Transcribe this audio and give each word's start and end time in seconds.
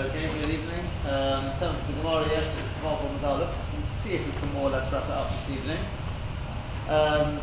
Okay, 0.00 0.30
good 0.40 0.48
evening. 0.48 0.86
Um, 1.06 1.44
in 1.44 1.58
terms 1.58 1.78
of 1.78 1.86
the 1.86 1.92
Gemara, 2.00 2.26
yes, 2.30 2.42
it's 2.42 2.72
Vav 2.82 3.00
Medalef. 3.20 3.52
We'll 3.74 3.86
see 4.02 4.14
if 4.14 4.24
we 4.24 4.32
can 4.40 4.50
more 4.54 4.68
or 4.68 4.70
less 4.70 4.90
wrap 4.90 5.04
it 5.04 5.10
up 5.10 5.28
this 5.30 5.50
evening. 5.50 5.76
Um, 6.88 7.38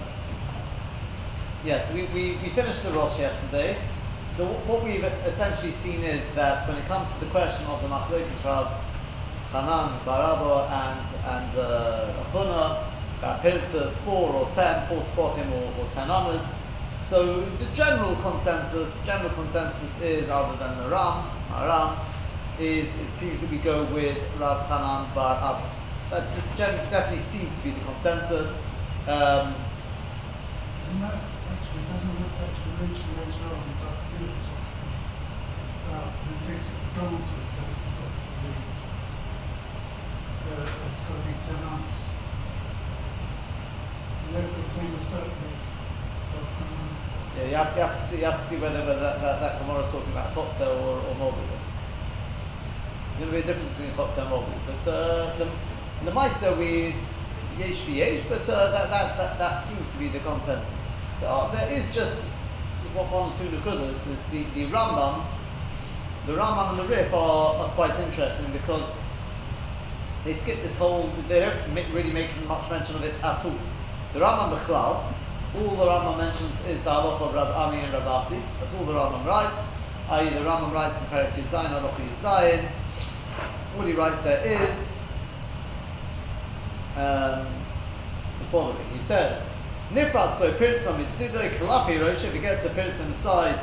yes, 1.64 1.94
we, 1.94 2.06
we, 2.06 2.38
we 2.42 2.50
finished 2.50 2.82
the 2.82 2.90
Rosh 2.94 3.20
yesterday. 3.20 3.78
So 4.32 4.48
what 4.66 4.84
we've 4.84 5.04
essentially 5.04 5.70
seen 5.70 6.02
is 6.02 6.28
that 6.34 6.68
when 6.68 6.78
it 6.78 6.86
comes 6.88 7.14
to 7.14 7.20
the 7.20 7.28
question 7.28 7.68
of 7.68 7.80
the 7.84 7.90
Machlokes 7.90 8.44
Rav 8.44 8.74
Hanan, 9.52 10.00
Barabo, 10.04 10.66
and 10.68 11.08
and 11.26 11.60
uh, 11.60 12.12
Rav 12.18 12.34
Huna, 12.34 12.88
about 13.20 13.44
Pirtzas, 13.44 13.92
four 13.98 14.34
or 14.34 14.50
ten, 14.50 14.88
four 14.88 15.04
Tfochim 15.04 15.52
or, 15.52 15.84
or 15.84 15.90
ten 15.92 16.10
Amas, 16.10 16.56
so 17.00 17.42
the 17.42 17.66
general 17.76 18.16
consensus, 18.16 18.98
general 19.06 19.30
consensus 19.36 20.02
is, 20.02 20.28
other 20.30 20.58
than 20.58 20.76
the 20.80 20.90
Ram, 20.90 21.30
Aram, 21.54 21.98
is 22.60 22.90
it 22.90 23.14
seems 23.14 23.42
that 23.42 23.52
we 23.52 23.58
go 23.58 23.86
with 23.94 24.18
Rav 24.40 24.66
Hanan 24.68 25.14
Bar 25.14 25.38
Abba. 25.38 25.70
That 26.10 26.90
definitely 26.90 27.20
seems 27.20 27.54
to 27.54 27.62
be 27.62 27.72
the 27.72 27.82
consensus. 27.82 28.50
Um, 29.06 29.54
doesn't 30.82 31.02
that 31.02 31.22
actually 31.54 31.84
doesn't 31.94 32.16
look 32.18 32.34
actually 32.42 32.74
mention 32.82 33.10
later 33.14 33.46
on 33.46 33.62
about 33.78 33.98
the 34.10 34.26
about 35.86 36.14
it 36.18 36.40
takes 36.50 36.66
for 36.66 36.82
granted 36.98 37.46
that 37.54 37.68
it's 37.78 37.94
got 37.94 38.10
to 38.10 38.34
be 38.42 38.52
uh, 40.50 40.66
it's 40.66 41.04
got 41.06 41.14
to 41.14 41.24
be 41.30 41.34
ten 41.46 41.60
ounce. 41.62 42.00
And 44.26 44.34
therefore 44.34 44.64
it's 44.66 44.76
almost 44.76 45.10
certainly 45.12 45.54
yeah, 47.38 47.46
you 47.46 47.56
have, 47.56 47.74
to, 47.74 47.80
you 47.80 47.86
have 47.86 47.96
to 47.96 48.04
see 48.04 48.18
you 48.18 48.26
have 48.26 48.42
to 48.42 48.48
see 48.48 48.58
whether, 48.58 48.80
whether 48.80 49.00
that, 49.00 49.22
that, 49.22 49.40
that 49.40 49.60
Gemara 49.60 49.82
is 49.82 49.92
talking 49.92 50.12
about 50.12 50.34
chotzer 50.34 50.66
or, 50.66 50.98
or 50.98 51.16
mobi. 51.22 51.57
There's 53.18 53.32
going 53.32 53.44
to 53.44 53.48
be 53.48 53.52
a 53.52 53.54
difference 53.54 53.74
between 53.74 53.92
chotzer 53.94 54.22
and 54.22 54.32
mobi. 54.32 54.54
But 54.66 54.92
uh, 54.92 55.38
the, 55.38 55.50
the 56.06 56.12
Maisa 56.12 56.58
we 56.58 56.94
yesh 57.58 57.88
yesh, 57.88 58.22
but 58.30 58.48
uh, 58.48 58.72
that, 58.72 58.90
that, 58.90 59.18
that, 59.18 59.38
that 59.40 59.66
seems 59.66 59.90
to 59.90 59.98
be 59.98 60.08
the 60.10 60.20
consensus. 60.20 60.70
There, 61.20 61.30
are, 61.30 61.52
there 61.52 61.70
is 61.72 61.84
just 61.94 62.14
what 62.94 63.12
one 63.12 63.32
or 63.32 63.36
two 63.36 63.46
nukudas. 63.46 64.08
Is 64.08 64.24
the, 64.32 64.44
the 64.54 64.72
Rambam, 64.72 65.26
the 66.28 66.34
Rambam 66.34 66.72
and 66.72 66.80
the 66.80 66.96
Rif 66.96 67.14
are, 67.14 67.56
are 67.56 67.70
quite 67.70 68.00
interesting 68.00 68.52
because 68.52 68.88
they 70.24 70.34
skip 70.34 70.62
this 70.62 70.78
whole. 70.78 71.12
They 71.28 71.40
don't 71.40 71.94
really 71.94 72.12
make 72.12 72.30
much 72.48 72.70
mention 72.70 72.96
of 72.96 73.04
it 73.04 73.16
at 73.24 73.44
all. 73.44 73.60
The 74.14 74.20
Rambam 74.20 74.58
Bechlal 74.58 75.14
all 75.56 75.76
the 75.76 75.86
Rambam 75.86 76.18
mentions 76.18 76.54
is 76.68 76.84
the 76.84 76.90
halacha 76.90 77.22
of 77.22 77.34
Rab 77.34 77.48
Ami 77.56 77.80
and 77.80 77.94
Rabasi. 77.94 78.42
That's 78.60 78.74
all 78.76 78.84
the 78.84 78.94
Rambam 78.94 79.26
writes. 79.26 79.72
I.e., 80.10 80.30
the 80.30 80.42
Rambam 80.42 80.74
writes 80.74 81.00
in 81.00 81.08
Perak 81.08 81.34
Yudzayin, 81.34 81.72
halacha 81.72 82.20
Yudzayin. 82.22 82.70
What 83.78 83.86
he 83.86 83.94
writes 83.94 84.22
there 84.24 84.44
is 84.44 84.92
um, 86.96 87.46
the 88.40 88.46
following. 88.52 88.76
He 88.92 89.04
says, 89.04 89.40
Nifrat 89.94 90.40
bo 90.40 90.52
pirtza 90.54 90.98
mitzido 90.98 91.48
kalapi 91.60 92.02
rosh, 92.02 92.26
if 92.26 92.34
he 92.34 92.40
gets 92.40 92.66
a 92.66 92.70
pirtza 92.70 93.02
in 93.02 93.12
the 93.12 93.18
side 93.18 93.60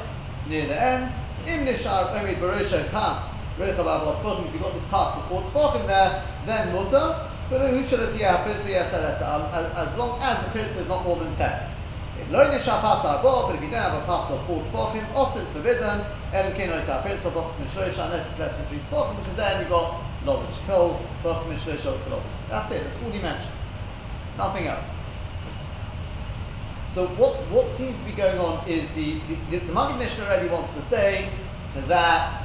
near 0.48 0.69
the 0.69 0.81
end, 0.81 1.12
im 1.48 1.67
nishar 1.67 2.12
omid 2.12 2.37
barosha 2.37 2.89
pass, 2.92 3.29
rochav 3.59 3.87
avot 3.87 4.47
if 4.47 4.53
you've 4.53 4.62
got 4.62 4.75
this 4.75 4.85
pass 4.85 5.17
of 5.17 5.27
four 5.27 5.42
tzfachim 5.42 5.85
there, 5.89 6.23
then 6.47 6.73
mutter, 6.73 7.29
but 7.51 7.69
who 7.69 7.85
should 7.85 7.98
it 7.98 8.15
as 8.15 9.98
long 9.98 10.23
as 10.23 10.39
the 10.45 10.51
pirtza 10.57 10.79
is 10.79 10.87
not 10.87 11.03
more 11.05 11.17
than 11.17 11.35
ten. 11.35 11.73
Lo 12.30 12.50
nisha 12.50 12.80
pasa 12.80 13.20
but 13.22 13.55
if 13.55 13.62
you 13.62 13.70
don't 13.70 13.83
have 13.83 14.03
a 14.03 14.06
pasa 14.06 14.34
of 14.34 14.47
four 14.47 14.62
tefachim, 14.62 15.14
also 15.14 15.41
it's 15.41 15.50
forbidden. 15.50 16.00
Elim 16.33 16.55
kino 16.56 16.78
is 16.78 16.89
apirtza 16.89 17.33
box 17.34 17.55
mishlosha 17.56 18.06
unless 18.06 18.30
it's 18.30 18.39
less 18.39 18.56
than 18.56 18.64
three 18.67 18.78
tefachim, 18.78 19.17
because 19.19 19.36
then 19.36 19.62
you 19.62 19.69
got 19.69 20.00
lobich 20.25 20.67
kol 20.67 21.00
box 21.22 21.45
mishlosha 21.47 21.98
kol. 22.08 22.22
That's 22.48 22.72
it. 22.72 22.83
That's 22.83 23.02
all 23.02 23.11
he 23.11 23.19
mentions. 23.19 23.52
Nothing 24.39 24.67
else. 24.69 24.89
So 26.92 27.08
what 27.08 27.36
what 27.51 27.70
seems 27.70 27.96
to 27.98 28.05
be 28.05 28.13
going 28.13 28.39
on 28.39 28.67
is 28.68 28.89
the 28.92 29.20
the, 29.29 29.58
the, 29.58 29.67
the 29.67 29.96
Mishnah 29.98 30.24
already 30.24 30.48
wants 30.48 30.73
to 30.74 30.83
say 30.83 31.29
that 31.89 32.40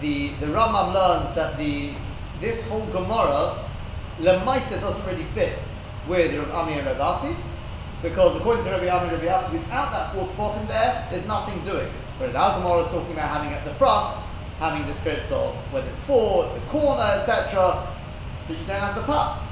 the 0.00 0.34
the 0.40 0.46
Rambam 0.46 0.92
learns 0.92 1.34
that 1.36 1.56
the 1.56 1.92
this 2.40 2.68
whole 2.68 2.84
Gemara 2.86 3.64
Lemaisa 4.20 4.80
doesn't 4.80 5.06
really 5.06 5.24
fit 5.34 5.62
with 6.06 6.34
Rav 6.34 6.50
Ami 6.50 6.74
and 6.74 6.86
because 8.02 8.36
according 8.36 8.64
to 8.64 8.70
Rabbi 8.70 8.88
Ami 8.88 9.08
and 9.08 9.22
Rabbi 9.22 9.26
Yassi, 9.26 9.52
without 9.52 9.90
that 9.92 10.12
fourth 10.12 10.32
tefachim 10.36 10.68
there, 10.68 11.06
there's 11.10 11.26
nothing 11.26 11.62
doing. 11.64 11.88
Whereas 12.18 12.34
our 12.34 12.58
Gemara 12.58 12.84
is 12.84 12.90
talking 12.90 13.12
about 13.12 13.28
having 13.28 13.52
at 13.52 13.64
the 13.64 13.74
front, 13.74 14.18
having 14.58 14.86
the 14.86 14.94
spirits 14.94 15.30
of 15.32 15.54
whether 15.72 15.88
it's 15.88 16.00
four, 16.00 16.52
the 16.54 16.60
corner, 16.66 17.02
etc., 17.02 17.86
but 18.46 18.58
you 18.58 18.64
don't 18.66 18.80
have 18.80 18.94
the 18.94 19.02
pass. 19.02 19.46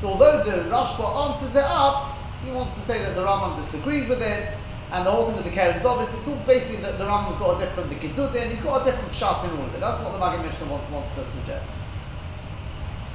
So 0.00 0.08
although 0.08 0.42
the 0.44 0.68
Rashba 0.70 1.30
answers 1.30 1.54
it 1.54 1.64
up, 1.64 2.18
he 2.44 2.50
wants 2.50 2.76
to 2.76 2.82
say 2.82 2.98
that 2.98 3.14
the 3.16 3.22
Rambam 3.22 3.56
disagrees 3.56 4.08
with 4.08 4.22
it, 4.22 4.54
and 4.92 5.06
the 5.06 5.10
whole 5.10 5.26
thing 5.26 5.36
with 5.36 5.44
the 5.44 5.50
Keren 5.50 5.80
Zovis, 5.80 6.14
it's 6.14 6.28
all 6.28 6.36
basically 6.46 6.76
that 6.82 6.98
the 6.98 7.04
Rambam's 7.04 7.38
got 7.38 7.60
a 7.60 7.64
different, 7.64 7.88
the 7.88 7.96
Kiddudin, 7.96 8.50
he's 8.50 8.60
got 8.60 8.82
a 8.82 8.84
different 8.84 9.14
shot 9.14 9.44
in 9.44 9.50
all 9.58 9.66
of 9.66 9.74
it. 9.74 9.80
That's 9.80 10.00
what 10.02 10.12
the 10.12 10.18
Maggid 10.18 10.44
Mishnah 10.44 10.66
wants, 10.66 10.90
wants 10.90 11.08
to 11.16 11.26
suggest. 11.38 11.72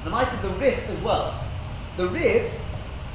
The 0.04 0.10
mice 0.10 0.32
the 0.42 0.50
Rif 0.52 0.90
as 0.90 1.00
well. 1.02 1.42
The 1.96 2.08
Rif 2.08 2.52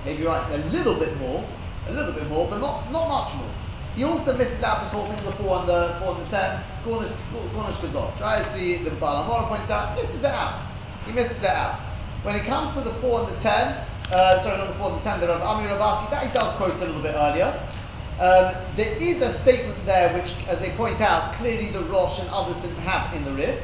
maybe 0.05 0.19
he 0.19 0.27
writes 0.27 0.51
a 0.51 0.59
little 0.69 0.95
bit 0.95 1.17
more, 1.19 1.45
a 1.89 1.93
little 1.93 2.13
bit 2.13 2.29
more, 2.29 2.47
but 2.49 2.61
not, 2.61 2.91
not 2.93 3.09
much 3.09 3.35
more. 3.37 3.51
He 3.97 4.03
also 4.03 4.37
misses 4.37 4.63
out 4.63 4.81
this 4.81 4.93
whole 4.93 5.07
thing 5.07 5.19
of 5.19 5.25
the 5.25 5.45
4 5.45 5.59
and 5.61 5.69
the 5.69 5.97
4 6.01 6.17
and 6.17 6.27
the 6.27 6.31
10, 6.31 6.65
Gornish 6.85 7.77
Gazov. 7.77 8.21
Right? 8.21 8.45
As 8.45 8.55
the, 8.55 8.77
the 8.79 8.91
Baal 8.97 9.25
HaMaor 9.25 9.49
points 9.49 9.71
out, 9.71 9.97
misses 9.97 10.19
it 10.19 10.25
out. 10.25 10.63
He 11.07 11.13
misses 11.13 11.43
it 11.43 11.51
out. 11.51 11.85
When 12.25 12.35
it 12.35 12.45
comes 12.45 12.75
to 12.75 12.81
the 12.81 12.93
4 12.95 13.21
and 13.21 13.29
the 13.29 13.41
10, 13.41 13.87
uh, 14.13 14.43
sorry, 14.43 14.59
not 14.59 14.69
the 14.69 14.75
4 14.75 14.91
and 14.91 15.01
the 15.01 15.05
10, 15.05 15.21
the 15.21 15.29
Rav 15.29 15.43
Ami 15.43 15.69
Ravasi, 15.69 16.11
that 16.11 16.27
he 16.27 16.33
does 16.33 16.53
quote 16.55 16.75
a 16.75 16.87
little 16.87 17.03
bit 17.03 17.15
earlier. 17.15 17.53
Um, 18.19 18.55
there 18.77 18.97
is 19.01 19.23
a 19.23 19.31
statement 19.31 19.85
there 19.87 20.13
which, 20.15 20.35
as 20.49 20.59
they 20.59 20.71
point 20.71 21.01
out, 21.01 21.33
clearly 21.35 21.69
the 21.69 21.83
Rosh 21.85 22.21
and 22.21 22.29
others 22.31 22.57
didn't 22.59 22.77
have 22.79 23.15
in 23.15 23.25
the 23.25 23.33
Rif 23.33 23.61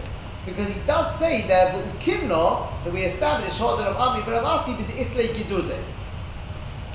because 0.47 0.69
he 0.69 0.81
does 0.87 1.19
say 1.19 1.47
there, 1.47 1.73
that 1.73 2.93
we 2.93 3.03
established 3.03 3.59
Hodar 3.61 3.87
of 3.87 3.97
Ami 3.97 4.23
Ravasi 4.23 4.77
with 4.77 4.89
the 4.89 5.01
Islay 5.01 5.29
Gidude. 5.29 5.79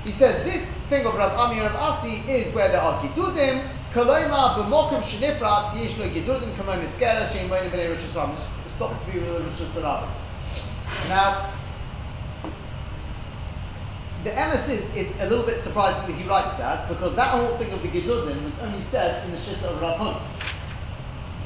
He 0.06 0.12
says 0.12 0.44
this 0.44 0.64
thing 0.88 1.04
of 1.08 1.16
Rav 1.16 1.34
Ami 1.34 1.60
Rav 1.62 1.76
Asi 1.76 2.18
is 2.32 2.54
where 2.54 2.70
there 2.70 2.80
are 2.80 3.02
gidudim. 3.02 3.68
Koloima 3.92 4.54
b'mokum 4.56 5.02
shenifrat 5.02 5.76
yesh 5.82 5.98
lo 5.98 6.08
gidudim 6.08 6.54
kamay 6.54 6.78
miskera 6.78 7.28
shein 7.28 7.50
moinim 7.50 7.72
b'nei 7.72 7.90
Rosh 7.90 8.06
Hashanah. 8.14 8.38
Stops 8.68 9.04
to 9.04 9.12
be 9.12 9.18
with 9.18 9.32
Rosh 9.32 9.68
Hashanah. 9.68 10.08
Now, 11.10 11.50
the 14.24 14.30
MS 14.30 14.70
is 14.70 14.94
it's 14.94 15.20
a 15.20 15.28
little 15.28 15.44
bit 15.44 15.64
surprising 15.64 16.06
that 16.06 16.22
he 16.22 16.30
writes 16.30 16.56
that 16.58 16.88
because 16.88 17.16
that 17.16 17.32
whole 17.32 17.58
thing 17.58 17.72
of 17.72 17.82
the 17.82 17.88
gidudim 17.88 18.44
was 18.44 18.60
only 18.60 18.82
said 18.82 19.26
in 19.26 19.32
the 19.32 19.38
Shitta 19.38 19.64
of 19.64 19.82
Rav 19.82 19.98
Hun. 19.98 20.22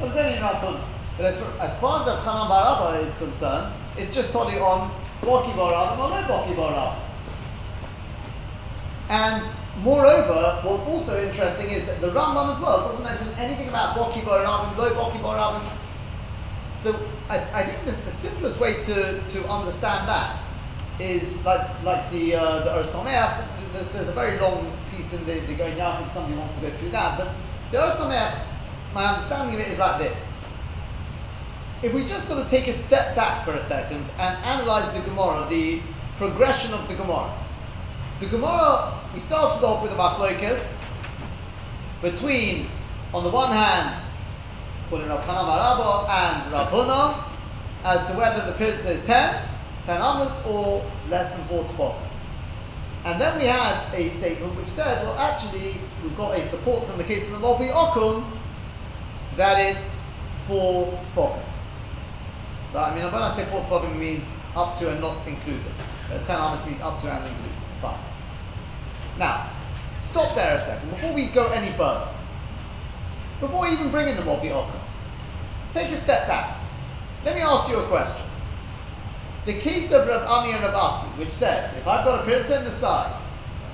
It 0.01 0.03
was 0.05 0.17
only 0.17 0.35
in 0.35 0.43
Rav 0.43 0.57
Hun. 0.57 0.81
But 1.15 1.27
as, 1.27 1.41
as 1.61 1.79
far 1.79 2.01
as 2.01 2.07
Rav 2.07 2.19
Chanan 2.23 2.49
Baraba 2.49 3.05
is 3.05 3.15
concerned, 3.15 3.73
it's 3.95 4.13
just 4.13 4.33
totally 4.33 4.59
on 4.59 4.91
Boki 5.23 5.53
Barab 5.53 5.97
or 5.97 6.09
no 6.09 6.27
Boki 6.27 6.53
Barab. 6.53 7.08
And 9.09 9.43
moreover, 9.81 10.59
what's 10.63 10.85
also 10.85 11.19
interesting 11.21 11.71
is 11.71 11.85
that 11.87 11.99
the 11.99 12.11
Rambam 12.11 12.53
as 12.53 12.61
well 12.61 12.87
doesn't 12.87 13.03
mention 13.03 13.27
anything 13.39 13.67
about 13.67 13.97
Boki 13.97 14.21
Barabim, 14.21 14.77
low 14.77 14.93
Boki. 14.93 15.19
So 16.77 16.95
I, 17.27 17.39
I 17.53 17.65
think 17.65 17.83
this, 17.85 17.97
the 18.05 18.11
simplest 18.11 18.59
way 18.59 18.81
to, 18.83 19.21
to 19.21 19.49
understand 19.49 20.07
that 20.07 20.45
is 20.99 21.43
like 21.43 21.67
like 21.83 22.09
the 22.11 22.35
uh, 22.35 22.59
the 22.63 22.69
Ursomeach. 22.71 23.47
There's, 23.73 23.87
there's 23.87 24.09
a 24.09 24.13
very 24.13 24.39
long 24.39 24.71
piece 24.91 25.13
in 25.13 25.25
the, 25.25 25.39
the 25.39 25.55
Going 25.55 25.75
Yaakov 25.75 26.11
somebody 26.13 26.37
wants 26.37 26.55
to 26.55 26.61
go 26.61 26.77
through 26.77 26.91
that. 26.91 27.17
But 27.17 27.33
the 27.71 27.77
Ursomeach, 27.77 28.39
my 28.93 29.07
understanding 29.07 29.55
of 29.55 29.61
it 29.61 29.69
is 29.69 29.79
like 29.79 29.99
this. 29.99 30.35
If 31.81 31.93
we 31.93 32.05
just 32.05 32.27
sort 32.27 32.39
of 32.39 32.49
take 32.49 32.67
a 32.67 32.73
step 32.73 33.15
back 33.15 33.43
for 33.43 33.53
a 33.53 33.63
second 33.63 34.03
and 34.19 34.45
analyze 34.45 34.93
the 34.93 35.01
Gemara, 35.01 35.47
the 35.49 35.81
progression 36.17 36.73
of 36.73 36.87
the 36.87 36.93
Gemara. 36.93 37.33
The 38.19 38.25
Gemara, 38.25 38.99
we 39.13 39.21
started 39.21 39.65
off 39.65 39.81
with 39.81 39.91
the 39.91 39.97
machlokas 39.97 40.73
between, 42.01 42.67
on 43.13 43.23
the 43.23 43.29
one 43.29 43.49
hand, 43.49 43.97
calling 44.89 45.07
Rav 45.07 45.21
Hanan 45.21 45.45
Marabo 45.45 46.09
and 46.09 46.51
Rav 46.51 46.67
Huna, 46.69 47.23
as 47.85 48.05
to 48.09 48.17
whether 48.17 48.45
the 48.45 48.51
period 48.57 48.79
is 48.79 48.99
10, 49.05 49.47
10 49.85 49.95
amos, 49.95 50.33
or 50.45 50.83
less 51.09 51.31
than 51.33 51.45
4 51.45 51.63
tefachim. 51.63 51.95
And 53.05 53.21
then 53.21 53.39
we 53.39 53.45
had 53.45 53.93
a 53.93 54.09
statement 54.09 54.53
which 54.57 54.67
said, 54.67 55.01
well, 55.05 55.17
actually, 55.17 55.75
we've 56.03 56.17
got 56.17 56.37
a 56.37 56.45
support 56.45 56.85
from 56.89 56.97
the 56.97 57.05
case 57.05 57.25
of 57.25 57.31
the 57.31 57.37
Mobi 57.39 57.71
Okum 57.71 58.29
that 59.37 59.77
it's 59.77 60.03
4 60.47 60.91
tefachim. 61.15 61.41
Right? 62.73 62.91
I 62.91 62.95
mean, 62.95 63.05
when 63.05 63.23
I 63.23 63.33
say 63.33 63.45
4 63.45 63.61
tefachim, 63.61 63.95
it 63.95 63.97
means 63.97 64.29
up 64.57 64.77
to 64.79 64.91
and 64.91 64.99
not 64.99 65.25
included. 65.25 65.71
10 66.09 66.21
amos 66.29 66.65
means 66.65 66.81
up 66.81 66.99
to 67.01 67.09
and 67.09 67.25
included. 67.25 67.48
Fine. 67.81 67.99
Now, 69.17 69.49
stop 69.99 70.35
there 70.35 70.55
a 70.55 70.59
second 70.59 70.89
before 70.89 71.13
we 71.13 71.27
go 71.27 71.49
any 71.51 71.71
further. 71.71 72.07
Before 73.39 73.67
even 73.67 73.89
bringing 73.89 74.15
the 74.15 74.21
Mobi 74.23 74.51
Okum. 74.51 74.79
take 75.73 75.91
a 75.91 75.97
step 75.97 76.27
back. 76.27 76.57
Let 77.23 77.35
me 77.35 77.41
ask 77.41 77.69
you 77.69 77.77
a 77.77 77.87
question. 77.87 78.25
The 79.45 79.59
case 79.59 79.91
of 79.91 80.07
Rav 80.07 80.23
Ami 80.23 80.51
and 80.51 80.61
Rav 80.61 80.75
Asi, 80.75 81.07
which 81.17 81.31
says, 81.31 81.73
if 81.77 81.87
I've 81.87 82.05
got 82.05 82.27
a 82.27 82.29
pirta 82.29 82.57
in 82.57 82.65
the 82.65 82.71
side, 82.71 83.13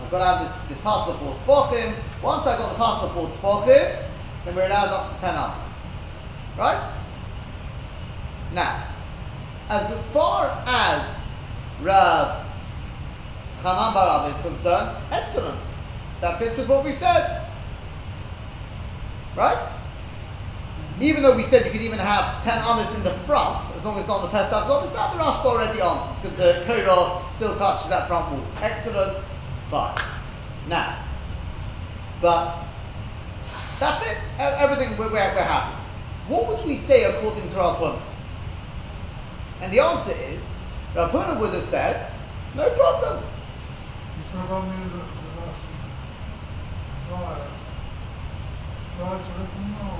I've 0.04 0.12
got 0.12 0.20
to 0.20 0.26
have 0.26 0.42
this, 0.42 0.70
this 0.70 0.80
parcel 0.82 1.14
for 1.14 1.26
once 1.26 2.48
I've 2.48 2.60
got 2.60 2.70
the 2.70 2.78
parcel 2.78 3.10
for 3.10 3.28
tzpochim, 3.28 4.04
then 4.46 4.56
we're 4.56 4.68
allowed 4.68 4.90
up 4.90 5.14
to 5.14 5.20
10 5.20 5.36
hours. 5.36 5.68
Right? 6.58 6.94
Now, 8.54 8.88
as 9.70 9.92
far 10.14 10.64
as 10.68 11.22
Rav 11.82 12.46
Chanan 13.66 13.94
Barab 13.94 14.30
is 14.30 14.42
concerned, 14.44 14.96
excellent. 15.12 15.60
That 16.22 16.38
fits 16.38 16.56
with 16.56 16.70
what 16.70 16.86
we 16.86 16.94
said. 16.94 17.50
Right? 19.36 19.68
Even 21.02 21.24
though 21.24 21.36
we 21.36 21.42
said 21.42 21.66
you 21.66 21.72
could 21.72 21.82
even 21.82 21.98
have 21.98 22.44
10 22.44 22.60
amas 22.60 22.96
in 22.96 23.04
the 23.04 23.14
front, 23.26 23.68
as 23.76 23.84
long 23.84 23.96
as 23.96 24.02
it's 24.02 24.08
not 24.08 24.18
on 24.18 24.22
the 24.22 24.28
Pesach 24.30 24.68
Zom, 24.68 24.86
that 24.86 25.14
the 25.14 25.18
Rashba 25.18 25.46
already 25.46 25.82
answered, 25.82 26.16
because 26.22 26.38
the 26.38 26.64
Korah 26.68 27.28
still 27.32 27.58
touches 27.58 27.90
that 27.90 28.08
front 28.08 28.32
wall. 28.32 28.46
Excellent. 28.62 29.18
Fine. 29.72 30.00
Now, 30.70 31.04
but 32.22 32.56
that 33.80 34.00
fits. 34.04 34.32
Everything, 34.38 34.96
we're, 34.96 35.08
we're, 35.08 35.34
we're 35.34 35.42
happy. 35.42 35.76
What 36.28 36.48
would 36.48 36.66
we 36.68 36.76
say 36.76 37.06
according 37.06 37.50
to 37.50 37.56
Rav? 37.58 38.02
And 39.62 39.74
the 39.74 39.80
answer 39.80 40.14
is, 40.30 40.54
Rav 40.96 41.42
would 41.42 41.54
have 41.54 41.64
said, 41.64 42.12
no 42.54 42.70
problem. 42.70 43.24
Last 44.36 44.52
prior, 47.08 47.48
prior 48.98 49.18
to 49.18 49.32
Rippon 49.32 49.76
or 49.80 49.96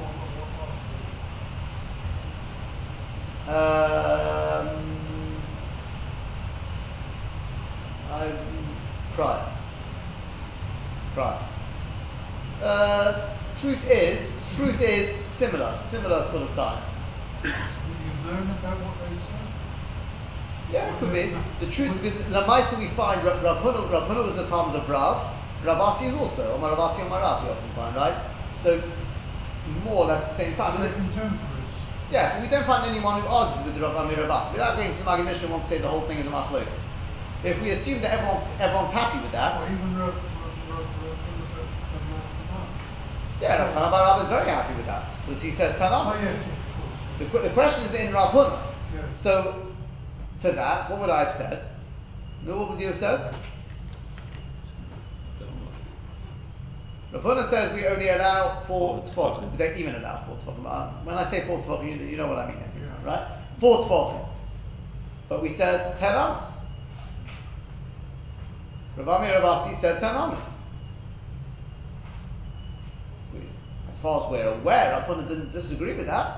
what? 3.48 3.56
Um, 3.56 4.70
I, 8.12 8.14
prior. 9.14 9.46
Prior. 11.14 11.40
Uh, 12.62 13.30
truth 13.62 13.90
is, 13.90 14.32
truth 14.58 14.82
is 14.82 15.08
similar, 15.24 15.78
similar 15.78 16.24
sort 16.26 16.50
of 16.50 16.56
time. 16.56 16.84
Would 17.42 17.54
you 17.54 18.12
known 18.26 18.50
about 18.50 18.80
what 18.80 19.00
they 19.00 19.16
said? 19.16 19.35
Yeah, 20.72 20.94
it 20.94 21.00
could 21.00 21.14
be. 21.14 21.34
The 21.60 21.68
truth, 21.72 22.02
because 22.02 22.20
Lamaisa 22.24 22.78
we 22.80 22.88
find 22.90 23.24
Rav 23.24 23.44
Rav 23.44 23.58
Huna, 23.64 23.92
Rav 23.92 24.08
Huna 24.10 24.24
was 24.24 24.36
the 24.36 24.48
Talmud 24.48 24.76
of 24.76 24.90
Rav, 24.90 25.32
Rav 25.64 25.80
Asi 25.80 26.06
is 26.06 26.14
also, 26.16 26.56
Omar 26.56 26.72
Rav 26.72 26.80
Asi, 26.80 27.04
Omar 27.04 27.22
Rav, 27.22 27.44
we 27.44 27.50
often 27.50 27.70
find, 27.74 27.96
right? 27.96 28.20
So, 28.62 28.82
more 29.66 30.06
or 30.06 30.08
less 30.08 30.30
the 30.30 30.36
same 30.36 30.56
time. 30.56 30.82
They're 30.82 30.90
But 30.90 30.98
the- 30.98 31.02
contemporaries. 31.04 31.76
yeah, 32.10 32.42
we 32.42 32.48
don't 32.48 32.66
find 32.66 32.90
anyone 32.90 33.22
who 33.22 33.28
argues 33.28 33.66
with 33.66 33.76
the 33.76 33.82
Rav 33.82 33.96
Amir 33.96 34.22
Rav 34.22 34.32
Asi. 34.32 34.54
Without 34.54 34.76
going 34.78 34.92
to 34.92 34.98
the 34.98 35.06
Maggid 35.06 35.26
Mishnah, 35.26 35.48
wants 35.50 35.68
to 35.68 35.76
say 35.76 35.82
the 35.82 35.88
whole 35.88 36.02
thing 36.02 36.20
is 36.20 36.26
a 36.26 36.30
machlokas. 36.30 36.94
If 37.44 37.62
we 37.62 37.70
assume 37.72 38.02
that 38.02 38.12
everyone, 38.12 38.42
everyone's 38.60 38.92
happy 38.92 39.20
with 39.20 39.32
that, 39.34 39.62
Or 39.62 39.66
even 39.68 39.96
Rav, 39.96 40.16
Rav, 40.68 40.88
Rav, 41.04 41.16
yeah, 43.42 43.62
Rav 43.64 43.74
Chanan 43.76 43.92
Bar 43.92 44.02
Rav 44.02 44.22
is 44.24 44.30
very 44.30 44.50
happy 44.50 44.74
with 44.76 44.86
that, 44.88 45.12
because 45.26 45.42
he 45.42 45.52
says 45.52 45.76
Oh, 45.80 46.16
yes, 46.20 46.24
yes, 46.24 46.48
of 46.48 47.30
course. 47.30 47.44
The, 47.44 47.50
the 47.50 47.54
question 47.54 47.84
is 47.84 47.94
in 47.94 48.14
Rav 48.14 48.32
Huna. 48.32 48.60
Yes. 48.94 49.22
So, 49.22 49.75
to 50.42 50.52
that, 50.52 50.90
what 50.90 51.00
would 51.02 51.10
I 51.10 51.24
have 51.26 51.34
said? 51.34 51.66
No, 52.46 52.58
what 52.58 52.72
would 52.72 52.80
you 52.80 52.88
have 52.88 52.98
said? 52.98 53.34
Rav 57.12 57.24
Huna 57.24 57.46
says 57.50 57.74
we 57.74 57.88
only 57.88 58.10
allow 58.10 58.60
four 58.62 59.02
Four 59.02 59.36
tzvachim. 59.36 59.40
tzvachim. 59.44 59.52
We 59.52 59.58
don't 59.58 59.78
even 59.78 59.96
allow 59.96 60.22
four 60.24 60.36
tzvachim. 60.36 60.66
Uh, 60.66 60.88
When 61.06 61.16
I 61.18 61.24
say 61.26 61.42
four 61.46 61.60
tzvachim, 61.60 62.00
you, 62.00 62.06
you 62.08 62.18
know 62.18 62.28
what 62.28 62.38
I 62.40 62.48
mean 62.48 62.58
every 62.58 62.82
Yeah. 62.82 62.94
time, 62.94 63.04
right? 63.06 63.28
Four 63.60 63.78
tzvachim. 63.86 64.26
But 65.30 65.42
we 65.42 65.50
said 65.50 65.98
ten 65.98 66.14
amos. 66.14 66.58
Rav 68.98 69.08
Ami 69.08 69.30
Rav 69.32 69.44
Asi 69.46 69.76
said 69.76 70.00
ten 70.00 70.14
amos. 70.16 70.44
As 73.88 73.98
far 74.00 74.26
as 74.26 74.32
we're 74.32 74.54
aware, 74.54 74.92
Rav 74.92 75.08
Huna 75.08 75.28
didn't 75.28 75.52
disagree 75.52 75.94
with 75.94 76.08
that. 76.08 76.38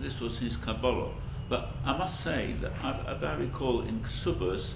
This 0.00 0.20
was 0.20 0.38
his 0.38 0.56
Kabbalah. 0.56 1.10
But 1.48 1.70
I 1.84 1.96
must 1.96 2.20
say 2.20 2.54
that 2.60 2.72
I, 2.82 3.14
as 3.14 3.22
I 3.22 3.34
recall 3.36 3.82
in 3.82 4.00
Ksubas, 4.00 4.74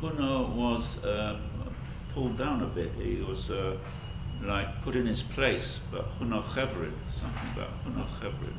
Huno 0.00 0.48
was 0.50 1.02
um, 1.04 1.40
pulled 2.14 2.36
down 2.36 2.62
a 2.62 2.66
bit. 2.66 2.92
He 2.94 3.20
was 3.22 3.50
uh, 3.50 3.76
like 4.42 4.82
put 4.82 4.96
in 4.96 5.06
his 5.06 5.22
place, 5.22 5.80
but 5.90 6.06
Huno 6.18 6.42
Chevrin, 6.42 6.92
something 7.12 7.48
about 7.54 7.70
Huno 7.84 8.06
Chevrin. 8.20 8.54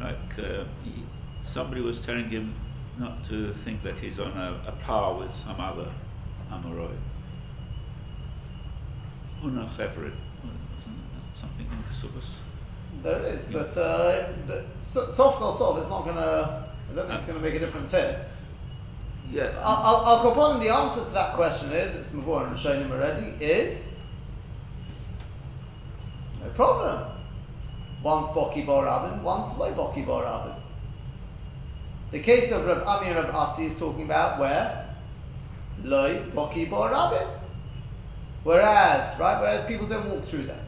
Like 0.00 0.38
uh, 0.38 0.64
he, 0.84 1.04
somebody 1.44 1.80
was 1.80 2.04
telling 2.04 2.28
him 2.28 2.54
not 2.98 3.24
to 3.24 3.52
think 3.52 3.82
that 3.82 3.98
he's 3.98 4.18
on 4.18 4.32
a, 4.32 4.60
a 4.66 4.72
par 4.84 5.14
with 5.14 5.34
some 5.34 5.60
other 5.60 5.88
Amoroi. 6.50 6.96
Huno 9.42 9.68
Chevrin, 9.70 10.14
something 11.34 11.66
in 11.66 11.82
Ksubas? 11.84 12.36
There 13.02 13.24
is, 13.24 13.40
is, 13.40 13.52
but 13.52 13.76
uh, 13.80 14.26
the, 14.46 14.64
so, 14.80 15.08
soft, 15.08 15.78
it's 15.78 15.88
not 15.88 16.04
gonna. 16.04 16.66
I 16.90 16.94
don't 16.94 17.06
think 17.06 17.20
it's 17.20 17.24
Uh, 17.28 17.32
gonna 17.32 17.40
make 17.44 17.54
a 17.54 17.58
difference 17.58 17.90
here. 17.92 18.24
Yeah. 19.30 19.52
I'll, 19.62 19.76
I'll, 19.76 20.04
I'll 20.28 20.34
go 20.34 20.40
on. 20.40 20.60
The 20.60 20.70
answer 20.70 21.04
to 21.04 21.10
that 21.12 21.34
question 21.34 21.70
is, 21.72 21.94
it's 21.94 22.10
Mavur 22.10 22.46
and 22.46 22.56
Rishonim 22.56 22.90
already, 22.90 23.26
is 23.44 23.84
no 26.42 26.48
problem. 26.50 27.06
Once 28.02 28.26
Boki 28.28 28.66
Bar 28.66 28.86
Rabin, 28.86 29.22
once 29.22 29.56
Loy 29.58 29.70
Boki 29.72 30.04
Bar 30.06 30.24
Rabin. 30.24 30.54
The 32.12 32.18
case 32.20 32.50
of 32.50 32.66
Rav 32.66 32.82
Ami 32.86 33.08
and 33.08 33.16
Rav 33.16 33.34
Asi 33.34 33.66
is 33.66 33.76
talking 33.78 34.04
about 34.04 34.40
where? 34.40 34.86
Loy 35.84 36.22
Boki 36.34 36.68
Bar 36.68 36.90
Rabin. 36.90 37.28
Whereas, 38.42 39.18
right, 39.20 39.40
where 39.40 39.64
people 39.68 39.86
don't 39.86 40.08
walk 40.08 40.24
through 40.24 40.46
there. 40.46 40.64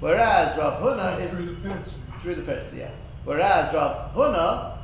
Whereas 0.00 0.58
Rav 0.58 0.82
Huna 0.82 1.20
is 1.20 1.30
Through 1.30 1.46
the 1.46 1.68
pits. 1.68 1.90
through 2.20 2.34
the 2.34 2.42
pits, 2.42 2.74
yeah. 2.74 2.90
Whereas 3.24 3.72
Rav 3.72 4.12
Huna 4.14 4.76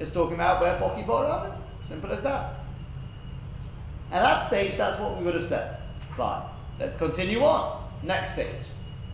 is 0.00 0.12
talking 0.12 0.34
about 0.34 0.60
where 0.60 0.78
Boki 0.78 1.06
Bar 1.06 1.24
Rabin. 1.24 1.58
Simple 1.84 2.12
as 2.12 2.22
that. 2.22 2.54
At 4.10 4.22
that 4.22 4.46
stage, 4.48 4.76
that's 4.76 4.98
what 4.98 5.16
we 5.16 5.24
would 5.24 5.34
have 5.34 5.46
said. 5.46 5.78
Fine. 6.16 6.42
Let's 6.78 6.96
continue 6.96 7.42
on. 7.42 7.84
Next 8.02 8.32
stage. 8.32 8.66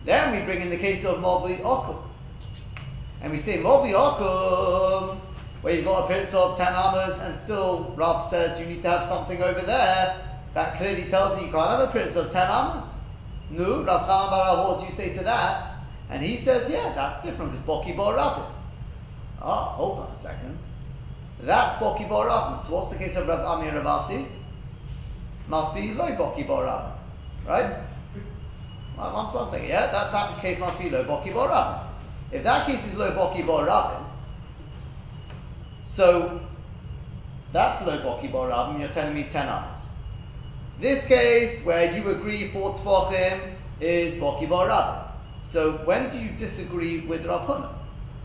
Then 0.05 0.31
we 0.31 0.45
bring 0.45 0.61
in 0.61 0.69
the 0.69 0.77
case 0.77 1.03
of 1.03 1.17
Mobi 1.17 1.57
Okum. 1.61 2.01
And 3.21 3.31
we 3.31 3.37
say 3.37 3.57
Mobi 3.57 3.93
Okum, 3.93 5.19
where 5.61 5.73
you've 5.73 5.85
got 5.85 6.05
a 6.05 6.07
period 6.07 6.33
of 6.33 6.57
10 6.57 6.67
amas 6.67 7.19
and 7.21 7.35
still 7.43 7.93
Rav 7.95 8.29
says 8.29 8.59
you 8.59 8.67
need 8.67 8.83
to 8.83 8.89
have 8.89 9.07
something 9.07 9.41
over 9.41 9.61
there. 9.61 10.21
That 10.53 10.77
clearly 10.77 11.05
tells 11.05 11.35
me 11.37 11.47
you 11.47 11.51
can't 11.51 11.69
have 11.69 11.89
a 11.89 11.91
period 11.91 12.15
of 12.15 12.31
10 12.31 12.47
amas. 12.47 12.99
No, 13.49 13.83
Rav 13.83 14.07
Chanan 14.07 14.67
what 14.67 14.79
do 14.79 14.85
you 14.85 14.91
say 14.91 15.11
to 15.17 15.23
that? 15.23 15.73
And 16.09 16.23
he 16.23 16.37
says, 16.37 16.69
yeah, 16.69 16.93
that's 16.93 17.21
different 17.25 17.51
because 17.51 17.65
Boki 17.65 17.97
Bar 17.97 18.15
Rabin. 18.15 18.45
Ah, 19.41 19.73
hold 19.73 19.99
on 19.99 20.11
a 20.11 20.15
second. 20.15 20.57
That's 21.41 21.75
Boki 21.75 22.07
Bar 22.07 22.27
Rabin. 22.27 22.59
So 22.59 22.75
what's 22.75 22.89
the 22.89 22.97
case 22.97 23.15
of 23.15 23.27
Rav 23.27 23.39
Amir 23.39 23.71
Ravasi? 23.73 24.25
Must 25.47 25.75
be 25.75 25.93
Loy 25.93 26.11
Boki 26.11 26.47
Bar 26.47 26.65
Rabin. 26.65 26.91
Right? 27.45 27.77
Well, 28.97 29.13
one, 29.13 29.33
one 29.33 29.51
second, 29.51 29.67
yeah? 29.67 29.87
That, 29.87 30.11
that 30.11 30.41
case 30.41 30.59
must 30.59 30.79
be 30.79 30.89
Loy 30.89 31.03
Boki 31.03 31.33
Bar 31.33 31.49
Rabin. 31.49 31.87
If 32.31 32.43
that 32.43 32.65
case 32.65 32.87
is 32.87 32.95
Loy 32.95 33.09
Boki 33.09 33.45
Bar 33.45 33.65
Rabin, 33.65 34.05
so 35.83 36.41
that's 37.51 37.85
Loy 37.85 37.97
Boki 37.97 38.31
Bar 38.31 38.47
Rabin, 38.47 38.79
you're 38.79 38.89
telling 38.89 39.13
me 39.13 39.23
10 39.23 39.47
hours. 39.47 39.79
This 40.79 41.05
case, 41.05 41.63
where 41.63 41.95
you 41.95 42.09
agree 42.09 42.49
for 42.49 42.73
Tzfachim, 42.73 43.55
is 43.79 44.15
Boki 44.15 44.49
Bar 44.49 44.67
Rabin. 44.67 45.03
So 45.43 45.73
when 45.85 46.09
do 46.09 46.19
you 46.19 46.31
disagree 46.31 47.01
with 47.01 47.25
Rav 47.25 47.47
Huna? 47.47 47.69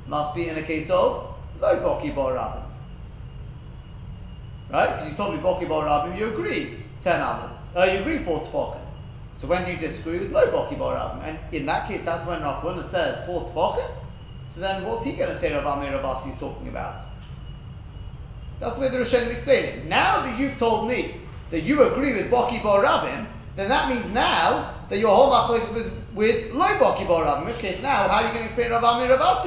Must 0.06 0.34
be 0.34 0.48
in 0.48 0.56
a 0.56 0.62
case 0.62 0.90
of 0.90 1.34
Loy 1.60 1.76
Boki 1.76 2.14
Bar 2.14 2.34
Rabin. 2.34 2.69
Right? 4.70 4.94
Because 4.94 5.10
you 5.10 5.16
told 5.16 5.34
me 5.34 5.40
Boki 5.40 5.68
Bar 5.68 5.84
Rabin, 5.86 6.16
you 6.16 6.28
agree 6.28 6.76
10 7.00 7.20
amas. 7.20 7.66
Uh, 7.74 7.84
you 7.84 7.98
agree 8.00 8.18
for 8.18 8.40
Tzfachim. 8.40 8.80
So 9.34 9.48
when 9.48 9.64
do 9.64 9.72
you 9.72 9.78
disagree 9.78 10.18
with 10.18 10.32
Loy 10.32 10.46
Boki 10.46 10.78
Bar 10.78 10.94
Rabin? 10.94 11.28
And 11.28 11.54
in 11.54 11.66
that 11.66 11.88
case, 11.88 12.04
that's 12.04 12.26
when 12.26 12.42
Rav 12.42 12.62
Huna 12.62 12.88
says 12.90 13.24
for 13.26 13.42
Tzfachim. 13.46 13.90
So 14.48 14.60
then 14.60 14.84
what's 14.84 15.04
he 15.04 15.12
going 15.12 15.30
to 15.30 15.36
say 15.36 15.52
Rav 15.54 15.66
Amir 15.66 15.92
Rav 16.00 16.28
is 16.28 16.36
talking 16.38 16.68
about? 16.68 17.02
That's 18.60 18.76
the 18.76 18.82
way 18.82 18.88
the 18.88 18.98
Rishonim 18.98 19.30
explain 19.30 19.64
it. 19.64 19.86
Now 19.86 20.22
that 20.22 20.38
you've 20.38 20.58
told 20.58 20.88
me 20.88 21.14
that 21.50 21.60
you 21.60 21.82
agree 21.82 22.14
with 22.14 22.30
Boki 22.30 22.62
Bar 22.62 22.82
Rabin, 22.82 23.26
then 23.56 23.68
that 23.70 23.88
means 23.88 24.06
now 24.12 24.74
that 24.88 24.98
your 24.98 25.14
whole 25.14 25.32
machlokes 25.32 25.64
is 25.64 25.72
with, 25.72 25.92
with 26.14 26.52
Loy 26.52 26.66
Boki 26.78 27.08
Bar 27.08 27.24
Rabin. 27.24 27.42
In 27.42 27.48
which 27.48 27.58
case, 27.58 27.80
now 27.80 28.08
how 28.08 28.22
are 28.22 28.22
you 28.22 28.28
going 28.28 28.40
to 28.40 28.44
explain 28.44 28.70
Rav 28.70 28.84
Amir 28.84 29.16
Rav 29.16 29.46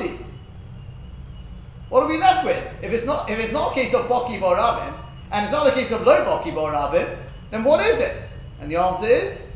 What 1.89 2.03
are 2.03 2.09
we 2.09 2.17
left 2.17 2.45
with? 2.45 2.65
If 2.81 2.91
it's 2.91 3.05
not 3.05 3.29
if 3.29 3.37
it's 3.37 3.53
not 3.53 3.71
a 3.71 3.75
case 3.75 3.93
of 3.93 4.07
Boki 4.07 4.41
Bar 4.41 4.55
Rabin, 4.55 5.02
and 5.33 5.43
it's 5.43 5.51
not 5.51 5.67
a 5.67 5.71
case 5.71 5.91
of 5.91 6.03
Loy 6.03 6.17
Boki 6.17 6.53
Bar 6.53 6.71
Rabin, 6.71 7.17
then 7.49 7.63
what 7.63 7.83
is 7.83 7.99
it? 7.99 8.29
And 8.61 8.71
the 8.71 8.77
answer 8.77 9.07
is 9.07 9.47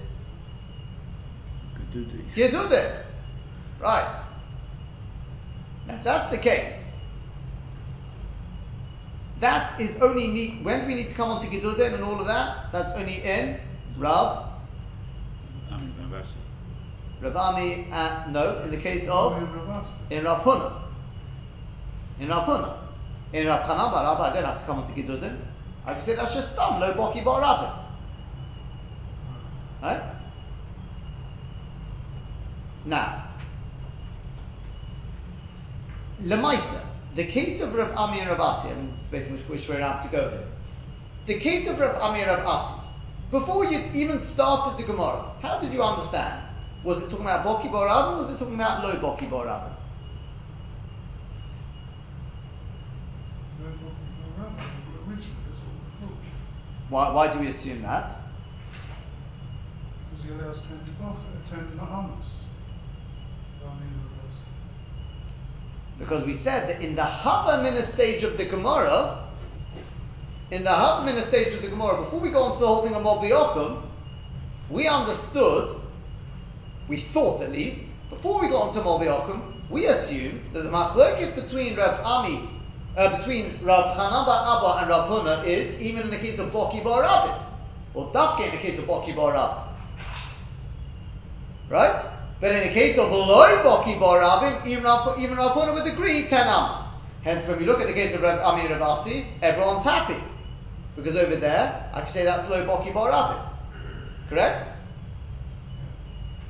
Gedudi. 1.94 2.34
Gedudin. 2.34 3.04
Right. 3.80 4.24
Now 5.88 5.96
If 5.96 6.04
that's 6.04 6.32
the 6.32 6.40
case, 6.40 6.92
that 9.40 9.80
is 9.80 10.02
only 10.02 10.28
need, 10.28 10.66
when 10.66 10.82
do 10.82 10.88
we 10.88 10.96
need 10.96 11.10
to 11.10 11.14
come 11.14 11.30
on 11.30 11.42
to 11.42 11.48
Gedudin 11.48 11.94
and 11.94 12.04
all 12.04 12.20
of 12.20 12.26
that? 12.26 12.72
That's 12.72 12.94
only 12.94 13.24
in 13.24 13.60
Rav. 13.98 14.50
I 15.72 15.78
mean, 15.80 15.94
Ravami, 17.22 17.92
uh, 17.92 18.26
no, 18.32 18.62
in 18.64 18.72
the 18.72 18.78
case 18.78 19.08
of 19.08 19.38
in 20.10 20.24
Rav 20.24 20.42
Huna. 20.44 20.82
In 22.20 22.30
Rav 22.30 22.46
Huna. 22.48 22.78
In 23.34 23.46
Rav 23.46 23.62
Chanan 23.62 23.92
Bar 23.92 24.16
Abba, 24.16 24.24
I 24.24 24.34
don't 24.34 24.46
have 24.46 24.60
to 24.60 24.66
come 24.66 24.80
on 24.80 24.88
to 24.88 24.94
Gedudin. 25.00 25.38
I 25.88 25.94
can 25.94 26.02
say 26.02 26.16
that's 26.16 26.36
just 26.36 26.52
Stam, 26.52 26.82
no 26.82 26.92
Boki 26.92 27.24
Bar. 27.24 27.42
Right? 29.82 30.04
Now, 32.84 33.24
Lemaisa, 36.22 36.82
the 37.16 37.24
case 37.24 37.62
of 37.62 37.74
Rav 37.74 37.96
Ami 37.96 38.20
and 38.20 38.30
Rav 38.30 38.40
Asi, 38.40 38.70
I'm 38.70 38.90
which, 39.12 39.42
which 39.48 39.70
we're 39.70 39.78
about 39.78 40.04
to 40.04 40.10
go 40.10 40.30
here. 40.30 40.48
The 41.26 41.40
case 41.40 41.68
of 41.68 41.80
Rav 41.80 41.96
Ami 42.02 42.22
and 42.22 42.32
Rav 42.32 42.46
Asi, 42.46 42.82
before 43.32 43.66
you 43.66 43.80
even 43.94 44.20
started 44.20 44.78
the 44.78 44.86
Gemara, 44.86 45.32
how 45.42 45.58
did 45.60 45.72
you 45.72 45.82
understand? 45.82 46.48
Was 46.84 47.02
it 47.02 47.10
talking 47.10 47.26
about 47.26 47.46
Boki 47.46 47.72
Bar 47.72 47.88
or 47.88 48.18
was 48.18 48.30
it 48.30 48.38
talking 48.38 48.56
about 48.56 48.84
Lo 48.84 48.94
Boki 48.96 49.30
Bar? 49.30 49.77
Why, 56.90 57.12
why 57.12 57.32
do 57.32 57.40
we 57.40 57.48
assume 57.48 57.82
that? 57.82 58.16
Because 60.10 60.26
he 60.26 60.32
allows 60.32 60.60
10 60.60 60.80
10 61.50 61.78
Nahamas. 61.78 62.26
Because 66.00 66.26
we 66.26 66.34
said 66.34 66.70
that 66.70 66.82
in 66.82 66.96
the 66.96 67.02
Havamina 67.02 67.82
stage 67.82 68.24
of 68.24 68.38
the 68.38 68.46
Gemara, 68.46 69.24
in 70.52 70.64
the 70.64 70.70
Havamina 70.70 71.24
stage 71.24 71.54
of 71.54 71.62
the 71.62 71.70
Gemara, 71.70 72.04
before 72.04 72.20
we 72.20 72.30
got 72.30 72.50
into 72.50 72.60
the 72.60 72.68
whole 72.68 72.84
thing 72.84 72.94
of 72.94 73.04
Mob 73.04 73.24
we 74.70 74.88
understood, 74.88 75.76
we 76.88 76.98
thought 76.98 77.42
at 77.42 77.52
least, 77.52 77.82
before 78.10 78.42
we 78.42 78.50
got 78.50 78.68
into 78.68 78.82
Mob 78.84 79.42
we 79.70 79.88
assumed 79.88 80.44
that 80.54 80.64
the 80.64 80.70
machlokes 80.70 81.34
between 81.36 81.76
Rav 81.76 82.00
Ami, 82.06 82.48
uh, 82.98 83.16
between 83.16 83.60
Rav 83.64 83.96
Chanan 83.96 84.26
bar 84.26 84.58
Abba 84.58 84.82
and 84.82 84.90
Rav 84.90 85.10
Huna 85.10 85.46
is 85.46 85.80
even 85.80 86.04
in 86.04 86.10
the 86.10 86.18
case 86.18 86.40
of 86.40 86.52
Boki 86.52 86.84
bar 86.84 87.04
Rabin, 87.04 87.36
or 87.94 88.12
Dafke 88.12 88.46
in 88.46 88.52
the 88.52 88.58
case 88.58 88.78
of 88.80 88.86
Boki 88.86 89.16
bar 89.16 89.34
Rabin. 89.34 89.64
Right? 91.70 92.06
But 92.40 92.52
in 92.52 92.68
the 92.68 92.74
case 92.74 92.98
of 92.98 93.12
Loi 93.12 93.50
Boki 93.64 94.00
Bar 94.00 94.20
Rabin, 94.20 94.70
even 94.70 94.84
Rav, 94.84 95.20
even 95.20 95.38
Rav 95.38 95.52
Huna 95.52 95.74
would 95.74 95.92
agree 95.92 96.24
10 96.24 96.48
amos. 96.48 96.84
Hence, 97.24 97.48
when 97.48 97.58
we 97.58 97.66
look 97.66 97.82
at 97.82 97.88
the 97.88 97.94
case 97.94 98.14
of 98.14 98.22
Rav 98.22 98.40
Ami 98.42 98.68
Ravasi, 98.70 99.26
everyone's 99.42 99.84
happy. 99.84 100.16
Because 100.96 101.16
over 101.16 101.36
there, 101.36 101.90
I 101.94 102.02
can 102.02 102.10
say 102.10 102.24
that's 102.24 102.48
Loi 102.50 102.64
Boki 102.66 102.94
Bar 102.94 103.10
Rabin. 103.10 103.44
Correct? 104.30 104.70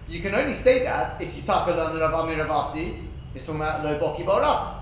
You 0.09 0.21
can 0.21 0.35
only 0.35 0.53
say 0.53 0.83
that 0.83 1.21
if 1.21 1.35
you 1.35 1.41
talk 1.43 1.69
about 1.69 1.93
the 1.93 1.99
Rav 1.99 2.13
Ami 2.13 2.35
Ravasi, 2.35 3.05
it's 3.33 3.45
talking 3.45 3.61
about 3.61 3.83
Loi 3.83 3.97
Boki 3.97 4.25
Bar 4.25 4.41
Rabin. 4.41 4.76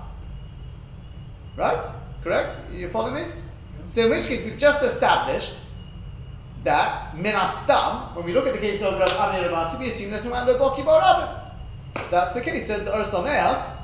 Right? 1.56 1.90
Correct? 2.22 2.60
You 2.72 2.88
follow 2.88 3.10
me? 3.10 3.24
So 3.86 4.04
in 4.04 4.10
which 4.10 4.26
case, 4.26 4.44
we've 4.44 4.58
just 4.58 4.82
established 4.82 5.54
that 6.64 7.14
minastam, 7.14 8.14
when 8.16 8.24
we 8.24 8.32
look 8.32 8.46
at 8.46 8.52
the 8.52 8.58
case 8.58 8.82
of 8.82 8.98
Rav 8.98 9.08
Ami 9.08 9.44
Ravasi, 9.44 9.78
we 9.78 9.88
assume 9.88 10.10
that's 10.10 10.26
about 10.26 10.48
Boki 10.48 10.84
Bar 10.84 11.52
That's 12.10 12.34
the 12.34 12.40
case, 12.40 12.66
says 12.66 12.88
Or 12.88 13.04
Someah. 13.04 13.76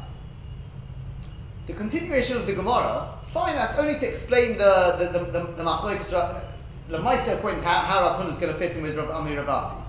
The 1.67 1.73
continuation 1.75 2.37
of 2.37 2.47
the 2.47 2.55
Gemara, 2.55 3.15
fine, 3.29 3.55
that's 3.55 3.79
only 3.79 3.99
to 4.01 4.09
explain 4.09 4.59
the 4.59 4.97
the 4.99 5.19
the, 5.19 5.25
the, 5.31 5.47
the 5.53 6.43
the 6.89 6.99
Maisa 6.99 7.39
according 7.39 7.63
how, 7.63 7.79
how 7.79 8.01
Rav 8.03 8.29
is 8.29 8.37
going 8.37 8.53
to 8.53 8.59
fit 8.59 8.77
in 8.77 8.83
with 8.83 8.97
Rav 8.97 9.11
Ami 9.11 9.31
Ravasi. 9.37 9.81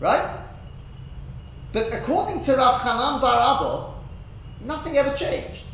Right? 0.00 0.36
But 1.72 1.92
according 1.92 2.42
to 2.44 2.56
Rav 2.56 2.80
Chanan 2.80 3.20
Bar 3.20 3.94
nothing 4.64 4.98
ever 4.98 5.14
changed. 5.14 5.64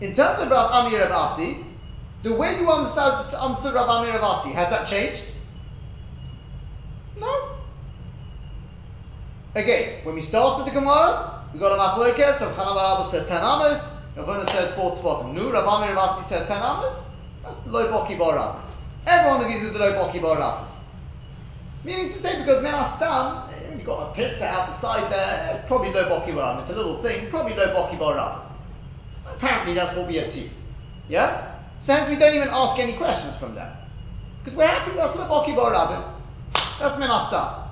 In 0.00 0.12
terms 0.12 0.42
of 0.42 0.50
Rav 0.50 0.72
Ami 0.72 0.96
Ravasi, 0.96 1.64
the 2.22 2.34
way 2.34 2.58
you 2.58 2.70
understand 2.70 3.34
answer 3.34 3.72
Rav 3.72 3.88
Ami 3.88 4.12
Ravasi, 4.12 4.52
has 4.52 4.68
that 4.68 4.86
changed? 4.86 5.24
No. 7.18 7.56
Again, 9.54 10.04
when 10.04 10.14
we 10.14 10.20
started 10.20 10.66
the 10.66 10.78
Gemara, 10.78 11.42
we 11.54 11.58
got 11.58 11.72
a 11.72 11.80
machlokes. 11.80 12.40
Rav 12.40 12.54
Chanan 12.54 12.74
Bar 12.74 13.04
says 13.06 13.26
ten 13.26 13.42
amas. 13.42 13.90
Rav 14.16 14.26
Huna 14.26 14.50
says 14.50 14.70
four 14.74 14.92
tefachim. 14.92 15.32
Nu 15.32 15.50
Rav 15.50 15.66
Ami 15.66 15.94
Ravasi 15.94 16.24
says 16.24 16.46
ten 16.46 16.60
amas. 16.60 17.00
That's 17.42 17.56
the 17.56 17.70
low 17.70 17.90
boki 17.90 18.18
bar 18.18 18.62
Everyone 19.06 19.40
agrees 19.40 19.62
with 19.62 19.72
the 19.72 19.78
low 19.78 19.92
boki 19.92 20.20
bar 20.20 20.68
Meaning 21.84 22.08
to 22.08 22.12
say, 22.12 22.38
because 22.38 22.62
men 22.62 22.74
are 22.74 22.88
stam, 22.96 23.48
eh, 23.50 23.76
you've 23.76 23.86
got 23.86 24.10
a 24.10 24.14
pizza 24.14 24.44
out 24.44 24.66
the 24.66 24.72
side 24.74 25.10
there, 25.10 25.54
it's 25.54 25.66
probably 25.68 25.92
low 25.92 26.04
boki 26.04 26.34
bar 26.34 26.58
It's 26.58 26.68
a 26.68 26.74
little 26.74 27.00
thing, 27.02 27.30
probably 27.30 27.54
low 27.54 27.68
boki 27.68 27.98
bar 27.98 28.45
Apparently, 29.36 29.74
that's 29.74 29.94
what 29.94 30.06
we 30.06 30.18
assume. 30.18 30.50
Yeah. 31.08 31.54
So 31.80 31.92
hence 31.94 32.08
we 32.08 32.16
don't 32.16 32.34
even 32.34 32.48
ask 32.48 32.78
any 32.78 32.94
questions 32.94 33.36
from 33.36 33.54
them. 33.54 33.70
Because 34.42 34.56
we're 34.56 34.66
happy, 34.66 34.92
that's 34.92 35.12
Laboki 35.12 35.54
Bar 35.54 35.72
Rabin. 35.72 36.02
That's 36.80 36.96
Menastam. 36.96 37.66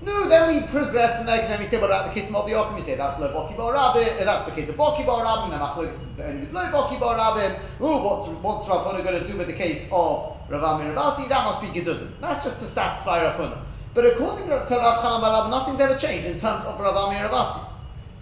No, 0.00 0.28
then 0.28 0.54
we 0.54 0.66
progress 0.68 1.16
from 1.16 1.26
there 1.26 1.38
because 1.38 1.48
then 1.48 1.58
we 1.58 1.66
say, 1.66 1.76
what 1.80 1.90
about 1.90 2.06
the 2.06 2.18
case 2.18 2.30
of 2.30 2.36
Mobiyokim? 2.36 2.76
We 2.76 2.80
say 2.80 2.94
that's 2.94 3.18
Laboki 3.18 3.56
Bar 3.56 3.74
Rabin, 3.74 4.24
that's 4.24 4.44
the 4.44 4.52
case 4.52 4.68
of 4.68 4.76
Boki 4.76 5.04
Rabin, 5.04 5.50
then 5.50 5.58
Machlokes 5.58 5.90
is 5.90 6.20
only 6.20 6.40
with 6.42 6.52
Boki 6.52 7.00
Bar 7.00 7.16
Rabin. 7.16 7.60
Ooh, 7.82 7.98
what's, 7.98 8.28
what's 8.28 8.68
going 8.68 9.04
to 9.04 9.26
do 9.26 9.36
with 9.36 9.48
the 9.48 9.52
case 9.52 9.88
of 9.90 10.36
Rav 10.48 10.62
Ami 10.62 10.94
Ravasi? 10.94 11.28
That 11.28 11.44
must 11.44 11.60
be 11.60 11.66
Gedudin. 11.68 12.12
That's 12.20 12.44
just 12.44 12.60
to 12.60 12.66
satisfy 12.66 13.22
Rav 13.22 13.40
Huna. 13.40 13.60
But 13.92 14.06
according 14.06 14.46
to 14.46 14.54
Rav 14.54 14.68
Chanan 14.68 15.20
Bar 15.20 15.50
nothing's 15.50 15.80
ever 15.80 15.96
changed 15.96 16.26
in 16.26 16.38
terms 16.38 16.64
of 16.64 16.78
Rav 16.78 16.96
Ami 16.96 17.16
Ravasi. 17.16 17.66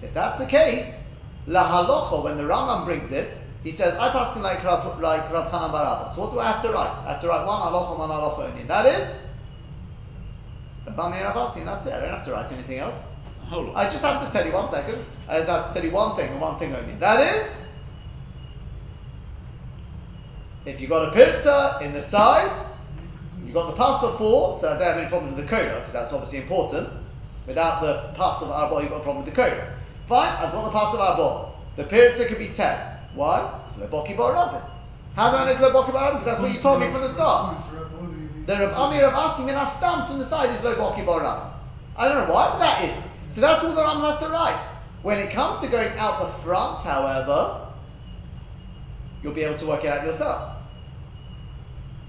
So 0.01 0.07
if 0.07 0.15
that's 0.15 0.39
the 0.39 0.47
case, 0.47 1.03
La 1.47 1.65
Halocha, 1.65 2.25
when 2.25 2.37
the 2.37 2.43
Rambam 2.43 2.85
brings 2.85 3.13
it, 3.13 3.39
he 3.63 3.71
says, 3.71 3.97
I 3.99 4.11
pass 4.11 4.37
like 4.37 4.63
Rav, 4.63 5.01
like 5.01 5.33
Rav 5.33 5.51
Hanan 5.51 5.71
Barabba. 5.71 6.09
So 6.09 6.23
what 6.23 6.33
do 6.33 6.39
I 6.39 6.53
have 6.53 6.63
to 6.63 6.69
write? 6.71 6.99
I 7.05 7.13
have 7.13 7.21
to 7.23 7.29
write 7.29 7.47
one 7.47 7.61
halacha, 7.61 7.99
one 7.99 8.11
halacha 8.11 8.51
only. 8.51 8.61
And 8.61 8.71
that 8.71 8.87
is 8.87 9.19
Rav 10.87 10.99
Amir 10.99 11.25
Ravasi, 11.25 11.59
and 11.59 11.69
that's 11.69 11.87
it. 11.87 11.93
I 11.93 12.01
don't 12.01 12.11
have 12.11 12.25
to 12.27 12.33
write 12.33 12.53
anything 12.53 12.79
else. 12.79 13.03
Hold 13.49 13.71
on. 13.71 13.77
I 13.77 13.85
just 13.85 14.03
have 14.03 14.25
to 14.25 14.33
tell 14.33 14.47
you 14.47 14.53
one 14.53 14.71
second. 14.71 15.05
I 15.29 15.39
just 15.39 15.49
have 15.49 15.69
to 15.69 15.75
tell 15.75 15.85
you 15.85 15.91
one 15.91 16.17
thing, 16.17 16.31
and 16.31 16.41
one 16.41 16.59
thing 16.59 16.75
only. 16.75 16.95
That 16.95 17.35
is, 17.35 17.59
if 20.65 20.81
you've 20.81 20.91
got 20.91 21.09
a 21.09 21.13
pizza 21.13 21.79
in 21.83 21.93
the 21.93 22.03
side, 22.03 22.57
you've 23.45 23.55
got 23.55 23.69
the 23.69 23.77
pass 23.77 24.03
of 24.03 24.19
four, 24.19 24.59
so 24.59 24.69
I 24.69 24.79
don't 24.79 24.83
have 24.83 24.97
any 24.97 25.09
problems 25.09 25.37
with 25.37 25.45
the 25.45 25.51
coda, 25.51 25.77
because 25.79 25.93
that's 25.93 26.13
obviously 26.13 26.39
important. 26.39 26.89
Without 27.47 27.81
the 27.81 28.13
pass 28.17 28.43
of 28.43 28.51
arbor, 28.51 28.81
you've 28.81 28.91
got 28.91 29.01
a 29.01 29.03
problem 29.05 29.25
with 29.25 29.35
the 29.35 29.41
coda. 29.41 29.77
Fine, 30.07 30.37
I've 30.39 30.53
got 30.53 30.65
the 30.65 30.71
pass 30.71 30.95
of 30.95 31.01
arbor. 31.01 31.53
The 31.75 31.85
pizza 31.85 32.27
could 32.27 32.39
be 32.39 32.49
ten. 32.49 32.79
Why? 33.15 33.61
It's 33.67 33.77
Leboki 33.77 34.17
Bar 34.17 34.35
Rabin. 34.35 34.61
How 35.17 35.31
do 35.31 35.37
I 35.37 35.45
know 35.45 35.51
it's 35.51 35.61
Leboki 35.61 35.93
Bar? 35.93 36.13
Because 36.13 36.25
that's 36.27 36.41
what 36.41 36.55
you 36.55 36.61
told 36.61 36.81
me 36.81 36.89
from 36.91 37.01
the 37.01 37.09
start. 37.09 37.57
The 38.47 38.55
Rav 38.55 38.73
Ami 38.75 39.01
Rav 39.01 39.13
Asi 39.13 39.45
min 39.45 39.55
stamp 39.67 40.07
from 40.07 40.19
the 40.19 40.25
side 40.25 40.51
is 40.51 40.61
Leboki 40.61 41.05
Bar 41.05 41.23
Rabin. 41.23 41.53
I 41.97 42.09
don't 42.09 42.27
know 42.29 42.33
why, 42.33 42.51
but 42.51 42.59
that 42.61 42.85
is. 42.85 43.09
So 43.29 43.41
that's 43.41 43.65
all 43.65 43.73
the 43.73 43.83
Ram 43.83 44.01
has 44.03 44.19
to 44.19 44.29
write. 44.29 44.65
When 45.03 45.19
it 45.19 45.31
comes 45.31 45.59
to 45.65 45.69
going 45.69 45.97
out 45.99 46.21
the 46.21 46.43
front, 46.45 46.83
however, 46.83 47.67
you'll 49.23 49.33
be 49.33 49.43
able 49.43 49.59
to 49.59 49.67
work 49.67 49.85
it 49.85 49.89
out 49.89 50.07
yourself. 50.07 50.57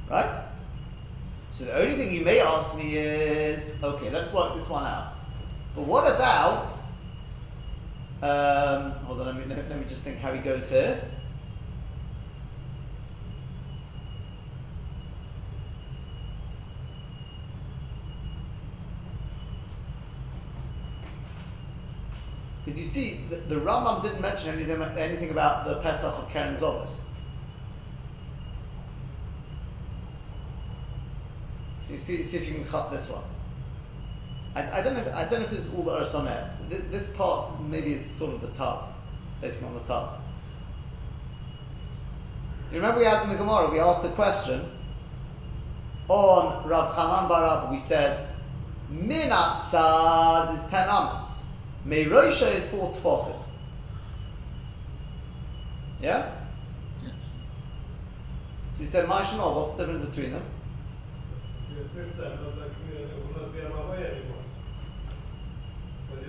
Right? 0.10 0.44
So 1.52 1.66
the 1.66 1.76
only 1.76 1.96
thing 1.96 2.14
you 2.14 2.24
may 2.24 2.40
ask 2.42 2.78
me 2.78 2.98
is, 2.98 3.74
okay, 3.82 4.12
let's 4.12 4.32
work 4.32 4.54
this 4.56 4.70
one 4.70 4.86
out. 4.86 5.14
But 5.76 5.86
what 5.86 6.06
about 6.14 6.70
um, 8.22 8.92
hold 9.06 9.22
on, 9.22 9.28
let 9.28 9.36
me, 9.36 9.56
let 9.56 9.80
me 9.80 9.86
just 9.88 10.04
think 10.04 10.18
how 10.18 10.34
he 10.34 10.40
goes 10.40 10.70
here. 10.70 11.02
Because 22.68 22.82
you 22.82 22.86
see, 22.86 23.24
the, 23.30 23.38
the 23.38 23.56
Rambam 23.56 24.02
didn't 24.02 24.20
mention 24.20 24.50
anything, 24.50 24.82
anything 24.98 25.30
about 25.30 25.66
the 25.66 25.76
Pesach 25.76 26.14
of 26.14 26.30
Keren 26.30 26.54
Zovis. 26.54 27.00
See, 31.88 31.98
see, 31.98 32.24
see 32.24 32.38
if 32.38 32.46
you 32.46 32.56
can 32.56 32.66
cut 32.66 32.92
this 32.92 33.10
one. 33.10 33.24
I, 34.54 34.80
I, 34.80 34.82
don't 34.82 34.96
know. 34.96 35.02
If, 35.02 35.14
I 35.14 35.24
don't 35.24 35.40
know 35.40 35.46
if 35.46 35.52
this 35.52 35.68
is 35.68 35.74
all 35.74 35.84
the 35.84 35.92
Ursamer. 35.92 36.57
This 36.70 37.08
part 37.12 37.62
maybe 37.62 37.94
is 37.94 38.06
sort 38.06 38.34
of 38.34 38.42
the 38.42 38.48
Taz, 38.48 38.84
based 39.42 39.64
on 39.64 39.74
the 39.74 39.80
Taz. 39.82 40.20
You 42.72 42.78
remember 42.78 43.00
we 43.00 43.06
had 43.06 43.24
in 43.24 43.30
the 43.30 43.38
Gemara, 43.38 43.72
we 43.72 43.80
asked 43.80 44.04
the 44.04 44.10
question 44.10 44.70
on 46.10 46.68
Rav 46.68 46.96
Hanan 46.96 47.30
Barab, 47.30 47.72
we 47.72 47.78
said, 47.78 48.28
Minat 48.92 49.62
Sad 49.70 50.56
is 50.56 50.62
10 50.70 50.88
amos. 50.90 51.42
Meirosha 51.86 52.54
is 52.56 52.68
4 52.68 52.92
tefachim. 52.92 53.40
Yeah? 56.02 56.32
Yes. 57.04 57.14
So 58.76 58.82
you 58.82 58.86
said 58.86 59.06
Maishanol, 59.08 59.56
what's 59.56 59.74
the 59.74 59.86
difference 59.86 60.16
between 60.16 60.32
them? 60.34 60.44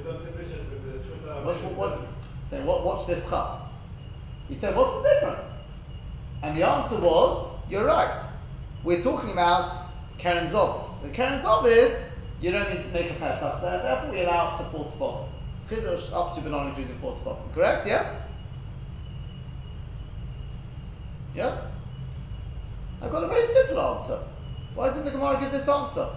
Don't 0.04 0.24
with 0.24 0.84
the 0.84 1.08
Shota 1.08 1.44
What's, 1.44 1.60
what, 1.62 2.00
what, 2.50 2.64
what, 2.64 2.84
watch 2.84 3.06
this 3.06 3.28
chap. 3.28 3.62
He 4.48 4.56
said, 4.56 4.74
what's 4.76 5.02
the 5.02 5.08
difference? 5.08 5.48
And 6.42 6.56
the 6.56 6.66
answer 6.66 6.96
was, 6.96 7.50
you're 7.68 7.84
right. 7.84 8.20
We're 8.84 9.02
talking 9.02 9.30
about 9.30 9.90
Karen 10.18 10.48
Zovis. 10.48 11.00
The 11.02 11.08
Karen 11.08 11.40
Zovis, 11.40 12.10
you 12.40 12.50
don't 12.50 12.68
need 12.70 12.82
to 12.82 12.88
make 12.88 13.10
a 13.10 13.14
Pesach 13.14 13.60
there, 13.60 13.82
therefore 13.82 14.10
we 14.10 14.20
allow 14.22 14.54
it 14.54 14.58
to 14.58 14.70
four 14.70 14.84
tzvot. 14.86 15.28
Chiddush 15.68 16.12
up 16.12 16.34
to 16.34 16.40
but 16.40 16.50
not 16.50 16.68
including 16.68 16.98
four 16.98 17.14
tzvot. 17.16 17.52
Correct, 17.52 17.86
yeah? 17.86 18.20
Yeah? 21.34 21.60
I've 23.02 23.12
got 23.12 23.24
a 23.24 23.28
very 23.28 23.46
simple 23.46 23.80
answer. 23.80 24.18
Why 24.74 24.88
didn't 24.88 25.04
the 25.04 25.10
Gemara 25.10 25.38
give 25.40 25.52
this 25.52 25.68
answer? 25.68 26.08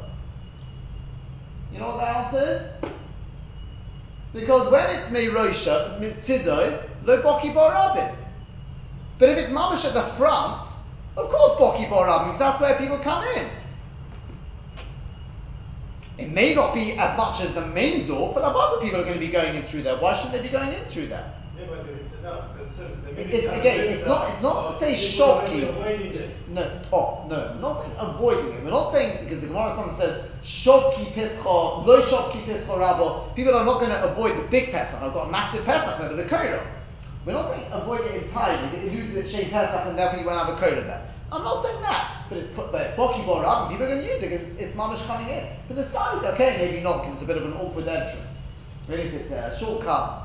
You 1.72 1.80
know 1.80 1.96
what 1.96 1.98
the 1.98 2.08
answer 2.08 2.52
is? 2.52 2.92
Because 4.34 4.72
when 4.72 4.90
it's 4.96 5.08
Meirosha, 5.10 6.00
Mitzido, 6.00 6.84
lo 7.04 7.22
boki 7.22 7.54
bar 7.54 7.72
rabin. 7.72 8.16
But 9.18 9.30
if 9.30 9.38
it's 9.38 9.50
mamash 9.50 9.86
at 9.86 9.94
the 9.94 10.04
front, 10.14 10.66
of 11.18 11.30
course 11.30 11.60
boki 11.60 11.90
bar 11.90 12.08
rabin, 12.08 12.28
because 12.28 12.40
that's 12.40 12.62
where 12.62 12.78
people 12.78 12.98
come 12.98 13.24
in. 13.36 13.48
It 16.18 16.32
may 16.32 16.54
not 16.54 16.74
be 16.74 16.94
as 16.94 17.18
much 17.18 17.42
as 17.42 17.54
the 17.54 17.66
main 17.68 18.08
door, 18.08 18.32
but 18.34 18.44
other 18.44 18.82
people 18.82 19.02
are 19.02 19.04
going 19.04 19.16
to 19.16 19.20
be 19.20 19.32
going 19.32 19.56
in 19.56 19.64
through 19.64 19.84
there, 19.84 19.98
why 19.98 20.16
shouldn't 20.16 20.34
they 20.34 20.42
be 20.42 20.50
going 20.50 20.72
in 20.72 20.84
through 20.86 21.08
there? 21.08 21.34
It's 23.18 23.50
again, 23.60 23.80
it's 23.90 24.08
not- 24.08 24.30
it's 24.34 24.42
not 24.42 24.72
to 24.72 24.80
say 24.80 24.96
shocking. 24.96 25.62
No, 26.54 26.68
oh 26.92 27.24
no, 27.30 27.52
we're 27.56 27.62
not 27.62 27.82
saying 27.82 27.96
avoiding 28.00 28.52
it. 28.54 28.64
We're 28.64 28.72
not 28.72 28.92
saying 28.92 29.24
because 29.24 29.40
the 29.42 29.48
Gemara 29.48 29.74
sometimes 29.76 29.98
says 29.98 30.26
shovki 30.44 31.14
pischa, 31.14 31.46
lo 31.86 32.02
shovki 32.02 32.44
pischa 32.46 32.78
rabo. 32.78 33.34
People 33.36 33.56
are 33.56 33.64
not 33.66 33.80
going 33.80 33.92
to 33.92 34.04
avoid 34.04 34.36
the 34.38 34.44
big 34.50 34.72
Pesach. 34.72 35.02
I've 35.02 35.14
got 35.14 35.28
a 35.28 35.32
massive 35.32 35.64
Pesach 35.66 35.98
there, 36.00 36.10
but 36.10 36.18
the 36.18 36.26
Korah. 36.26 36.66
We're 37.26 37.34
not 37.34 37.52
saying 37.52 37.66
avoid 37.72 38.02
it 38.02 38.24
entirely. 38.24 38.78
It 38.80 38.92
loses 38.94 39.16
its 39.18 39.32
shape 39.32 39.52
Pesach 39.52 39.86
and 39.86 39.98
therefore 39.98 40.20
you 40.20 40.26
won't 40.26 40.40
have 40.40 40.50
a 40.50 40.58
Korah 40.58 40.82
there. 40.82 41.02
I'm 41.32 41.44
not 41.44 41.64
saying 41.64 41.82
that, 41.84 42.24
but 42.28 42.38
it's 42.40 42.48
put 42.54 42.72
but 42.74 42.98
boki 42.98 43.26
bar 43.26 43.44
rabo. 43.46 43.70
People 43.70 43.86
are 43.86 43.90
going 43.90 44.02
to 44.02 44.08
use 44.08 44.22
it 44.24 44.30
because 44.30 44.48
it's, 44.50 44.58
it's 44.60 44.76
mamish 44.76 45.06
coming 45.08 45.30
in. 45.30 45.46
But 45.70 45.78
the 45.78 45.84
side, 45.84 46.26
okay, 46.34 46.58
maybe 46.58 46.82
not 46.84 47.02
because 47.04 47.14
it's 47.14 47.22
a 47.22 47.26
bit 47.26 47.38
of 47.38 47.46
an 47.46 47.54
awkward 47.54 47.88
entrance. 47.88 48.26
Really, 48.90 49.04
if 49.04 49.14
it's 49.14 49.32
a 49.32 49.56
shortcut. 49.58 50.21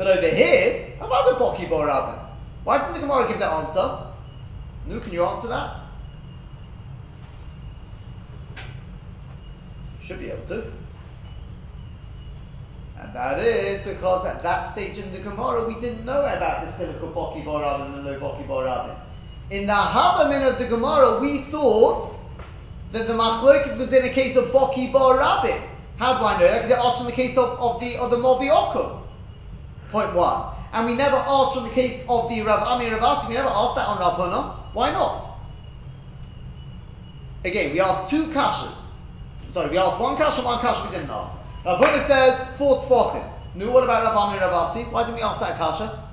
But 0.00 0.16
over 0.16 0.34
here, 0.34 0.94
I've 0.98 1.10
other 1.12 1.34
boki 1.34 1.68
rabo. 1.68 2.18
Why 2.64 2.78
didn't 2.78 2.94
the 2.94 3.00
Gemara 3.00 3.28
give 3.28 3.38
that 3.38 3.52
answer? 3.52 4.06
Nu, 4.86 4.98
can 4.98 5.12
you 5.12 5.22
answer 5.22 5.48
that? 5.48 5.76
Should 10.00 10.20
be 10.20 10.30
able 10.30 10.46
to. 10.46 10.72
And 12.98 13.12
that 13.12 13.40
is 13.40 13.80
because 13.80 14.24
at 14.24 14.42
that 14.42 14.72
stage 14.72 14.96
in 14.96 15.12
the 15.12 15.18
Gemara 15.18 15.68
we 15.68 15.74
didn't 15.74 16.06
know 16.06 16.22
about 16.22 16.64
the 16.64 16.72
silica 16.72 17.04
boki 17.04 17.44
borabin 17.44 17.96
and 17.96 18.06
no 18.06 18.18
boki 18.18 18.46
borabin. 18.46 18.96
In 19.50 19.66
the 19.66 19.74
Havamin 19.74 20.50
of 20.50 20.58
the 20.58 20.66
Gemara 20.66 21.20
we 21.20 21.42
thought 21.50 22.10
that 22.92 23.06
the 23.06 23.12
machlokes 23.12 23.76
was 23.76 23.92
in 23.92 24.06
a 24.06 24.08
case 24.08 24.36
of 24.36 24.46
boki 24.46 24.90
borabin. 24.90 25.60
How 25.98 26.18
do 26.18 26.24
I 26.24 26.40
know 26.40 26.46
that? 26.46 26.62
Because 26.62 26.70
it 26.70 26.82
asked 26.82 26.96
from 26.96 27.06
the 27.06 27.12
case 27.12 27.36
of, 27.36 27.60
of 27.60 27.78
the 27.82 27.98
of 27.98 28.10
the 28.10 28.16
Movi 28.16 28.48
Okum. 28.48 29.00
Point 29.90 30.14
one. 30.14 30.54
And 30.72 30.86
we 30.86 30.94
never 30.94 31.16
asked 31.16 31.54
from 31.54 31.64
the 31.64 31.70
case 31.70 32.04
of 32.08 32.28
the 32.28 32.42
Rav 32.42 32.62
Ami 32.62 32.86
Ravasi, 32.86 33.28
we 33.28 33.34
never 33.34 33.48
asked 33.48 33.74
that 33.74 33.88
on 33.88 33.98
Rav 33.98 34.12
Huna. 34.14 34.72
Why 34.72 34.92
not? 34.92 35.28
Again, 37.44 37.72
we 37.72 37.80
asked 37.80 38.10
two 38.10 38.26
kashas. 38.26 38.76
Sorry, 39.50 39.70
we 39.70 39.78
asked 39.78 39.98
one 39.98 40.16
kasha, 40.16 40.42
one 40.42 40.60
kasha 40.60 40.88
we 40.88 40.96
didn't 40.96 41.10
ask. 41.10 41.38
Rav 41.64 41.80
Huna 41.80 42.06
says 42.06 42.58
four 42.58 42.80
tefachim. 42.80 43.28
No, 43.56 43.70
what 43.72 43.82
about 43.82 44.04
Rav 44.04 44.16
Ami 44.16 44.38
Ravasi? 44.38 44.90
Why 44.92 45.02
didn't 45.02 45.16
we 45.16 45.22
ask 45.22 45.40
that 45.40 45.56
kasha? 45.58 46.08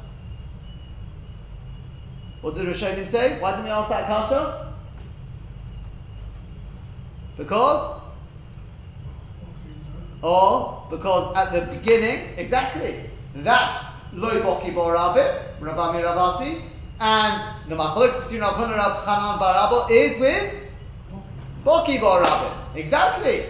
What 2.41 2.55
did 2.55 2.65
Rishonim 2.65 3.07
say? 3.07 3.39
Why 3.39 3.51
didn't 3.51 3.65
we 3.65 3.71
ask 3.71 3.89
that 3.89 4.07
kasha? 4.07 4.73
Because 7.37 8.01
Or 10.21 10.87
because 10.89 11.35
at 11.35 11.51
the 11.51 11.61
beginning, 11.73 12.33
exactly, 12.37 13.09
that's 13.45 13.85
loy 14.13 14.39
boki 14.41 14.73
borabim, 14.73 15.59
Rabami 15.59 16.03
Rabasi, 16.03 16.61
and 16.99 17.69
the 17.69 17.75
machlokes 17.75 18.23
between 18.23 18.41
Rav 18.41 18.59
and 18.59 18.71
Rav 18.71 19.05
Hanan 19.05 19.39
Barabo 19.39 19.87
is 19.91 20.19
with 20.19 20.53
boki 21.63 21.99
borabim. 21.99 22.53
Exactly. 22.75 23.45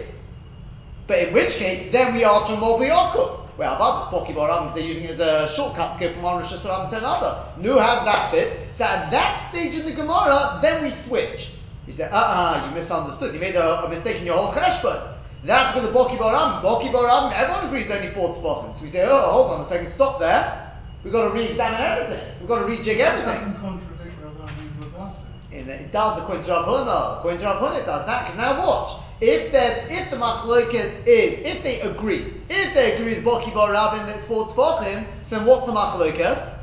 But 1.06 1.20
in 1.20 1.34
which 1.34 1.54
case, 1.54 1.90
then 1.90 2.14
we 2.14 2.24
ask 2.24 2.46
from 2.46 2.60
Mobi 2.60 2.90
Okum. 2.90 3.46
Well, 3.56 3.74
about 3.74 4.02
it's 4.02 4.12
boki 4.12 4.34
borabim 4.34 4.62
because 4.62 4.74
they're 4.74 4.84
using 4.84 5.04
it 5.04 5.18
as 5.18 5.20
a 5.20 5.52
shortcut 5.52 5.94
to 5.94 6.00
go 6.00 6.12
from 6.12 6.22
one 6.22 6.36
Rosh 6.36 6.52
Hashanah 6.52 6.90
to 6.90 6.98
another. 6.98 7.44
Nu 7.58 7.70
has 7.78 8.04
that 8.04 8.30
bit. 8.30 8.74
So 8.74 8.84
at 8.84 9.10
that 9.10 9.48
stage 9.48 9.74
in 9.74 9.86
the 9.86 9.92
Gemara, 9.92 10.58
then 10.62 10.84
we 10.84 10.90
switch. 10.90 11.52
You 11.86 11.92
say, 11.92 12.04
uh-uh, 12.04 12.66
you 12.68 12.74
misunderstood. 12.74 13.32
You 13.32 13.40
made 13.40 13.56
a, 13.56 13.84
a 13.84 13.88
mistake 13.88 14.18
in 14.18 14.26
your 14.26 14.36
whole 14.36 14.52
cheshbon. 14.52 15.14
That's 15.48 15.74
because 15.74 15.88
of 15.88 15.94
Boki 15.94 16.18
Baram. 16.18 16.60
Boki 16.60 16.92
Baram, 16.92 17.32
everyone 17.32 17.64
agrees 17.64 17.90
only 17.90 18.10
four 18.10 18.34
tefachim. 18.34 18.74
So 18.74 18.84
we 18.84 18.90
say, 18.90 19.08
oh, 19.08 19.18
hold 19.18 19.52
on 19.52 19.62
a 19.62 19.64
second, 19.66 19.88
stop 19.88 20.20
there. 20.20 20.76
We've 21.02 21.10
got 21.10 21.26
to 21.26 21.30
re-examine 21.34 21.80
everything. 21.80 22.22
We've 22.38 22.48
got 22.50 22.58
to 22.58 22.64
rejig 22.66 22.98
everything. 22.98 23.30
It 23.30 23.54
doesn't 23.54 23.54
contradict 23.54 24.14
Rabbi 24.22 24.52
Ravasi. 24.78 25.14
And 25.52 25.70
it 25.70 25.90
does 25.90 26.18
according 26.18 26.44
to 26.44 26.50
Rav 26.50 26.66
Huna. 26.66 27.18
According 27.20 27.40
to 27.40 27.46
Rav 27.46 27.62
Huna, 27.62 27.80
it 27.80 27.86
does 27.86 28.04
that. 28.04 28.26
Because 28.26 28.36
now 28.36 28.58
watch. 28.58 29.02
If 29.22 29.50
that, 29.52 29.90
if 29.90 30.10
the 30.10 30.16
machlokas 30.18 31.06
is, 31.06 31.38
if 31.38 31.62
they 31.62 31.80
agree, 31.80 32.34
if 32.50 32.74
they 32.74 32.96
agree 32.96 33.14
with 33.14 33.24
Boki 33.24 33.50
Baram 33.50 34.06
that's 34.06 34.24
four 34.24 34.48
tefachim, 34.48 35.06
so 35.22 35.36
then 35.36 35.46
what's 35.46 35.64
the 35.64 35.72
machlokas? 35.72 36.58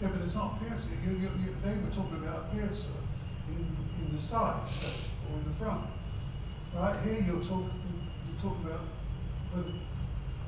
Yeah, 0.00 0.08
but 0.08 0.22
it's 0.24 0.34
not 0.34 0.58
Pirza. 0.60 0.88
You, 1.04 1.10
you, 1.10 1.30
you, 1.44 1.54
they 1.62 1.76
were 1.76 1.90
talking 1.90 2.16
about 2.24 2.50
Pirza 2.54 2.86
in, 3.50 3.76
in 4.00 4.16
the 4.16 4.22
side 4.22 4.56
or 4.82 5.38
in 5.38 5.44
the 5.44 5.54
front. 5.62 5.91
Right 6.74 6.98
here, 7.04 7.22
you're 7.26 7.42
talking 7.42 7.70
you're 8.26 8.50
talking 8.50 8.64
about 8.64 8.80
whether 9.52 9.68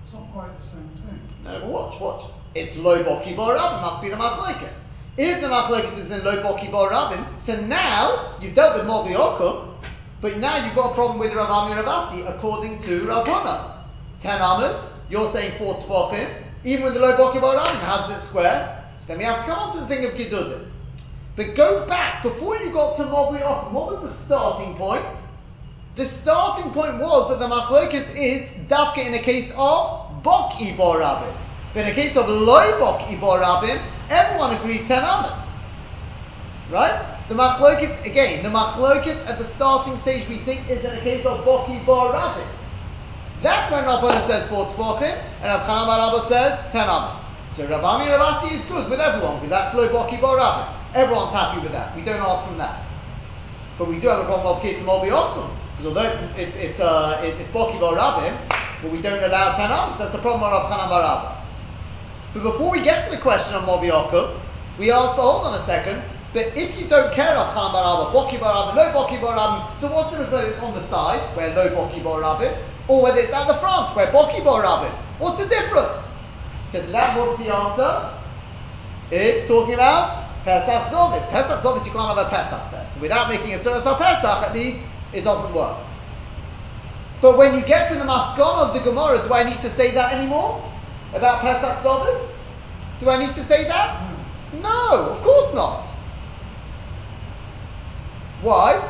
it's 0.02 0.12
not 0.14 0.32
quite 0.32 0.58
the 0.58 0.64
same 0.64 0.88
thing. 0.88 1.20
No, 1.44 1.60
but 1.60 1.68
watch, 1.68 2.00
watch. 2.00 2.30
It's 2.54 2.78
low 2.78 3.04
boki 3.04 3.37
bar 3.37 3.54
rabin, 3.54 3.82
must 3.82 4.00
be 4.00 4.08
the 4.08 4.16
machlekes. 4.16 4.87
If 5.18 5.42
the 5.42 5.48
machlekes 5.48 5.98
is 5.98 6.10
in 6.10 6.24
low 6.24 6.42
boki 6.42 6.72
bar 6.72 6.88
rabin, 6.88 7.22
so 7.38 7.60
now 7.66 8.38
you've 8.40 8.54
dealt 8.54 8.74
with 8.74 8.87
Okum, 8.87 9.74
but 10.22 10.38
now 10.38 10.64
you've 10.64 10.74
got 10.74 10.92
a 10.92 10.94
problem 10.94 11.18
with 11.18 11.34
Rav 11.34 11.50
Ami 11.50 11.74
Ravasi 11.74 12.26
according 12.26 12.78
to 12.80 13.06
Rav 13.06 13.26
Huna. 13.26 13.84
Ten 14.18 14.40
amas, 14.40 14.94
you're 15.10 15.30
saying 15.30 15.52
four 15.58 15.74
tefachim, 15.74 16.26
even 16.64 16.84
with 16.84 16.94
the 16.94 17.00
low 17.00 17.18
boki 17.18 17.38
bar 17.38 17.54
rabin, 17.54 17.76
how 17.80 17.98
does 17.98 18.16
it 18.16 18.24
square? 18.24 18.82
So 18.96 19.08
then 19.08 19.18
we 19.18 19.24
have 19.24 19.40
to 19.40 19.44
come 19.44 19.58
on 19.58 19.74
to 19.74 19.80
the 19.80 19.87
thing 19.87 20.06
of 20.06 20.12
Gedudim. 20.12 20.70
But 21.37 21.54
go 21.54 21.87
back, 21.87 22.22
before 22.22 22.56
you 22.56 22.70
got 22.70 22.96
to 22.96 23.02
Okum, 23.02 23.72
what 23.74 24.00
was 24.00 24.10
the 24.10 24.16
starting 24.16 24.74
point? 24.76 25.04
The 25.96 26.04
starting 26.04 26.72
point 26.72 26.98
was 26.98 27.28
that 27.28 27.38
the 27.38 27.46
machlokes 27.46 28.16
is 28.16 28.48
dafka 28.66 29.07
in 29.07 29.14
a 29.14 29.20
case 29.20 29.52
of 29.57 30.22
bok 30.24 30.54
ibor 30.54 30.98
rabin. 30.98 31.33
But 31.72 31.85
in 31.85 31.92
a 31.92 31.94
case 31.94 32.16
of 32.16 32.28
loy 32.28 32.76
bok 32.80 33.02
ibor 33.02 33.40
rabin, 33.40 33.80
everyone 34.11 34.50
agrees 34.57 34.83
ten 34.88 35.04
amas. 35.04 35.52
Right? 36.68 36.98
The 37.28 37.37
machlokes 37.37 38.04
again, 38.04 38.42
the 38.42 38.48
machlokes 38.48 39.24
at 39.28 39.38
the 39.38 39.44
starting 39.44 39.96
stage 39.96 40.28
we 40.28 40.38
think 40.38 40.68
is 40.68 40.85
in 40.85 40.98
a 40.98 41.00
case 41.02 41.24
of 41.26 41.44
bok 41.44 41.68
ibor 41.68 42.12
rabin. 42.12 42.48
That's 43.40 43.70
when 43.70 43.85
Rav 43.85 44.02
Huna 44.02 44.20
says 44.26 44.48
four 44.48 44.66
tefachim, 44.66 45.16
and 45.42 45.44
Rav 45.44 45.61
Chanan 45.62 45.87
Bar 45.87 46.20
says 46.22 46.59
ten 46.72 46.88
amas. 46.88 47.22
So 47.50 47.68
Rav 47.68 47.85
Ami 47.85 48.07
Ravasi 48.07 48.50
is 48.50 48.61
good 48.62 48.90
with 48.90 48.98
everyone 48.98 49.37
because 49.37 49.50
that's 49.50 49.74
loy 49.76 49.92
bok 49.92 50.11
ibor 50.11 50.38
rabin. 50.38 50.74
Everyone's 50.94 51.33
happy 51.33 51.61
with 51.61 51.70
that. 51.70 51.94
We 51.94 52.02
don't 52.02 52.20
ask 52.20 52.44
from 52.48 52.59
that. 52.59 52.90
But 53.78 53.87
we 53.87 54.00
do 54.00 54.09
have 54.09 54.18
a 54.18 54.24
problem 54.24 54.57
of 54.57 54.61
case 54.61 54.80
of 54.80 54.87
Mobi 54.87 55.11
Okum. 55.11 55.50
Because 55.76 55.87
although 55.87 56.02
it's, 56.02 56.38
it's, 56.38 56.56
it's, 56.56 56.80
uh, 56.80 57.20
it, 57.24 57.34
it's 57.40 57.50
Boki 57.50 57.78
Rabim, 57.78 58.37
but 58.82 58.90
we 58.90 59.02
don't 59.02 59.22
allow 59.22 59.56
10 59.56 59.70
arms. 59.70 59.98
That's 59.98 60.12
the 60.12 60.18
problem 60.18 60.52
of 60.52 60.70
Bar 60.70 61.44
But 62.32 62.42
before 62.42 62.70
we 62.70 62.80
get 62.80 63.04
to 63.04 63.10
the 63.10 63.20
question 63.20 63.56
of 63.56 63.64
Mobi 63.64 63.90
we 64.78 64.90
ask, 64.90 65.16
but 65.16 65.22
hold 65.22 65.46
on 65.46 65.54
a 65.54 65.64
second, 65.64 66.02
but 66.32 66.56
if 66.56 66.78
you 66.80 66.88
don't 66.88 67.12
care 67.12 67.37
of 67.37 67.54
Chanan 67.54 67.72
Bar 67.72 68.10
Abba, 68.10 68.18
Boki 68.18 68.40
no 68.40 68.92
Boki 68.92 69.76
so 69.76 69.92
what's 69.92 70.10
the 70.10 70.18
difference 70.18 70.32
whether 70.32 70.48
it's 70.48 70.58
on 70.60 70.74
the 70.74 70.80
side, 70.80 71.20
where 71.37 71.54
no 71.54 71.68
Boki 71.68 72.04
or 72.88 73.02
whether 73.02 73.20
it's 73.20 73.32
at 73.32 73.46
the 73.46 73.54
front, 73.54 73.94
where 73.96 74.08
Boki? 74.08 74.44
What's 75.18 75.42
the 75.42 75.48
difference? 75.48 76.12
So 76.66 76.80
to 76.80 76.87
that, 76.88 77.18
what's 77.18 77.38
the 77.38 77.54
answer? 77.54 78.18
It's 79.10 79.46
talking 79.46 79.74
about 79.74 80.10
Pesach 80.44 80.92
Zovis. 80.92 81.28
Pesach 81.30 81.60
Zovis, 81.60 81.87
you 81.87 81.92
can't 81.92 82.08
have 82.08 82.18
a 82.18 82.28
Pesach 82.28 82.70
there. 82.72 82.84
So 82.84 83.00
without 83.00 83.28
making 83.28 83.54
a 83.54 83.58
Tzuras 83.58 83.84
Pesach, 83.96 84.48
at 84.48 84.52
least, 84.52 84.80
it 85.14 85.24
doesn't 85.24 85.55
work. 85.55 85.79
But 87.20 87.38
when 87.38 87.55
you 87.55 87.62
get 87.62 87.88
to 87.88 87.94
the 87.94 88.05
Maskon 88.05 88.68
of 88.68 88.74
the 88.74 88.81
Gemara, 88.81 89.27
do 89.27 89.33
I 89.33 89.44
need 89.44 89.61
to 89.61 89.70
say 89.70 89.92
that 89.92 90.12
anymore? 90.12 90.70
About 91.14 91.40
Pesach 91.40 91.79
Zovis? 91.83 92.35
Do 93.00 93.11
I 93.11 93.18
need 93.18 93.35
to 93.35 93.42
say 93.42 93.64
that? 93.64 93.98
Mm. 93.98 94.62
No, 94.62 95.11
of 95.11 95.22
course 95.22 95.55
not. 95.55 95.87
Why? 98.40 98.81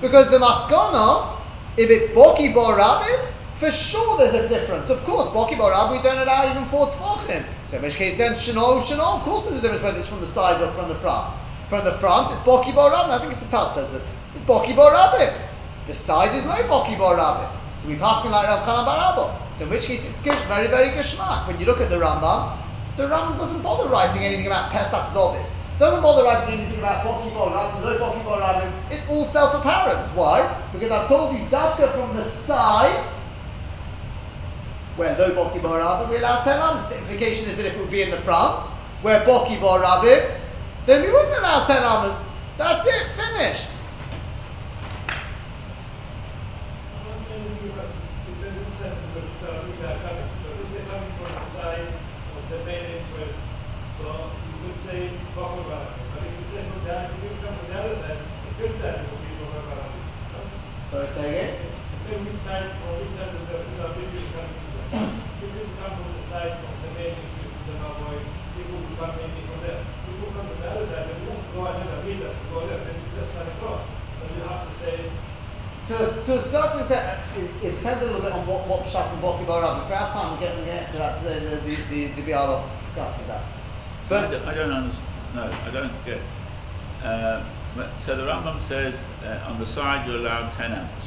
Because 0.00 0.30
the 0.30 0.38
maskana, 0.38 1.36
if 1.76 1.90
it's 1.90 2.08
boki 2.16 2.52
bo 2.52 2.76
rabim, 2.76 3.32
for 3.52 3.70
sure 3.70 4.18
there's 4.18 4.34
a 4.34 4.48
difference. 4.48 4.90
Of 4.90 5.04
course, 5.04 5.26
boki 5.28 5.56
bo 5.56 5.70
rabim 5.70 5.96
we 5.96 6.02
don't 6.02 6.18
allow 6.18 6.50
even 6.50 6.64
four 6.66 6.88
tzvachim. 6.88 7.44
So 7.64 7.76
in 7.76 7.82
which 7.82 7.94
case 7.94 8.16
then 8.18 8.32
shano 8.32 8.80
shano, 8.82 9.18
of 9.18 9.22
course 9.22 9.44
there's 9.44 9.58
a 9.58 9.60
difference 9.60 9.82
whether 9.82 9.98
it's 9.98 10.08
from 10.08 10.20
the 10.20 10.26
side 10.26 10.60
or 10.60 10.70
from 10.72 10.88
the 10.88 10.96
front. 10.96 11.34
From 11.68 11.84
the 11.84 11.92
front, 11.92 12.30
it's 12.30 12.40
boki 12.40 12.74
bo 12.74 12.90
rabim. 12.90 13.10
I 13.10 13.18
think 13.18 13.32
it's 13.32 13.42
the 13.42 13.48
Taz 13.54 13.74
says 13.74 13.92
this. 13.92 14.04
It's 14.34 14.44
boki 14.44 14.74
bo 14.74 14.90
rabim. 14.90 15.32
The 15.86 15.94
side 15.94 16.34
is 16.34 16.44
no 16.44 16.52
boki 16.64 16.96
bo 16.96 17.14
rabim. 17.16 17.50
So 17.84 17.90
we 17.90 17.96
pass 17.96 18.24
like 18.24 18.48
Rav 18.48 18.64
Chanan 18.64 18.86
Barabo. 18.86 19.36
So 19.52 19.64
in 19.64 19.70
which 19.70 19.84
case 19.84 20.02
it's 20.06 20.18
good, 20.20 20.38
very, 20.48 20.68
very 20.68 20.88
geschmack. 20.88 21.46
When 21.46 21.60
you 21.60 21.66
look 21.66 21.82
at 21.82 21.90
the 21.90 21.96
Rambam, 21.96 22.56
the 22.96 23.02
Rambam 23.02 23.36
doesn't 23.36 23.60
bother 23.62 23.90
writing 23.90 24.22
anything 24.22 24.46
about 24.46 24.72
Pesach 24.72 25.04
Zobis. 25.12 25.52
Doesn't 25.78 26.00
bother 26.00 26.24
writing 26.24 26.60
anything 26.60 26.78
about 26.78 27.04
Boki 27.04 27.30
no 27.34 27.98
Boki 27.98 28.24
Rabim. 28.24 28.72
It's 28.90 29.06
all 29.10 29.26
self-apparent. 29.26 30.08
Why? 30.16 30.40
Because 30.72 30.90
I've 30.90 31.08
told 31.08 31.34
you, 31.34 31.44
Dafka 31.46 31.92
from 31.92 32.16
the 32.16 32.24
side, 32.24 33.10
where 34.96 35.14
no 35.18 35.28
Boki 35.32 35.60
Rabim, 35.60 36.08
we 36.08 36.16
allow 36.16 36.40
10 36.42 36.58
amas. 36.58 36.86
The 36.86 36.96
implication 36.96 37.50
is 37.50 37.58
that 37.58 37.66
if 37.66 37.74
it 37.74 37.80
would 37.80 37.90
be 37.90 38.00
in 38.00 38.10
the 38.10 38.22
front, 38.22 38.64
where 39.02 39.20
Boki 39.26 39.60
rabbi, 39.60 40.38
then 40.86 41.02
we 41.02 41.12
wouldn't 41.12 41.36
allow 41.36 41.66
10 41.66 41.76
amas. 41.76 42.30
That's 42.56 42.86
it, 42.86 43.06
finished. 43.14 43.68
the 52.54 52.64
main 52.70 52.86
interest. 53.02 53.34
So 53.98 54.06
you 54.46 54.54
could 54.62 54.78
say 54.86 55.10
buffer 55.34 55.66
Barabi. 55.66 56.02
But 56.14 56.22
if 56.22 56.34
you 56.38 56.46
say 56.54 56.62
from 56.70 56.86
the 56.86 56.90
other, 56.94 57.10
if 57.10 57.22
you 57.26 57.34
come 57.42 57.54
from 57.58 57.66
the 57.66 57.76
other 57.82 57.94
side, 57.98 58.20
the 58.22 58.50
good 58.62 58.74
side 58.78 59.02
will 59.10 59.18
be 59.26 59.30
buffer 59.42 59.62
Barabi. 59.66 60.00
No? 60.30 60.38
Sorry, 60.90 61.08
say 61.18 61.26
again? 61.34 61.52
Then 62.06 62.20
which 62.28 62.38
side, 62.46 62.68
from 62.78 63.00
which 63.02 63.12
side 63.18 63.32
of 63.34 63.42
the, 63.48 63.56
the 63.58 63.86
people 63.96 64.28
coming 64.38 64.54
into 64.54 64.76
it? 64.78 64.90
If 64.94 65.48
people 65.50 65.74
come 65.82 65.94
from 65.98 66.08
the 66.14 66.22
side 66.30 66.54
of 66.62 66.74
the 66.84 66.90
main 66.94 67.14
interest 67.18 67.50
of 67.58 67.62
the 67.66 67.74
Maboy, 67.82 68.18
people 68.54 68.76
will 68.78 68.96
come 69.00 69.12
mainly 69.18 69.42
from 69.50 69.58
there. 69.66 69.82
People 70.06 70.30
come 70.30 70.46
from 70.46 70.58
the 70.62 70.68
other 70.70 70.86
side, 70.86 71.10
they 71.10 71.16
will 71.26 71.34
not 71.34 71.46
go 71.50 71.60
another 71.74 72.00
meter, 72.06 72.30
go 72.54 72.62
there, 72.70 72.78
they 72.86 72.94
will 72.94 73.14
just 73.18 73.34
come 73.34 73.48
across. 73.50 73.82
So 74.20 74.22
you 74.30 74.40
have 74.46 74.62
to 74.68 74.72
say 74.78 74.96
to 75.84 76.33
a, 76.46 76.50
to 76.50 76.58
a 76.58 76.62
certain 76.62 76.80
extent, 76.80 77.20
it, 77.36 77.66
it, 77.66 77.70
depends 77.76 78.02
a 78.02 78.06
little 78.06 78.20
bit 78.20 78.32
on 78.32 78.46
what, 78.46 78.66
what 78.66 78.80
Pshat 78.86 79.12
and 79.12 79.22
Boki 79.22 79.46
Bar 79.46 79.82
If 79.82 79.88
we 79.88 79.94
have 79.94 80.12
time, 80.12 80.30
we'll 80.32 80.40
get, 80.40 80.56
we'll 80.56 80.66
get 80.66 80.90
to 80.92 80.98
that 80.98 81.22
today, 81.22 81.38
the, 81.40 81.56
the, 81.56 81.76
the, 81.90 82.20
the 82.20 82.22
Bialot 82.22 82.68
discusses 82.84 83.26
that. 83.26 83.42
But 84.08 84.26
I 84.26 84.30
don't, 84.30 84.48
I 84.48 84.54
don't 84.54 84.72
understand. 84.72 85.08
No, 85.34 85.42
I 85.42 85.70
don't 85.70 86.04
get. 86.04 86.20
Uh, 87.02 87.42
so 87.98 88.16
the 88.16 88.22
Rambam 88.22 88.62
says 88.62 88.94
uh, 89.24 89.48
on 89.48 89.58
the 89.58 89.66
side 89.66 90.06
you're 90.06 90.18
allowed 90.18 90.52
10 90.52 90.72
amps. 90.72 91.06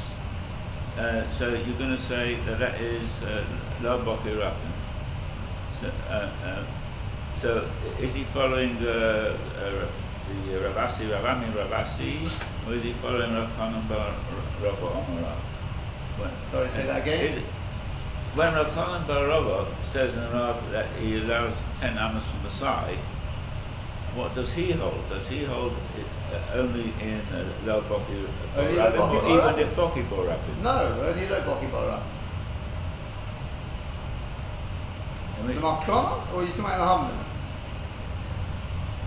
Uh, 0.98 1.26
so 1.28 1.48
you're 1.48 1.78
going 1.78 1.90
to 1.90 1.96
say 1.96 2.34
that 2.46 2.58
that 2.58 2.80
is 2.80 3.22
uh, 3.22 3.44
Lo 3.82 4.04
Boki 4.04 4.34
So, 5.72 5.90
uh, 6.08 6.12
uh, 6.12 6.64
so 7.34 7.70
is 8.00 8.12
he 8.12 8.24
following 8.24 8.76
uh, 8.78 9.38
uh, 9.56 9.88
the 10.46 10.58
Ravasi, 10.58 11.08
Ravami 11.08 11.50
Ravasi, 11.52 12.28
is 12.72 12.82
he 12.82 12.92
following 12.92 13.32
Rav 13.34 13.54
Hanan 13.56 13.86
Bar 13.88 14.14
Rava 14.62 14.86
Omara? 14.86 15.34
Sorry, 16.50 16.68
say 16.70 16.86
that 16.86 17.02
again. 17.02 17.42
when 18.34 18.54
Rav 18.54 18.74
Hanan 18.74 19.06
Bar 19.06 19.26
Rava 19.26 19.66
says 19.84 20.14
in 20.14 20.20
the 20.20 20.30
Rav 20.30 20.70
that 20.72 20.86
he 21.00 21.18
allows 21.18 21.54
10 21.76 21.96
amas 21.96 22.26
from 22.26 22.42
the 22.42 22.50
side, 22.50 22.98
what 24.14 24.34
does 24.34 24.52
he 24.52 24.72
hold? 24.72 25.08
Does 25.08 25.26
he 25.28 25.44
hold 25.44 25.72
it 25.96 26.06
uh, 26.34 26.58
only 26.58 26.92
in 27.00 27.20
uh, 27.32 27.44
Lo 27.64 27.82
Boki 27.82 28.26
Borabim, 28.56 29.12
or 29.12 29.54
even 29.54 29.58
if 29.60 29.76
Boki 29.76 30.08
Borabim? 30.08 30.62
No, 30.62 31.04
only 31.06 31.28
Lo 31.28 31.40
Boki 31.42 31.70
Borabim. 31.70 32.02
The 35.46 35.54
Maskana, 35.54 36.32
or 36.34 36.40
are 36.40 36.44
you 36.44 36.48
talking 36.48 36.64
about 36.64 36.78
the 36.78 36.86
Hamlin? 36.86 37.27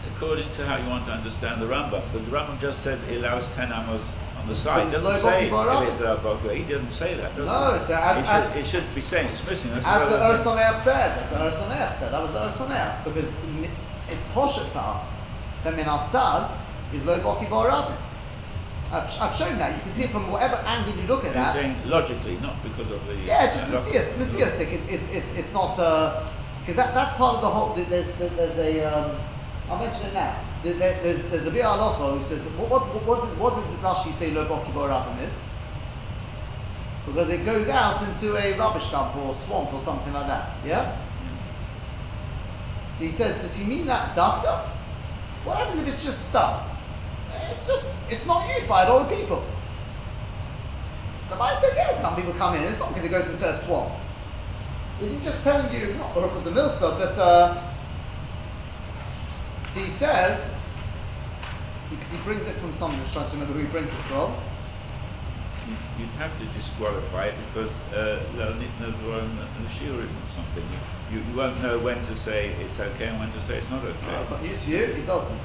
According 0.08 0.50
to 0.52 0.66
how 0.66 0.78
you 0.78 0.90
want 0.90 1.06
to 1.06 1.12
understand 1.12 1.62
the 1.62 1.66
Rambam, 1.66 2.04
because 2.12 2.28
the 2.28 2.36
Rambam 2.36 2.60
just 2.60 2.82
says 2.82 3.02
it 3.04 3.18
allows 3.18 3.48
ten 3.50 3.72
amos 3.72 4.12
on 4.40 4.48
the 4.48 4.56
side. 4.56 4.88
It 4.88 4.92
doesn't 4.92 5.22
say 5.22 5.48
if 5.48 5.54
it's 5.54 5.98
the 5.98 6.56
He 6.56 6.64
doesn't 6.64 6.92
say 6.92 7.16
that, 7.16 7.36
does 7.36 7.48
no, 7.48 7.76
it? 7.76 7.82
So 7.82 7.96
as, 7.96 8.18
it, 8.18 8.30
as, 8.30 8.50
should, 8.50 8.58
it 8.58 8.66
should 8.66 8.96
be 8.96 9.02
saying 9.02 9.28
it's 9.28 9.46
missing. 9.46 9.72
That's 9.72 9.86
as 9.86 10.10
the 10.10 10.18
Ur 10.18 10.38
said, 10.38 11.18
as 11.18 11.30
the 11.30 11.46
Ur 11.46 11.52
said, 11.52 12.12
that 12.12 12.22
was 12.22 12.32
the 12.32 12.40
Ur 12.40 13.02
because 13.04 13.34
it's 14.10 14.24
poshet 14.34 14.72
to 14.74 14.80
us 14.80 15.16
that 15.64 15.76
min 15.76 15.86
tzad 15.86 16.58
is 16.94 17.06
lo 17.06 17.20
boki 17.20 17.48
borabim. 17.48 17.98
I've, 18.92 19.22
I've 19.22 19.36
shown 19.36 19.58
that. 19.58 19.74
You 19.76 19.82
can 19.84 19.94
see 19.94 20.04
it 20.04 20.10
from 20.10 20.30
whatever 20.30 20.56
angle 20.66 20.94
you 21.00 21.08
look 21.08 21.20
at 21.20 21.34
You're 21.34 21.34
that. 21.36 21.56
saying 21.56 21.76
logically, 21.86 22.36
not 22.38 22.62
because 22.62 22.92
of 22.92 23.06
the. 23.08 23.16
Yeah, 23.16 23.46
just 23.46 23.70
Matthias. 23.70 24.18
Matthias, 24.18 24.54
it's, 24.60 24.92
it's, 24.92 25.10
it's, 25.12 25.34
it's 25.38 25.54
not. 25.54 25.78
Because 25.78 26.78
uh, 26.78 26.84
that, 26.84 26.94
that 26.94 27.16
part 27.16 27.36
of 27.36 27.42
the 27.42 27.50
whole. 27.50 27.74
There's, 27.74 28.14
there's 28.18 28.58
a. 28.58 28.84
Um, 28.84 29.18
I'll 29.72 29.80
mention 29.80 30.08
it 30.08 30.14
now. 30.14 30.38
There's, 30.64 31.24
there's 31.24 31.48
a 31.48 31.52
Biur 31.52 31.64
Halacha 31.64 32.20
who 32.20 32.24
says, 32.26 32.42
what, 32.60 32.70
what, 32.70 32.84
what, 33.08 33.22
did, 33.22 33.40
what 33.40 33.56
did 33.56 33.64
Rashi 33.80 34.12
say 34.12 34.30
Lo 34.32 34.44
is? 35.24 35.34
Because 37.06 37.30
it 37.30 37.46
goes 37.46 37.70
out 37.70 38.06
into 38.06 38.36
a 38.36 38.58
rubbish 38.58 38.90
dump 38.90 39.16
or 39.16 39.34
swamp 39.34 39.74
or 39.74 39.80
something 39.80 40.12
like 40.12 40.28
that, 40.28 40.58
yeah? 40.68 40.98
So 42.98 43.06
he 43.06 43.12
says, 43.12 43.42
does 43.42 43.56
he 43.56 43.64
mean 43.64 43.86
that 43.86 44.14
dafka? 44.14 44.68
What 45.46 45.58
happens 45.58 45.88
if 45.88 45.94
it's 45.94 46.04
just 46.04 46.28
stuff? 46.28 46.68
It's 47.52 47.66
just, 47.66 47.94
it's 48.10 48.26
not 48.26 48.46
used 48.54 48.68
by 48.68 48.84
a 48.84 48.90
lot 48.90 49.10
of 49.10 49.18
people. 49.18 49.42
The 51.30 51.38
Bible 51.38 51.58
said, 51.62 51.72
yes, 51.76 52.02
some 52.02 52.18
people 52.18 52.34
come 52.34 52.56
in, 52.56 52.64
it's 52.64 52.80
not 52.80 52.90
because 52.90 53.06
it 53.06 53.10
goes 53.10 53.30
into 53.30 53.50
a 53.50 53.54
swamp. 53.54 53.94
This 55.00 55.12
Is 55.12 55.20
he 55.20 55.24
just 55.24 55.42
telling 55.44 55.74
you, 55.74 55.94
not 55.94 56.14
the 56.14 56.22
Ruchas 56.22 56.46
of 56.46 56.54
Milsa, 56.54 57.00
but 57.00 57.18
uh, 57.18 57.71
so 59.72 59.80
he 59.80 59.90
says, 59.90 60.54
because 61.90 62.12
he 62.12 62.18
brings 62.18 62.46
it 62.46 62.56
from 62.58 62.76
someone, 62.76 63.00
just 63.00 63.14
trying 63.14 63.28
to 63.28 63.34
remember 63.38 63.54
who 63.54 63.60
he 63.60 63.68
brings 63.68 63.90
it 63.90 64.04
from. 64.04 64.36
You'd 65.98 66.12
have 66.14 66.38
to 66.40 66.46
disqualify 66.46 67.28
it 67.28 67.36
because 67.48 67.70
uh, 67.94 68.26
or 69.96 70.28
something. 70.28 70.66
You, 71.10 71.20
you 71.20 71.36
won't 71.38 71.62
know 71.62 71.80
when 71.80 72.02
to 72.02 72.16
say 72.16 72.50
it's 72.50 72.82
okay 72.82 73.08
and 73.08 73.20
when 73.20 73.32
to 73.32 73.40
say 73.40 73.60
it's 73.60 73.70
not 73.70 73.86
okay. 73.86 74.12
I've 74.12 74.30
got 74.30 74.44
news 74.44 74.66
to 74.66 74.72
you, 74.72 74.86
he 74.88 75.04
doesn't. 75.04 75.40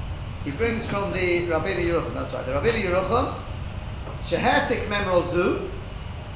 He 0.44 0.50
brings 0.50 0.88
from 0.88 1.12
the 1.12 1.46
Rabbeinu 1.46 1.84
Yerucham, 1.84 2.14
that's 2.14 2.32
right, 2.32 2.44
the 2.46 2.52
Rabbeinu 2.52 2.82
Yerucham, 2.82 3.34
Shehetik 4.22 4.88
Memrozu, 4.88 5.70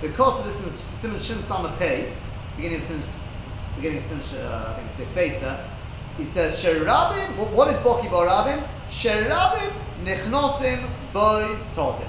because 0.00 0.38
of 0.38 0.46
this 0.46 0.62
in 0.64 0.70
Simon 0.70 1.20
Shin 1.20 1.38
Samachay, 1.38 2.12
beginning 2.54 2.78
of 2.78 2.84
Sin, 2.84 3.02
beginning 3.74 3.98
of 3.98 4.04
Sin, 4.04 4.40
uh, 4.40 4.76
I 4.76 4.80
think 4.80 4.98
it's 4.98 5.14
base 5.14 5.40
there, 5.40 5.79
he 6.20 6.26
says, 6.26 6.62
Sherabim, 6.62 7.50
what 7.54 7.68
is 7.68 7.76
Boki 7.78 8.06
Rabim? 8.10 8.62
Sherabim 8.90 9.72
nichnosim 10.04 11.12
boy 11.14 11.56
totim. 11.72 12.06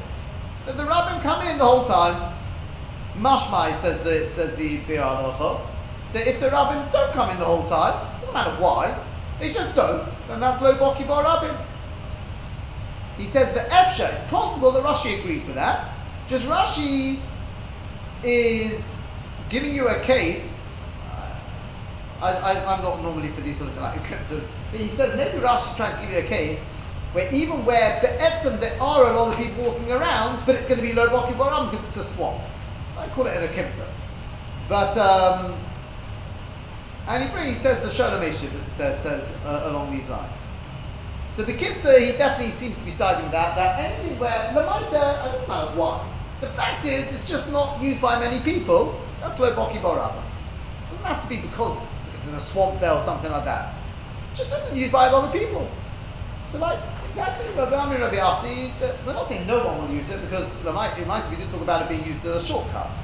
That 0.66 0.76
the 0.76 0.84
Rabbim 0.84 1.22
come 1.22 1.48
in 1.48 1.58
the 1.58 1.64
whole 1.64 1.86
time. 1.86 2.36
Mashmai 3.18 3.74
says 3.74 4.04
the 4.04 4.28
says 4.28 4.58
the 4.58 4.82
Halacha 4.82 5.68
that 6.12 6.28
if 6.28 6.42
the 6.42 6.50
Rabbim 6.50 6.92
don't 6.92 7.14
come 7.14 7.30
in 7.30 7.40
the 7.40 7.46
whole 7.46 7.64
time, 7.64 8.20
doesn't 8.20 8.34
matter 8.34 8.62
why, 8.62 8.98
they 9.40 9.52
just 9.54 9.76
don't, 9.76 10.10
then 10.28 10.42
that's 10.42 10.62
Lo 10.62 10.76
Boki 10.76 11.08
Rabim. 11.08 11.58
He 13.18 13.26
says 13.26 13.54
the 13.54 13.62
Efsha, 13.62 14.14
it's 14.14 14.30
possible 14.30 14.74
that 14.74 14.84
Rashi 14.84 15.20
agrees 15.20 15.46
with 15.46 15.56
that. 15.56 15.90
Just 16.28 16.46
Rashi 16.46 17.24
is 18.24 18.94
giving 19.48 19.74
you 19.74 19.88
a 19.88 20.00
case 20.02 20.61
I, 22.22 22.76
am 22.76 22.84
not 22.84 23.02
normally 23.02 23.30
for 23.30 23.42
these 23.42 23.58
sort 23.58 23.70
of 23.72 23.78
like 23.78 23.96
occurrences, 24.02 24.48
but 24.72 24.80
he 24.80 24.88
says 24.88 25.16
maybe 25.16 25.40
Rashi 25.40 25.76
trying 25.76 25.96
to 25.96 26.02
give 26.02 26.12
you 26.12 26.20
a 26.20 26.28
case 26.28 26.60
where 27.14 27.34
even 27.34 27.66
where 27.66 28.00
the 28.02 28.08
etzem 28.24 28.60
there 28.60 28.82
are 28.82 29.12
a 29.12 29.16
lot 29.16 29.34
of 29.34 29.38
people 29.38 29.66
walking 29.66 29.92
around, 29.92 30.46
but 30.46 30.56
it's 30.56 30.68
going 30.68 30.80
to 30.80 30.86
be 30.86 30.94
low 30.94 31.08
boki 31.08 31.34
baram 31.34 31.70
because 31.70 31.86
it's 31.86 31.98
a 31.98 32.04
swamp. 32.04 32.42
I 32.98 33.08
call 33.10 33.28
it 33.28 33.36
an 33.36 33.48
akimta. 33.50 33.86
But 34.70 34.96
um, 34.98 35.58
and 37.08 37.24
he, 37.48 37.56
says 37.56 37.82
the 37.82 37.90
Sholem 37.90 38.32
says 38.70 39.00
says 39.00 39.32
uh, 39.46 39.64
along 39.66 39.92
these 39.92 40.10
lines. 40.10 40.42
So 41.32 41.44
the 41.44 41.54
Bekitza, 41.54 41.98
he 42.00 42.12
definitely 42.18 42.52
seems 42.52 42.78
to 42.78 42.84
be 42.84 42.92
siding 42.92 43.24
with 43.24 43.32
that. 43.32 43.56
That 43.56 43.80
anything 43.80 44.20
where 44.20 44.32
Lamaita, 44.54 45.22
I 45.22 45.32
don't 45.32 45.48
know 45.48 45.72
why. 45.76 46.06
The 46.42 46.48
fact 46.48 46.86
is, 46.86 47.12
it's 47.14 47.28
just 47.28 47.50
not 47.52 47.82
used 47.82 48.02
by 48.02 48.20
many 48.20 48.40
people. 48.44 49.00
That's 49.22 49.40
low 49.40 49.54
boki 49.54 49.82
baram. 49.82 50.14
It 50.18 50.90
doesn't 50.90 51.06
have 51.06 51.22
to 51.22 51.30
be 51.30 51.38
because 51.38 51.82
because 52.22 52.32
there's 52.32 52.44
a 52.44 52.54
swamp 52.54 52.80
there 52.80 52.92
or 52.92 53.00
something 53.02 53.32
like 53.32 53.46
that. 53.46 53.76
Just 54.36 54.54
isn't 54.54 54.78
used 54.78 54.92
by 54.92 55.08
a 55.08 55.12
lot 55.12 55.26
of 55.26 55.34
people. 55.34 55.68
So 56.48 56.60
like, 56.60 56.80
exactly, 57.10 57.48
Rabbi 57.56 57.76
Ami, 57.76 57.98
Rabbi 57.98 58.20
Asi, 58.20 58.72
we're 59.06 59.14
not 59.14 59.28
saying 59.28 59.48
no 59.48 59.66
one 59.66 59.82
will 59.82 59.96
use 59.96 60.10
it 60.10 60.22
because 60.22 60.64
it 60.64 60.74
might, 60.74 60.98
it 61.00 61.08
might 61.08 61.28
be 61.30 61.36
did 61.36 61.50
talk 61.50 61.62
about 61.62 61.82
it 61.82 61.90
being 61.90 62.06
used 62.06 62.26
as 62.26 62.44
a 62.44 62.46
shortcut. 62.46 62.96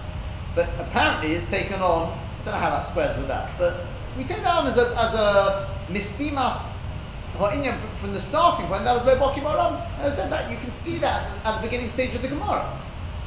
But 0.53 0.69
apparently 0.77 1.33
it's 1.33 1.49
taken 1.49 1.81
on, 1.81 2.13
I 2.13 2.43
don't 2.45 2.53
know 2.53 2.59
how 2.59 2.69
that 2.69 2.85
squares 2.85 3.17
with 3.17 3.27
that, 3.27 3.49
but 3.57 3.87
we 4.15 4.23
take 4.23 4.43
that 4.43 4.55
on 4.55 4.67
as 4.67 4.77
a, 4.77 4.93
as 4.99 5.13
a 5.13 5.69
mistimas 5.89 6.73
from, 7.37 7.89
from 7.95 8.13
the 8.13 8.21
starting 8.21 8.65
point. 8.67 8.83
That 8.83 8.93
was 8.93 9.05
lo 9.05 9.15
boki 9.17 9.41
baram. 9.41 9.81
Said 10.15 10.31
that 10.31 10.49
you 10.51 10.57
can 10.57 10.71
see 10.71 10.97
that 10.99 11.29
at 11.45 11.57
the 11.57 11.61
beginning 11.67 11.89
stage 11.89 12.15
of 12.15 12.21
the 12.21 12.27
Gemara. 12.27 12.65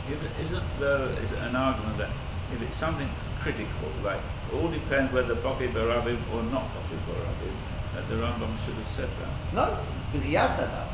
It 0.09 0.19
isn't 0.43 0.65
there 0.79 1.11
is 1.23 1.31
an 1.33 1.55
argument 1.55 1.99
that 1.99 2.11
if 2.53 2.63
it's 2.63 2.77
something 2.77 3.09
critical, 3.41 3.89
like 4.03 4.21
all 4.53 4.69
depends 4.69 5.13
whether 5.13 5.35
Baki 5.35 5.73
Barabim 5.73 6.19
or 6.33 6.43
not 6.43 6.63
Baki 6.75 6.99
Barabim, 7.07 7.55
that 7.95 8.09
the 8.09 8.17
Rambam 8.17 8.57
should 8.65 8.75
have 8.75 8.89
said 8.89 9.09
that. 9.19 9.55
No, 9.55 9.79
because 10.11 10.27
he 10.27 10.35
has 10.35 10.51
said 10.57 10.71
that. 10.71 10.89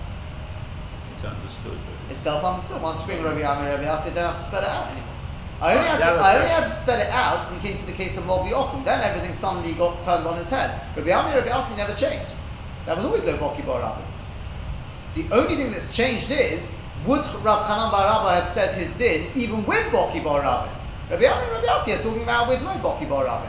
It's 1.12 1.24
understood. 1.24 1.78
It's 2.10 2.20
self-understood. 2.20 2.82
Once 2.82 3.00
you 3.00 3.06
bring 3.06 3.22
Rabbi 3.22 3.40
Amir, 3.40 3.70
Rabbi 3.70 3.84
Yassi, 3.84 4.08
you 4.08 4.14
don't 4.14 4.32
have 4.32 4.36
to 4.36 4.42
spell 4.42 4.62
it 4.62 4.68
out 4.68 4.90
anymore. 4.90 5.14
I 5.60 5.74
only, 5.74 5.88
had 5.88 5.98
to, 5.98 6.04
I 6.04 6.36
only 6.36 6.48
had 6.48 6.64
to 6.64 6.68
spell 6.68 7.00
it 7.00 7.08
out 7.08 7.50
when 7.50 7.58
it 7.58 7.62
came 7.62 7.78
to 7.78 7.86
the 7.86 7.92
case 7.92 8.18
of 8.18 8.24
Movi 8.24 8.52
Okum. 8.52 8.84
Then 8.84 9.00
everything 9.00 9.34
suddenly 9.38 9.72
got 9.72 10.04
turned 10.04 10.26
on 10.26 10.36
its 10.38 10.50
head. 10.50 10.78
Rabbi 10.94 11.08
Amir, 11.08 11.40
Rabbi 11.40 11.48
Yassi 11.48 11.76
never 11.76 11.94
changed. 11.94 12.34
That 12.84 12.96
was 12.96 13.06
always 13.06 13.24
Lo 13.24 13.38
Boki 13.38 13.64
Bar 13.64 13.80
Rabbi. 13.80 14.02
The 15.14 15.26
only 15.32 15.56
thing 15.56 15.70
that's 15.70 15.96
changed 15.96 16.30
is, 16.30 16.70
would 17.06 17.24
Rab 17.42 17.64
Chanan 17.64 17.90
Bar 17.90 18.06
Rabbi 18.06 18.34
have 18.34 18.48
said 18.48 18.74
his 18.74 18.90
din 18.92 19.30
even 19.34 19.64
with 19.64 19.84
Boki 19.86 20.22
Bar 20.22 20.42
Rabbi? 21.10 21.24
Rabbi 21.24 21.34
Amir, 21.34 21.52
Rabbi 21.52 21.66
Yassi 21.66 21.98
are 21.98 22.02
talking 22.02 22.22
about 22.22 22.48
with 22.48 22.62
no 22.62 22.70
Boki 22.70 23.08
Bar 23.08 23.24
Rabbi. 23.24 23.48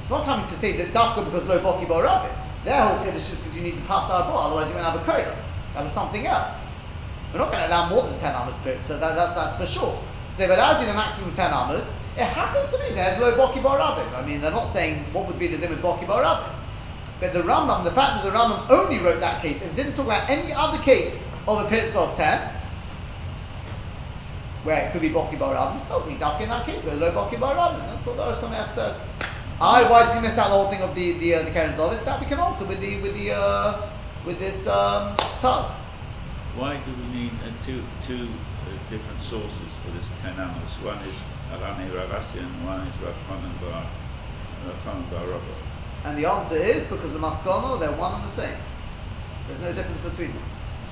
It's 0.00 0.10
not 0.10 0.24
coming 0.24 0.46
to 0.46 0.54
say 0.54 0.76
that 0.76 0.92
Dafka 0.92 1.24
because 1.24 1.46
no 1.46 1.58
Boki 1.58 1.88
Bar 1.88 2.02
Rabbi. 2.02 2.30
Their 2.64 2.84
whole 2.84 3.04
kiddush 3.04 3.30
is 3.30 3.38
because 3.38 3.56
you 3.56 3.62
need 3.62 3.76
pass 3.86 4.08
our 4.10 4.22
bar, 4.22 4.46
otherwise 4.46 4.66
you're 4.66 4.80
going 4.80 4.84
to 4.84 4.90
have 4.90 5.00
a 5.00 5.04
coda. 5.04 5.36
That 5.74 5.82
was 5.82 5.92
something 5.92 6.26
else. 6.26 6.62
We're 7.32 7.40
not 7.40 7.50
going 7.50 7.62
to 7.62 7.68
allow 7.68 7.88
more 7.88 8.02
than 8.02 8.18
10 8.18 8.34
amas 8.34 8.56
spirits, 8.56 8.86
so 8.86 8.98
that, 8.98 9.16
that, 9.16 9.34
that's 9.34 9.56
for 9.56 9.66
sure. 9.66 9.98
So 10.30 10.38
they've 10.38 10.50
allowed 10.50 10.80
you 10.80 10.86
the 10.86 10.94
maximum 10.94 11.32
10 11.34 11.50
amas. 11.50 11.92
It 12.16 12.24
happens 12.24 12.70
to 12.72 12.78
be 12.78 12.94
there's 12.94 13.20
low 13.20 13.36
Boki 13.36 13.62
Bar 13.62 13.78
Rabbim. 13.78 14.14
I 14.14 14.24
mean, 14.24 14.40
they're 14.40 14.50
not 14.50 14.72
saying 14.72 15.04
what 15.12 15.26
would 15.26 15.38
be 15.38 15.48
the 15.48 15.58
din 15.58 15.70
with 15.70 15.82
Boki 15.82 16.06
Bar 16.06 16.22
Rabbim. 16.22 16.52
But 17.20 17.32
the 17.32 17.42
Rambam, 17.42 17.84
the 17.84 17.92
fact 17.92 18.22
that 18.22 18.24
the 18.24 18.36
Rambam 18.36 18.68
only 18.68 18.98
wrote 18.98 19.20
that 19.20 19.42
case 19.42 19.62
and 19.62 19.74
didn't 19.76 19.94
talk 19.94 20.06
about 20.06 20.28
any 20.28 20.52
other 20.52 20.78
case 20.82 21.24
of 21.46 21.64
a 21.64 21.68
pizza 21.68 22.00
of 22.00 22.16
10, 22.16 22.50
where 24.64 24.86
it 24.86 24.92
could 24.92 25.02
be 25.02 25.10
Boki 25.10 25.38
Bar 25.38 25.54
Rabbim, 25.54 25.86
tells 25.86 26.06
me 26.06 26.16
Dafka 26.16 26.42
in 26.42 26.48
that 26.48 26.66
case, 26.66 26.82
but 26.82 26.96
low 26.98 27.10
Boki 27.12 27.38
Bar 27.38 27.54
Rabbim. 27.56 27.86
That's 27.86 28.06
what 28.06 28.16
the 28.16 28.24
Rosh 28.24 28.70
says. 28.70 29.00
I, 29.60 29.88
why 29.88 30.04
does 30.04 30.14
he 30.14 30.20
miss 30.20 30.38
out 30.38 30.48
the 30.48 30.54
whole 30.54 30.70
thing 30.70 30.82
of 30.82 30.94
the 30.94 31.12
the 31.18 31.34
uh, 31.36 31.42
the 31.42 31.50
Karen 31.50 31.74
Zovis? 31.74 32.04
That 32.04 32.20
we 32.20 32.26
can 32.26 32.38
answer 32.38 32.64
with 32.64 32.80
the 32.80 33.00
with 33.00 33.14
the 33.14 33.32
uh, 33.32 33.88
with 34.24 34.38
this 34.38 34.66
um, 34.66 35.14
Taz. 35.40 35.70
Why 36.56 36.76
do 36.76 36.92
we 36.92 37.20
need 37.20 37.32
uh, 37.46 37.50
two 37.62 37.82
two 38.02 38.26
uh, 38.26 38.90
different 38.90 39.20
sources 39.22 39.70
for 39.84 39.90
this 39.92 40.06
ten 40.20 40.34
amos? 40.34 40.72
One 40.82 40.98
is 41.06 41.14
Arani 41.52 41.90
Ravasi 41.90 42.40
and 42.40 42.66
one 42.66 42.86
is 42.86 42.94
Rav 42.98 43.14
Chanan 43.28 43.60
Bar 43.60 43.86
Rav 44.66 44.84
Chanan 44.84 45.10
Bar 45.10 45.26
Rabba. 45.26 45.54
And 46.04 46.18
the 46.18 46.26
answer 46.26 46.56
is 46.56 46.82
because 46.84 47.12
the 47.12 47.18
Maskano, 47.18 47.78
they're 47.78 47.92
one 47.92 48.14
and 48.14 48.24
the 48.24 48.30
same. 48.30 48.58
There's 49.46 49.60
no 49.60 49.72
difference 49.72 50.02
between 50.02 50.32
them. 50.34 50.42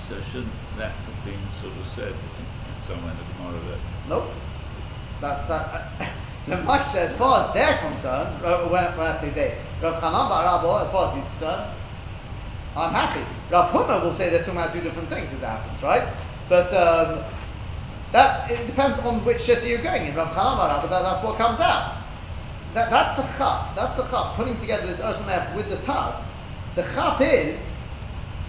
So 0.09 0.21
shouldn't 0.21 0.53
that 0.79 0.93
have 0.93 1.25
been 1.25 1.41
sort 1.61 1.77
of 1.77 1.87
said 1.87 2.15
somewhere 2.79 3.11
in 3.11 3.19
the 3.19 3.30
Gemara 3.41 3.61
that 3.71 3.79
Nope. 4.09 4.33
That's 5.21 5.47
that. 5.47 5.93
The 6.47 6.57
Maisa, 6.57 6.97
as 6.97 7.13
far 7.13 7.47
as 7.47 7.55
they're 7.55 7.77
concerned, 7.79 8.45
uh, 8.45 8.67
when, 8.69 8.83
when 8.97 9.07
I 9.07 9.21
say 9.21 9.29
they, 9.29 9.59
Rav 9.83 10.03
Chanan 10.03 10.29
Bar 10.31 10.83
as 10.83 10.91
far 10.91 11.09
as 11.09 11.15
he's 11.15 11.25
concerned, 11.27 11.71
I'm 12.75 12.93
happy. 12.93 13.21
Rav 13.51 13.71
Huna 13.71 14.03
will 14.03 14.11
say 14.11 14.31
they're 14.31 14.41
talking 14.41 14.55
about 14.57 14.73
two 14.73 14.81
different 14.81 15.11
things 15.11 15.29
as 15.29 15.35
it 15.35 15.45
happens, 15.45 15.83
right? 15.83 16.11
But 16.49 16.73
um, 16.73 17.23
that 18.11 18.51
it 18.51 18.67
depends 18.67 18.99
on 19.01 19.23
which 19.25 19.39
city 19.39 19.69
you're 19.69 19.83
going 19.83 20.07
in. 20.07 20.15
Rav 20.17 20.29
Chanan 20.31 20.57
Bar 20.57 20.89
that, 20.89 20.91
that's 20.91 21.23
what 21.23 21.37
comes 21.37 21.61
out. 21.61 21.95
That, 22.75 22.91
that's 22.91 23.17
the 23.17 23.39
chap. 23.39 23.75
That's 23.77 23.97
the 23.97 24.05
chap. 24.05 24.35
Putting 24.35 24.57
together 24.57 24.87
this 24.87 25.01
Osham 25.01 25.55
with 25.55 25.69
the 25.69 25.77
Taz. 25.77 26.25
The 26.75 26.83
chap 26.95 27.21
is 27.21 27.71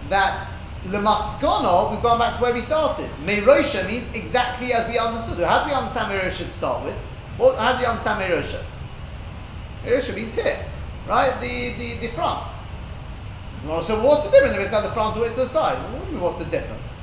that 0.10 0.51
Lemaskono, 0.86 1.92
we've 1.92 2.02
gone 2.02 2.18
back 2.18 2.36
to 2.36 2.42
where 2.42 2.54
we 2.54 2.62
started. 2.62 3.08
Meirosha 3.24 3.88
means 3.88 4.12
exactly 4.14 4.74
as 4.74 4.88
we 4.90 4.98
understood 4.98 5.40
it. 5.40 5.48
How 5.48 5.64
do 5.64 5.70
we 5.70 5.76
understand 5.76 6.12
Meirosha 6.12 6.46
to 6.46 6.52
start 6.52 6.84
with? 6.84 6.96
Well, 7.38 7.56
how 7.56 7.74
do 7.74 7.82
you 7.82 7.88
understand 7.88 8.20
Meirosha? 8.22 8.64
Meirosha 9.86 10.16
means 10.16 10.34
here, 10.34 10.66
right? 11.08 11.40
The, 11.40 11.74
the, 11.74 12.08
the 12.08 12.08
front. 12.14 12.48
So 13.84 14.04
what's 14.04 14.26
the 14.26 14.32
difference 14.32 14.56
if 14.56 14.64
it's 14.64 14.74
at 14.74 14.82
the 14.82 14.92
front 14.92 15.18
or 15.18 15.26
it's 15.26 15.36
the 15.36 15.46
side? 15.46 15.78
What 15.94 16.22
what's 16.22 16.40
the 16.40 16.46
difference? 16.46 16.98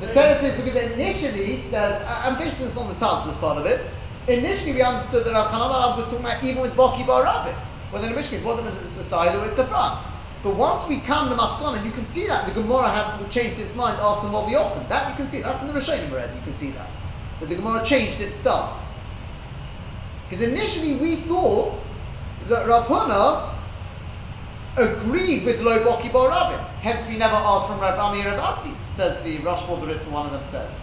The 0.00 0.12
tendency 0.12 0.48
is 0.48 0.64
because 0.64 0.90
initially 0.92 1.58
says, 1.70 2.02
I'm 2.08 2.36
basing 2.36 2.66
this 2.66 2.76
on 2.76 2.88
the 2.88 2.94
this 2.94 3.36
part 3.36 3.56
of 3.56 3.66
it. 3.66 3.88
Initially, 4.26 4.72
we 4.72 4.82
understood 4.82 5.24
that 5.26 5.32
Rav 5.32 5.52
Chanan 5.52 5.96
was 5.96 6.06
talking 6.06 6.20
about 6.20 6.42
even 6.42 6.62
with 6.62 6.72
Boki 6.74 7.06
Bar 7.06 7.22
Rabbah. 7.22 7.54
Well, 7.92 8.02
then 8.02 8.10
in 8.10 8.16
which 8.16 8.28
case, 8.28 8.42
what 8.42 8.56
difference 8.56 8.76
if 8.78 8.84
it's 8.84 8.96
the 8.96 9.04
side 9.04 9.36
or 9.36 9.44
it's 9.44 9.54
the 9.54 9.66
front? 9.66 10.04
But 10.42 10.56
once 10.56 10.88
we 10.88 10.98
come 10.98 11.28
to 11.30 11.36
Maskon, 11.36 11.76
and 11.76 11.86
you 11.86 11.92
can 11.92 12.04
see 12.06 12.26
that 12.26 12.46
the 12.46 12.60
Gemara 12.60 12.90
had 12.90 13.30
changed 13.30 13.60
its 13.60 13.76
mind 13.76 13.98
after 14.00 14.26
Mobi 14.26 14.54
Okum. 14.54 14.88
That 14.88 15.10
you 15.10 15.16
can 15.16 15.28
see. 15.28 15.40
That's 15.40 15.62
in 15.62 15.68
the 15.68 15.74
Rishonim 15.74 16.10
already. 16.10 16.34
You 16.34 16.42
can 16.42 16.56
see 16.56 16.72
that. 16.72 16.90
That 17.40 17.48
the 17.48 17.54
Gemara 17.54 17.84
changed 17.84 18.20
its 18.20 18.40
stance. 18.40 18.82
Because 20.28 20.44
initially 20.44 20.96
we 20.96 21.16
thought 21.16 21.80
that 22.46 22.66
Rav 22.66 22.86
Huna 22.86 23.52
agrees 24.76 25.44
with 25.44 25.60
Lo 25.60 25.78
Boki 25.84 26.12
Bar 26.12 26.30
Rabbah. 26.30 26.64
Hence, 26.80 27.06
we 27.06 27.16
never 27.16 27.36
asked 27.36 27.68
from 27.68 27.78
Rav 27.78 27.98
Ami 27.98 28.24
Rav 28.24 28.38
Asi, 28.38 28.72
says 28.94 29.22
the 29.22 29.38
Rashbol 29.38 29.80
the 29.80 29.86
Ritz, 29.86 30.04
one 30.06 30.26
of 30.26 30.32
them 30.32 30.44
says. 30.44 30.80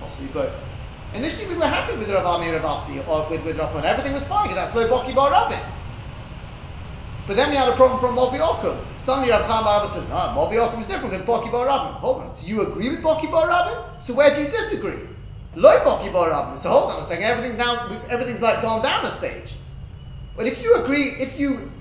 Possibly 0.00 0.26
both. 0.26 0.62
Initially, 1.14 1.46
we 1.46 1.56
were 1.56 1.68
happy 1.68 1.96
with 1.96 2.10
Rav 2.10 2.26
Ami 2.26 2.50
Rav 2.50 2.64
Asi, 2.64 3.00
or 3.00 3.30
with, 3.30 3.44
with 3.44 3.56
Rav 3.56 3.70
Huna. 3.70 3.84
Everything 3.84 4.12
was 4.12 4.24
fine, 4.24 4.48
because 4.48 4.56
that's 4.56 4.74
Lo 4.74 4.88
Boki 4.88 5.14
Bar 5.14 5.30
Rabbah. 5.30 5.60
But 7.26 7.36
then 7.36 7.50
we 7.50 7.56
had 7.56 7.68
a 7.68 7.76
problem 7.76 8.00
from 8.00 8.16
Mobi 8.16 8.38
Okum. 8.38 8.84
Suddenly 8.98 9.30
Rav 9.30 9.46
Chaim 9.46 9.64
Bar 9.64 9.80
Abba 9.80 9.88
says, 9.88 10.06
no, 10.08 10.14
Mobi 10.14 10.56
Okum 10.56 10.80
is 10.80 10.86
different 10.86 11.10
because 11.10 11.26
Boki 11.26 11.50
Bar 11.50 11.66
Rabbim. 11.66 11.94
Hold 12.00 12.22
on, 12.22 12.34
so 12.34 12.46
you 12.46 12.60
agree 12.62 12.90
with 12.90 13.02
Boki 13.02 13.30
Bar 13.30 13.48
Rabbim? 13.48 14.02
So 14.02 14.12
where 14.12 14.34
do 14.34 14.42
you 14.42 14.48
disagree? 14.48 15.08
Lo 15.54 15.78
Boki 15.80 16.12
Bar 16.12 16.30
Rabbim. 16.30 16.58
So 16.58 16.68
hold 16.68 16.90
on 16.90 17.00
a 17.00 17.04
second, 17.04 17.24
everything's 17.24 17.56
now, 17.56 17.88
everything's 18.10 18.42
like 18.42 18.60
gone 18.60 18.82
down 18.82 19.06
a 19.06 19.10
stage. 19.10 19.54
But 20.36 20.46
if 20.46 20.62
you 20.62 20.74
agree, 20.74 21.10
if 21.10 21.38
you, 21.40 21.72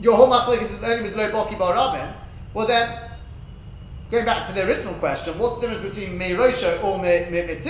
your 0.00 0.16
whole 0.16 0.28
machlekes 0.28 0.62
is 0.62 0.82
only 0.82 1.02
with 1.02 1.16
Lo 1.16 1.30
Boki 1.30 1.58
Bar 1.58 1.74
Rabbim, 1.74 2.14
well 2.54 2.66
then, 2.66 3.07
going 4.10 4.24
back 4.24 4.46
to 4.46 4.52
the 4.52 4.66
original 4.66 4.94
question, 4.94 5.38
what's 5.38 5.58
the 5.58 5.68
difference 5.68 5.94
between 5.94 6.18
Meirosha 6.18 6.82
or 6.82 6.98
Me- 6.98 7.26
There's 7.30 7.66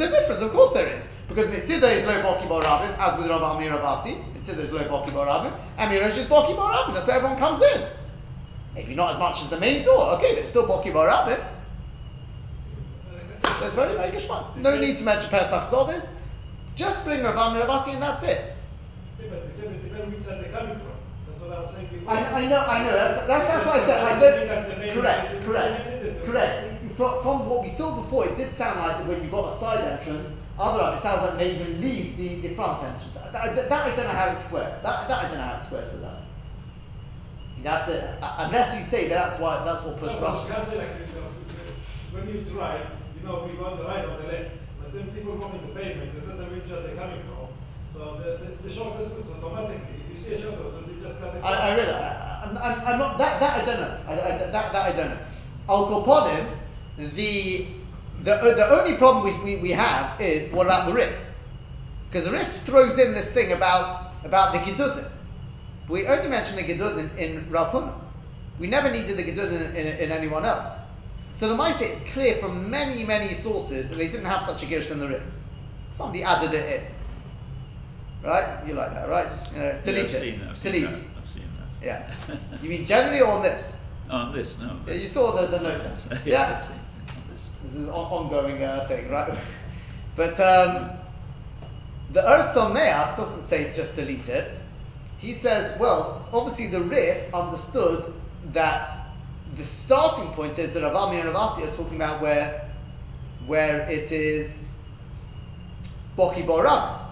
a 0.00 0.10
difference, 0.10 0.42
of 0.42 0.52
course 0.52 0.72
there 0.72 0.86
is. 0.86 1.08
Because 1.28 1.46
Mitzido 1.46 1.84
is 1.90 2.04
Lo 2.06 2.20
Boki 2.22 2.48
Bar 2.48 2.62
Rabbim, 2.62 2.98
as 2.98 3.18
with 3.18 3.28
Rav 3.28 3.42
Amir 3.42 3.70
Avasi. 3.72 4.22
Mitzido 4.34 4.58
is 4.58 4.70
Lo 4.72 4.80
Boki 4.84 5.12
Bar 5.14 5.26
Rabbim, 5.26 5.52
and 5.78 5.90
Meirosha 5.90 6.18
is 6.18 6.26
Boki 6.26 6.54
Bar 6.54 6.72
Rabbim. 6.72 6.92
That's 6.94 7.06
where 7.06 7.16
everyone 7.16 7.38
comes 7.38 7.62
in. 7.62 7.86
Maybe 8.74 8.94
not 8.94 9.12
as 9.12 9.18
much 9.18 9.40
as 9.42 9.50
the 9.50 9.58
main 9.58 9.84
door, 9.84 10.14
okay, 10.16 10.32
but 10.34 10.40
it's 10.40 10.50
still 10.50 10.66
Boki 10.66 10.92
Bar 10.92 11.08
Rabbim. 11.08 11.42
So 13.58 13.66
it's 13.66 13.74
very, 13.74 13.96
very 13.96 14.10
good. 14.10 14.20
No 14.56 14.78
need 14.78 14.96
to 14.98 15.04
mention 15.04 15.30
Pesach 15.30 15.62
Sovis. 15.70 16.14
Just 16.74 17.02
bring 17.04 17.22
Rav 17.22 17.36
Amir 17.36 17.62
Avasi 17.66 17.92
and 17.94 18.02
that's 18.02 18.24
it. 18.24 18.52
Yeah, 19.20 19.28
but 19.30 19.56
depends- 19.56 20.24
they're 20.26 20.44
coming 20.52 20.74
from. 20.74 20.93
What 21.54 21.58
I 21.58 21.62
was 21.62 21.70
saying 21.70 21.88
before. 21.92 22.12
I, 22.12 22.42
I 22.42 22.46
know, 22.48 22.58
I 22.58 22.82
know. 22.82 22.92
That's, 22.92 23.26
that's, 23.28 23.46
that's 23.46 23.66
why 23.66 23.78
I 23.78 23.86
said 23.86 24.02
I 24.02 24.20
Doesn't 24.20 24.40
mean 24.40 24.48
that 24.48 24.80
the. 24.80 25.00
Correct, 25.00 25.44
correct, 25.44 26.26
correct. 26.26 26.94
From, 26.96 27.22
from 27.22 27.48
what 27.48 27.62
we 27.62 27.68
saw 27.68 27.94
before, 28.02 28.26
it 28.26 28.36
did 28.36 28.54
sound 28.56 28.80
like 28.80 29.06
when 29.06 29.22
you 29.22 29.30
got 29.30 29.52
a 29.52 29.56
side 29.58 29.80
entrance, 29.86 30.34
otherwise 30.58 30.98
it 30.98 31.02
sounds 31.02 31.22
like 31.22 31.38
they 31.38 31.54
even 31.54 31.80
leave 31.80 32.16
the, 32.16 32.48
the 32.48 32.54
front 32.56 32.82
entrance. 32.82 33.14
That, 33.14 33.32
that, 33.32 33.68
that 33.68 33.70
I 33.70 33.94
don't 33.94 34.04
know 34.04 34.10
how 34.10 34.32
it 34.34 34.42
squares. 34.42 34.82
That, 34.82 35.06
that 35.08 35.24
I 35.24 35.28
don't 35.28 35.38
know 35.38 35.44
how 35.44 35.56
it 35.56 35.62
squares 35.62 35.92
with 35.92 36.02
that. 36.02 36.22
That's 37.62 37.88
it. 37.88 38.04
Uh, 38.20 38.34
Unless 38.50 38.76
you 38.76 38.82
say 38.82 39.08
that 39.08 39.14
that's 39.14 39.40
why 39.40 39.64
that's 39.64 39.82
what 39.82 39.98
pushed 39.98 40.20
No, 40.20 40.26
Russia. 40.26 40.46
you 40.46 40.54
can't 40.54 40.68
say 40.68 40.78
like, 40.78 40.90
you 41.00 41.14
know, 41.14 41.30
when 42.12 42.28
you 42.28 42.42
drive, 42.42 42.86
you 43.16 43.26
know, 43.26 43.48
we 43.48 43.56
go 43.56 43.64
on 43.64 43.78
the 43.78 43.84
right 43.84 44.04
or 44.04 44.20
the 44.20 44.28
left. 44.28 44.50
But 44.82 44.92
then 44.92 45.06
people 45.14 45.34
walk 45.36 45.54
in 45.54 45.62
the 45.62 45.72
pavement, 45.72 46.14
it 46.14 46.28
doesn't 46.28 46.52
mean 46.52 46.60
where 46.68 46.82
they're 46.82 46.96
coming 46.96 47.22
from. 47.22 47.48
So 47.90 48.20
the, 48.20 48.44
this, 48.44 48.58
the 48.58 48.68
shortest 48.68 49.14
route 49.14 49.42
automatically. 49.42 50.02
If 50.12 50.28
you 50.28 50.36
see 50.36 50.42
a 50.42 50.50
route, 50.50 50.83
you 50.83 50.83
just 51.04 51.20
cut 51.20 51.34
it. 51.34 51.44
I, 51.44 51.52
I 51.52 51.74
really, 51.74 51.92
I, 51.92 52.44
I'm, 52.44 52.56
I'm, 52.58 52.86
I'm 52.86 52.98
not 52.98 53.18
that, 53.18 53.40
that 53.40 53.62
I 53.62 53.64
don't 53.64 53.80
know. 53.80 53.98
I, 54.06 54.12
I, 54.12 54.38
that, 54.38 54.52
that 54.52 54.74
I 54.74 54.92
don't 54.92 55.10
know. 55.10 55.18
Al 55.68 55.86
Koponim, 55.86 56.46
the 57.14 57.66
the 58.22 58.34
uh, 58.34 58.54
the 58.54 58.80
only 58.80 58.96
problem 58.96 59.24
we, 59.24 59.56
we, 59.56 59.62
we 59.62 59.70
have 59.70 60.20
is 60.20 60.52
what 60.52 60.66
about 60.66 60.86
the 60.86 60.92
Rif? 60.92 61.16
Because 62.08 62.24
the 62.24 62.32
Rif 62.32 62.48
throws 62.48 62.98
in 62.98 63.12
this 63.12 63.30
thing 63.32 63.52
about 63.52 64.14
about 64.24 64.52
the 64.52 64.58
Gedudim. 64.58 65.10
We 65.88 66.06
only 66.06 66.28
mention 66.28 66.56
the 66.56 66.62
Gedudim 66.62 67.16
in 67.16 67.50
Rav 67.50 67.72
Huna. 67.72 67.94
We 68.58 68.66
never 68.66 68.90
needed 68.90 69.16
the 69.16 69.24
Gedudim 69.24 69.74
in, 69.74 69.86
in, 69.86 69.98
in 69.98 70.12
anyone 70.12 70.44
else. 70.44 70.78
So 71.32 71.48
the 71.48 71.56
Maisa, 71.56 71.82
it's 71.82 72.12
clear 72.12 72.36
from 72.36 72.70
many, 72.70 73.04
many 73.04 73.34
sources 73.34 73.88
that 73.88 73.96
they 73.96 74.06
didn't 74.06 74.26
have 74.26 74.42
such 74.42 74.62
a 74.62 74.66
Girish 74.66 74.92
in 74.92 75.00
the 75.00 75.08
Rif. 75.08 75.22
Somebody 75.90 76.22
added 76.22 76.54
it 76.54 76.80
in. 76.80 76.86
Right? 78.24 78.66
You 78.66 78.72
like 78.74 78.94
that, 78.94 79.08
right? 79.08 79.28
Just, 79.28 79.52
you 79.52 79.58
know, 79.58 79.78
delete 79.82 80.10
yeah, 80.10 80.16
I've 80.18 80.24
it. 80.24 80.32
seen 80.32 80.40
that. 80.40 80.50
I've 80.50 80.58
seen 80.58 80.72
delete. 80.72 80.90
that. 80.90 81.00
I've 81.18 81.28
seen 81.28 81.48
that. 81.58 81.86
Yeah. 81.86 82.10
You 82.62 82.70
mean 82.70 82.86
generally 82.86 83.20
or 83.20 83.28
on 83.28 83.42
this? 83.42 83.76
On 84.10 84.32
this, 84.34 84.58
no. 84.58 84.78
Yeah, 84.86 84.94
you 84.94 85.08
saw 85.08 85.32
there's 85.32 85.52
a 85.52 85.62
note 85.62 85.82
there. 85.82 86.20
yeah. 86.26 86.50
Yeah. 86.50 86.58
Seen 86.60 86.76
this. 87.30 87.50
This 87.64 87.74
is 87.74 87.84
an 87.84 87.90
ongoing 87.90 88.62
uh, 88.62 88.86
thing, 88.86 89.08
right? 89.10 89.38
but 90.16 90.38
um, 90.40 90.90
the 92.12 92.20
Ur 92.22 92.42
Someach 92.42 93.16
doesn't 93.16 93.40
say 93.42 93.72
just 93.74 93.96
delete 93.96 94.28
it. 94.28 94.60
he 95.18 95.32
says, 95.32 95.78
well, 95.80 96.28
obviously 96.32 96.66
the 96.66 96.80
Rif 96.82 97.32
understood 97.32 98.12
that 98.52 98.90
the 99.56 99.64
starting 99.64 100.28
point 100.32 100.58
is 100.58 100.74
that 100.74 100.82
Rav 100.82 100.94
Ami 100.94 101.20
and 101.20 101.28
Rav 101.28 101.36
Asi 101.36 101.62
are 101.64 101.72
talking 101.72 101.96
about 101.96 102.20
where, 102.20 102.70
where 103.46 103.88
it 103.88 104.12
is 104.12 104.74
Boki 106.16 106.44
Borab. 106.44 107.03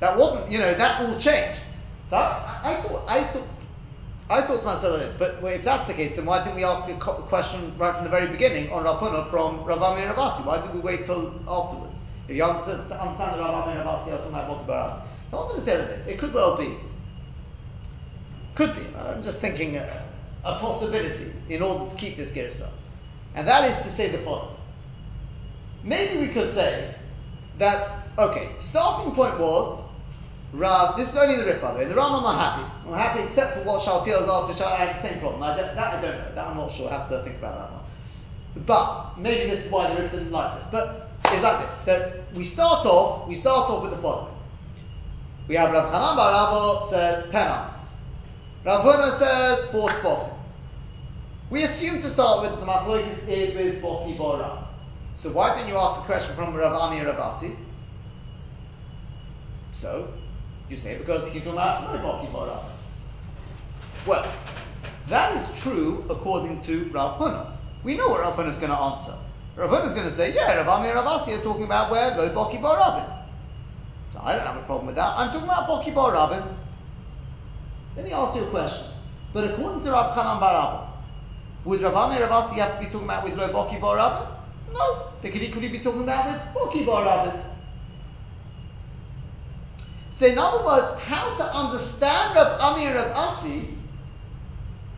That 0.00 0.16
wasn't, 0.16 0.50
you 0.50 0.58
know, 0.58 0.74
that 0.74 1.00
all 1.00 1.18
changed. 1.18 1.60
So 2.08 2.16
I, 2.16 2.60
I 2.64 2.74
thought, 2.76 3.04
I 3.08 3.24
thought, 3.24 3.48
I 4.30 4.42
thought 4.42 4.60
to 4.60 4.66
myself 4.66 4.98
this, 5.00 5.14
but 5.14 5.42
if 5.42 5.64
that's 5.64 5.86
the 5.86 5.94
case, 5.94 6.14
then 6.16 6.26
why 6.26 6.42
didn't 6.44 6.56
we 6.56 6.64
ask 6.64 6.88
a 6.88 6.94
question 6.94 7.76
right 7.78 7.94
from 7.94 8.04
the 8.04 8.10
very 8.10 8.26
beginning 8.26 8.70
on 8.70 8.84
Rav 8.84 9.30
from 9.30 9.64
Rav 9.64 9.82
Ami 9.82 10.02
and 10.02 10.10
Rav 10.10 10.18
Asi? 10.18 10.42
Why 10.42 10.60
did 10.60 10.74
we 10.74 10.80
wait 10.80 11.04
till 11.04 11.34
afterwards? 11.48 11.98
If 12.28 12.36
you 12.36 12.44
understand, 12.44 12.80
understand 12.92 13.18
that 13.18 13.38
Rav 13.38 13.66
Ami 13.66 13.72
and 13.72 13.86
Rav 13.86 14.02
Asi 14.02 14.12
are 14.12 14.18
talking 14.18 14.34
about 14.34 14.66
Boki 14.66 15.02
So 15.30 15.38
I 15.38 15.40
wanted 15.40 15.54
to 15.56 15.60
say 15.62 15.76
this. 15.76 16.06
It 16.06 16.18
could 16.18 16.34
well 16.34 16.56
be. 16.56 16.76
Could 18.54 18.76
be. 18.76 18.84
I'm 18.98 19.22
just 19.22 19.40
thinking 19.40 19.76
a, 19.76 20.04
a 20.44 20.58
possibility 20.58 21.32
in 21.48 21.62
order 21.62 21.88
to 21.88 21.96
keep 21.96 22.16
this 22.16 22.32
girsa. 22.32 22.68
And 23.34 23.48
that 23.48 23.68
is 23.70 23.78
to 23.78 23.88
say 23.88 24.10
the 24.10 24.18
following. 24.18 24.56
Maybe 25.82 26.18
we 26.18 26.28
could 26.28 26.52
say 26.52 26.94
that, 27.58 27.88
okay, 28.18 28.50
starting 28.58 29.12
point 29.12 29.38
was 29.38 29.87
Rav, 30.52 30.96
this 30.96 31.10
is 31.10 31.16
only 31.16 31.36
the 31.36 31.44
Rif, 31.44 31.60
by 31.60 31.72
the 31.72 31.78
way. 31.78 31.84
The 31.84 31.94
Rambam 31.94 32.22
are 32.22 32.36
happy. 32.36 32.72
I'm 32.86 32.94
happy 32.94 33.22
except 33.22 33.58
for 33.58 33.64
what 33.64 33.82
Shaltiel 33.82 34.20
has 34.20 34.28
asked, 34.28 34.48
which 34.48 34.60
I 34.62 34.76
have 34.76 34.96
the 34.96 35.08
same 35.08 35.20
problem. 35.20 35.42
I 35.42 35.54
that 35.56 35.76
I 35.76 36.00
don't 36.00 36.18
know. 36.18 36.34
That 36.34 36.46
I'm 36.46 36.56
not 36.56 36.72
sure. 36.72 36.88
I 36.88 36.98
have 36.98 37.08
to 37.10 37.22
think 37.22 37.36
about 37.36 37.56
that 37.56 37.72
one. 37.72 38.64
But 38.64 39.18
maybe 39.18 39.50
this 39.50 39.66
is 39.66 39.72
why 39.72 39.94
the 39.94 40.02
Rif 40.02 40.10
didn't 40.10 40.32
like 40.32 40.58
this. 40.58 40.68
But 40.70 41.10
it's 41.26 41.42
like 41.42 41.68
this: 41.68 41.82
that 41.82 42.32
we 42.34 42.44
start 42.44 42.86
off, 42.86 43.28
we 43.28 43.34
start 43.34 43.68
off 43.68 43.82
with 43.82 43.90
the 43.90 43.98
following. 43.98 44.34
We 45.48 45.56
have 45.56 45.70
Rav 45.70 45.90
Hanan 45.92 46.16
Bar 46.16 46.32
Abba 46.48 46.90
says 46.90 47.30
ten 47.30 47.46
arms. 47.46 47.96
Rav 48.64 48.84
Huna 48.84 49.18
says 49.18 49.64
four 49.66 49.90
tefachim. 49.90 50.34
We 51.50 51.62
assume 51.62 51.96
to 51.96 52.08
start 52.08 52.42
with 52.42 52.58
the 52.58 52.66
machlokes 52.66 53.28
is 53.28 53.54
with 53.54 53.82
Boki 53.82 54.16
Bora. 54.16 54.66
So 55.14 55.30
why 55.30 55.54
didn't 55.54 55.68
you 55.68 55.76
ask 55.76 56.00
a 56.00 56.04
question 56.04 56.34
from 56.34 56.54
Rav 56.54 56.72
Ami 56.72 57.00
or 57.00 57.06
Rav 57.06 57.18
Asi? 57.18 57.56
So 59.72 60.12
you 60.68 60.76
say 60.76 60.96
because 60.96 61.24
Boki 61.28 62.32
Bora. 62.32 62.60
Well, 64.06 64.30
that 65.08 65.34
is 65.34 65.60
true 65.60 66.04
according 66.10 66.60
to 66.60 66.84
Rav 66.90 67.18
Huna. 67.18 67.52
We 67.84 67.96
know 67.96 68.08
what 68.08 68.20
Rav 68.20 68.36
Huna 68.36 68.48
is 68.48 68.58
going 68.58 68.70
to 68.70 68.78
answer. 68.78 69.14
Rav 69.56 69.70
Huna 69.70 69.86
is 69.86 69.94
going 69.94 70.04
to 70.04 70.10
say, 70.10 70.34
yeah, 70.34 70.54
Rav 70.56 70.68
Ami 70.68 70.88
and 70.88 70.96
Rav 70.96 71.06
Asi 71.06 71.32
are 71.34 71.38
talking 71.38 71.64
about 71.64 71.90
where 71.90 72.16
Lo 72.16 72.28
Boki 72.30 72.60
Bar 72.60 72.78
So 74.12 74.20
I 74.22 74.34
don't 74.34 74.46
have 74.46 74.56
a 74.56 74.62
problem 74.62 74.86
with 74.86 74.96
that. 74.96 75.14
I'm 75.16 75.30
talking 75.30 75.44
about 75.44 75.68
Boki 75.68 75.94
Bar 75.94 76.12
Let 77.96 78.04
me 78.04 78.12
ask 78.12 78.36
you 78.36 78.42
a 78.42 78.46
question. 78.46 78.86
But 79.32 79.44
according 79.44 79.82
to 79.84 79.92
Rav 79.92 80.14
Chanan 80.14 80.40
Bar 80.40 80.92
would 81.64 81.80
Rav 81.80 81.94
Ami 81.94 82.16
and 82.16 82.24
Rav 82.24 82.44
Asi 82.44 82.60
have 82.60 82.74
to 82.74 82.80
be 82.80 82.86
talking 82.86 83.04
about 83.04 83.24
with 83.24 83.36
Lo 83.36 83.48
Boki 83.48 83.80
Bar 83.80 83.96
No. 84.72 85.08
They 85.22 85.30
could 85.30 85.42
equally 85.42 85.68
be 85.68 85.78
talking 85.78 86.02
about 86.02 86.26
with 86.26 86.40
Boki 86.54 86.86
Bar 86.86 87.47
So 90.18 90.26
in 90.26 90.36
other 90.36 90.64
words, 90.64 91.00
how 91.02 91.32
to 91.36 91.44
understand 91.44 92.34
Rav 92.34 92.60
Ami 92.60 92.86
and 92.86 92.96
Rav 92.96 93.12
Asi 93.16 93.68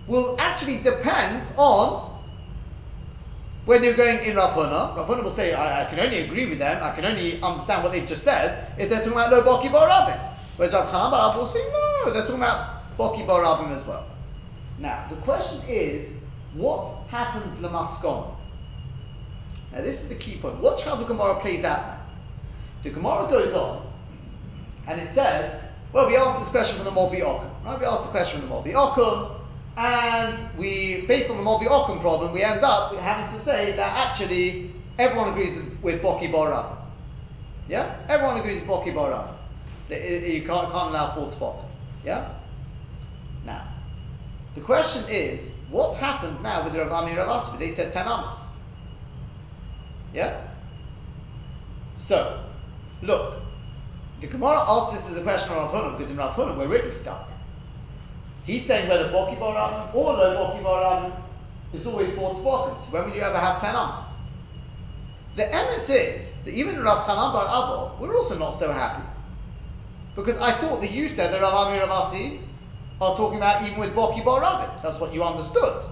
will 0.06 0.34
actually 0.40 0.78
depend 0.78 1.46
on 1.58 2.18
whether 3.66 3.84
you're 3.84 3.94
going 3.94 4.24
in 4.24 4.36
Rav 4.36 4.54
Huna. 4.54 4.96
Rav 4.96 5.06
Huna 5.06 5.22
will 5.22 5.30
say, 5.30 5.52
I, 5.52 5.84
I, 5.84 5.90
can 5.90 6.00
only 6.00 6.20
agree 6.20 6.46
with 6.46 6.58
them, 6.58 6.82
I 6.82 6.94
can 6.94 7.04
only 7.04 7.38
understand 7.42 7.82
what 7.84 7.92
they've 7.92 8.08
just 8.08 8.24
said 8.24 8.72
if 8.78 8.88
they're 8.88 9.00
talking 9.00 9.12
about 9.12 9.30
Lo 9.30 9.42
Boki 9.42 9.70
Bar 9.70 9.88
Rabin. 9.88 10.18
Whereas 10.56 10.72
Rav 10.72 10.88
Chanan 10.88 11.10
Bar 11.10 11.36
will 11.36 11.44
say, 11.44 11.60
no, 11.70 12.12
they're 12.12 12.22
talking 12.22 12.36
about 12.36 12.96
Boki 12.96 13.26
Bar 13.26 13.44
as 13.74 13.86
well. 13.86 14.06
Now, 14.78 15.06
the 15.10 15.16
question 15.16 15.60
is, 15.68 16.14
what 16.54 17.06
happens 17.08 17.58
Lamaskon? 17.58 18.34
Now, 19.70 19.82
this 19.82 20.02
is 20.02 20.08
the 20.08 20.14
key 20.14 20.38
point. 20.38 20.56
Watch 20.60 20.84
how 20.84 20.96
the 20.96 21.04
Gemara 21.04 21.38
plays 21.40 21.62
out 21.62 21.86
now. 21.86 22.00
The 22.84 22.88
Gemara 22.88 23.28
goes 23.28 23.52
on, 23.52 23.89
and 24.90 25.00
it 25.00 25.08
says, 25.08 25.62
well, 25.92 26.08
we 26.08 26.16
asked 26.16 26.40
this 26.40 26.48
question 26.48 26.76
from 26.76 26.84
the 26.84 26.90
Movi 26.90 27.20
Okum, 27.20 27.48
right? 27.64 27.78
We 27.78 27.86
asked 27.86 28.04
the 28.04 28.10
question 28.10 28.40
from 28.40 28.48
the 28.48 28.54
Movi 28.56 28.74
Okum, 28.74 29.36
and 29.76 30.36
we, 30.58 31.02
based 31.06 31.30
on 31.30 31.36
the 31.36 31.44
Movi 31.44 31.66
Okum 31.66 32.00
problem, 32.00 32.32
we 32.32 32.42
end 32.42 32.64
up 32.64 32.96
having 32.96 33.32
to 33.32 33.40
say 33.40 33.70
that 33.76 34.08
actually 34.08 34.72
everyone 34.98 35.28
agrees 35.28 35.60
with, 35.80 36.02
Boki 36.02 36.30
Bora. 36.30 36.76
Yeah? 37.68 37.96
Everyone 38.08 38.36
agrees 38.36 38.60
with 38.60 38.68
Boki 38.68 38.92
Bora. 38.92 39.32
You 39.88 40.42
can't, 40.42 40.70
can't 40.72 40.90
allow 40.90 41.10
full 41.10 41.30
spot. 41.30 41.64
Yeah? 42.04 42.28
Now, 43.44 43.68
the 44.56 44.60
question 44.60 45.04
is, 45.08 45.52
what 45.70 45.96
happens 45.98 46.40
now 46.40 46.64
with 46.64 46.74
Rav 46.74 46.90
Ami 46.90 47.10
and 47.10 47.18
Rav 47.18 47.28
Asi? 47.28 47.56
They 47.58 47.70
said 47.70 47.92
10 47.92 48.06
amas. 48.08 48.38
Yeah? 50.12 50.48
So, 51.94 52.42
look, 53.02 53.40
the 54.20 54.26
Gemara 54.26 54.64
asks 54.68 54.92
this 54.92 55.10
as 55.10 55.16
a 55.16 55.22
question 55.22 55.52
on 55.52 55.58
Rav 55.58 55.72
Huna, 55.72 55.96
because 55.96 56.10
in 56.10 56.16
Rav 56.16 56.34
Huna 56.34 56.56
we're 56.56 56.68
really 56.68 56.90
stuck. 56.90 57.28
He's 58.44 58.64
saying 58.64 58.88
whether 58.88 59.10
Boki 59.10 59.38
Boram 59.38 59.94
or 59.94 60.16
no 60.16 60.22
Boki 60.36 60.62
Boram 60.62 61.12
is 61.72 61.86
always 61.86 62.12
four 62.14 62.34
tefachim. 62.34 62.92
When 62.92 63.04
would 63.04 63.14
you 63.14 63.22
ever 63.22 63.38
have 63.38 63.60
ten 63.60 63.74
amas? 63.74 64.06
The 65.36 65.46
MS 65.46 65.90
is 65.90 66.34
that 66.44 66.52
even 66.52 66.80
Rav 66.82 67.06
Chanan 67.06 67.32
Bar 67.32 67.46
Abba, 67.46 68.02
we're 68.02 68.16
also 68.16 68.38
not 68.38 68.58
so 68.58 68.72
happy. 68.72 69.02
Because 70.16 70.36
I 70.38 70.52
thought 70.52 70.80
that 70.80 70.90
you 70.90 71.08
said 71.08 71.32
that 71.32 71.40
Rav 71.40 71.54
Ami 71.54 71.78
Rav 71.78 71.90
Asi 71.90 72.40
are 73.00 73.16
talking 73.16 73.38
about 73.38 73.62
even 73.62 73.78
with 73.78 73.94
Boki 73.94 74.24
Bar. 74.24 74.40
That's 74.82 74.98
what 74.98 75.14
you 75.14 75.22
understood. 75.22 75.84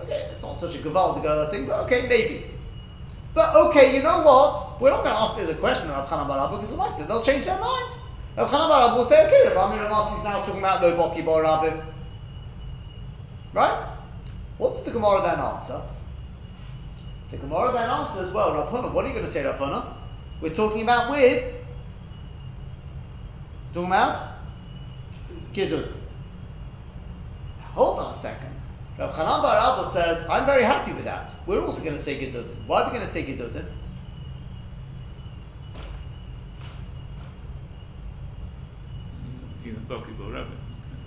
Okay, 0.00 0.28
it's 0.30 0.40
not 0.40 0.56
such 0.56 0.76
a 0.76 0.78
Gavaldiga 0.78 1.50
thing, 1.50 1.66
but 1.66 1.80
okay, 1.84 2.06
maybe. 2.08 2.49
But 3.32 3.54
okay, 3.54 3.94
you 3.94 4.02
know 4.02 4.22
what? 4.22 4.80
We're 4.80 4.90
not 4.90 5.04
going 5.04 5.14
to 5.14 5.20
ask 5.20 5.38
as 5.38 5.48
a 5.48 5.54
question 5.54 5.88
of 5.90 6.08
Chanan 6.08 6.26
Bar 6.26 6.50
because 6.50 6.98
the 6.98 7.04
they'll 7.04 7.22
change 7.22 7.44
their 7.44 7.60
mind. 7.60 7.94
Rav 8.36 8.50
Chanan 8.50 8.70
Barab 8.70 8.96
will 8.96 9.04
say, 9.04 9.26
okay, 9.26 9.54
Rav 9.54 9.70
Ami 9.70 9.80
Rav 9.80 10.18
is 10.18 10.24
now 10.24 10.40
talking 10.44 10.58
about 10.58 10.82
no 10.82 10.92
Boki 10.92 11.24
Bo 11.24 11.42
Rabim. 11.42 11.84
Right? 13.52 13.84
What's 14.58 14.82
the 14.82 14.90
Gemara 14.90 15.22
then 15.22 15.38
answer? 15.38 15.80
The 17.30 17.36
Gemara 17.36 17.72
then 17.72 17.88
answers, 17.88 18.32
well, 18.32 18.54
Rav 18.54 18.68
Huna, 18.68 18.92
what 18.92 19.04
are 19.04 19.08
you 19.08 19.14
going 19.14 19.26
to 19.26 19.30
say, 19.30 19.44
Rav 19.44 19.58
Huna? 19.58 19.84
We're 20.40 20.54
talking 20.54 20.82
about 20.82 21.10
with, 21.10 21.54
talking 23.72 23.86
about 23.86 24.28
Gidud. 25.52 25.92
Hold 27.72 27.98
on 27.98 28.12
a 28.12 28.16
second. 28.16 28.49
Rav 29.00 29.14
Chanan 29.14 29.40
Bar 29.40 29.84
says, 29.86 30.26
I'm 30.28 30.44
very 30.44 30.62
happy 30.62 30.92
with 30.92 31.04
that. 31.04 31.34
We're 31.46 31.64
also 31.64 31.82
going 31.82 31.96
to 31.96 32.02
say 32.02 32.20
Gidudin. 32.20 32.54
Why 32.66 32.82
are 32.82 32.84
we 32.84 32.90
going 32.90 33.06
to 33.06 33.10
say 33.10 33.24
Gidudin? 33.24 33.64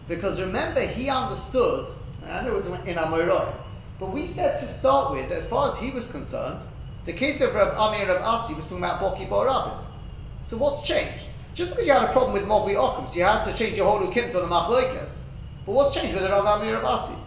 Because 0.08 0.41
remember, 0.41 0.82
he 0.82 1.08
understood, 1.08 1.86
I 2.27 2.41
know 2.41 2.56
it 2.56 2.56
was 2.56 2.65
in 2.65 2.95
Amoroi, 2.95 3.53
but 3.99 4.12
we 4.12 4.25
said 4.25 4.60
to 4.60 4.65
start 4.65 5.12
with, 5.12 5.29
as 5.29 5.45
far 5.45 5.69
as 5.69 5.77
he 5.77 5.91
was 5.91 6.10
concerned, 6.10 6.62
the 7.06 7.13
case 7.13 7.41
of 7.41 7.53
Rav 7.53 7.77
Ami 7.77 7.99
and 7.99 8.10
Rav 8.10 8.23
Asi 8.23 8.56
was 8.56 8.65
talking 8.65 8.79
about 8.79 9.01
Boki 9.01 9.29
Bar 9.29 9.45
Rabin. 9.45 9.86
So 10.45 10.58
what's 10.58 10.82
changed? 10.82 11.27
Just 11.53 11.71
because 11.71 11.86
you 11.86 11.93
had 11.93 12.10
a 12.10 12.12
problem 12.12 12.34
with 12.34 12.45
Movi 12.45 12.75
Okum, 12.75 13.08
so 13.08 13.19
you 13.19 13.23
had 13.23 13.43
to 13.43 13.53
change 13.53 13.77
your 13.77 13.88
whole 13.88 13.99
Ukim 13.99 14.32
to 14.32 14.39
the 14.39 14.47
Machloikas. 14.47 15.19
But 15.67 15.73
what's 15.73 15.93
changed 15.93 16.15
with 16.15 16.27
Rav 16.27 16.43
Ami 16.43 16.69
and 16.69 16.82
Rav 16.82 16.86
Asi? 16.86 17.22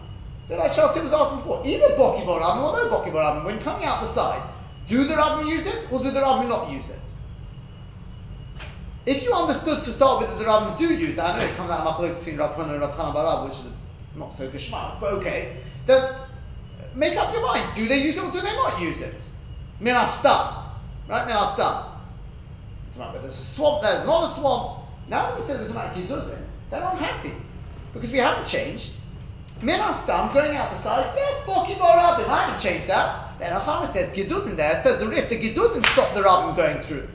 That 0.49 0.59
like 0.59 0.71
Shaltiel 0.71 1.03
was 1.03 1.13
asking 1.13 1.41
for, 1.41 1.65
either 1.65 1.87
Boki 1.95 2.25
or 2.25 2.39
no 2.39 2.89
Boki 2.89 3.11
Bar 3.11 3.33
Rabin. 3.33 3.43
When 3.43 3.59
coming 3.59 3.85
out 3.85 3.99
the 3.99 4.07
side, 4.07 4.49
do 4.87 5.03
the 5.03 5.15
Rabbin 5.15 5.47
use 5.47 5.65
it 5.67 5.91
or 5.91 6.01
do 6.01 6.11
the 6.11 6.21
Rabbin 6.21 6.47
not 6.47 6.71
use 6.71 6.89
it? 6.89 6.99
If 9.05 9.23
you 9.23 9.33
understood 9.33 9.83
to 9.83 9.91
start 9.91 10.21
with 10.21 10.29
that 10.29 10.39
the 10.39 10.45
Rabbim 10.45 10.77
do 10.77 10.93
use 10.93 11.17
it, 11.17 11.21
I 11.21 11.37
know 11.37 11.45
it 11.45 11.55
comes 11.55 11.69
out 11.69 11.79
of 11.79 11.95
machlokes 11.95 12.19
between 12.19 12.37
Rav 12.37 12.55
Huna 12.55 12.71
and 12.73 12.81
Rav 12.81 12.95
Chanan 12.95 13.13
Barab, 13.13 13.49
which 13.49 13.57
is 13.57 13.69
not 14.15 14.33
so 14.33 14.49
geschmack, 14.49 14.99
but 14.99 15.13
okay. 15.13 15.57
Then 15.85 16.01
uh, 16.01 16.19
make 16.93 17.15
up 17.17 17.33
your 17.33 17.41
mind. 17.41 17.73
Do 17.75 17.87
they 17.87 18.03
use 18.03 18.17
it 18.17 18.23
or 18.23 18.31
do 18.31 18.41
they 18.41 18.53
not 18.53 18.81
use 18.81 19.01
it? 19.01 19.25
Min 19.79 19.95
Right? 19.95 20.57
Min 21.07 21.37
But 22.97 23.21
there's 23.21 23.39
a 23.39 23.43
swamp 23.43 23.81
there, 23.81 23.93
there's 23.93 24.05
not 24.05 24.23
a 24.25 24.27
swamp. 24.27 24.83
Now 25.07 25.27
that 25.27 25.39
we 25.39 25.45
say 25.45 25.53
there's 25.53 25.71
about 25.71 25.95
Gidudin, 25.95 26.39
then 26.69 26.83
I'm 26.83 26.97
happy. 26.97 27.33
Because 27.93 28.11
we 28.11 28.17
haven't 28.17 28.45
changed. 28.45 28.91
Min 29.61 29.79
going 29.79 30.55
out 30.55 30.71
the 30.71 30.77
side, 30.77 31.11
yes, 31.15 31.43
Boki 31.45 31.75
Barabim, 31.75 32.27
I 32.27 32.45
haven't 32.45 32.61
changed 32.61 32.87
that. 32.87 33.39
Then 33.39 33.55
if 33.55 33.93
there's 33.93 34.09
Gidudin 34.11 34.55
there, 34.55 34.75
says 34.75 34.99
the 34.99 35.07
Rif, 35.07 35.29
the 35.29 35.37
Gidudin 35.37 35.83
stop 35.87 36.13
the 36.13 36.21
Rabbim 36.21 36.55
going 36.55 36.79
through. 36.79 37.07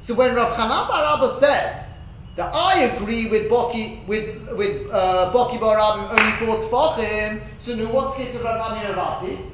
So 0.00 0.14
when 0.14 0.34
Rav 0.34 0.52
Chanan 0.54 0.88
Bar 0.88 1.28
says 1.28 1.90
that 2.36 2.54
I 2.54 2.80
agree 2.80 3.28
with 3.28 3.50
Boki 3.50 4.06
with 4.06 4.50
with 4.52 4.90
uh, 4.90 5.30
Boki 5.32 5.60
Bar 5.60 5.78
only 5.78 6.32
for 6.38 6.68
Tfachim, 6.68 7.40
so 7.58 7.74
now 7.74 7.92
what's 7.92 8.16
the 8.16 8.24
case 8.24 8.34
of 8.34 8.42
Rav 8.42 8.78
Ravasi? 8.78 9.50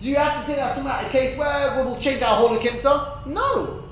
Do 0.00 0.08
you 0.08 0.16
have 0.16 0.40
to 0.40 0.46
say 0.50 0.56
that's 0.56 0.78
about 0.78 1.06
a 1.06 1.08
case 1.08 1.36
where 1.38 1.76
we'll 1.76 1.98
change 1.98 2.22
our 2.22 2.36
whole 2.36 2.50
Akimta? 2.50 3.26
No. 3.26 3.84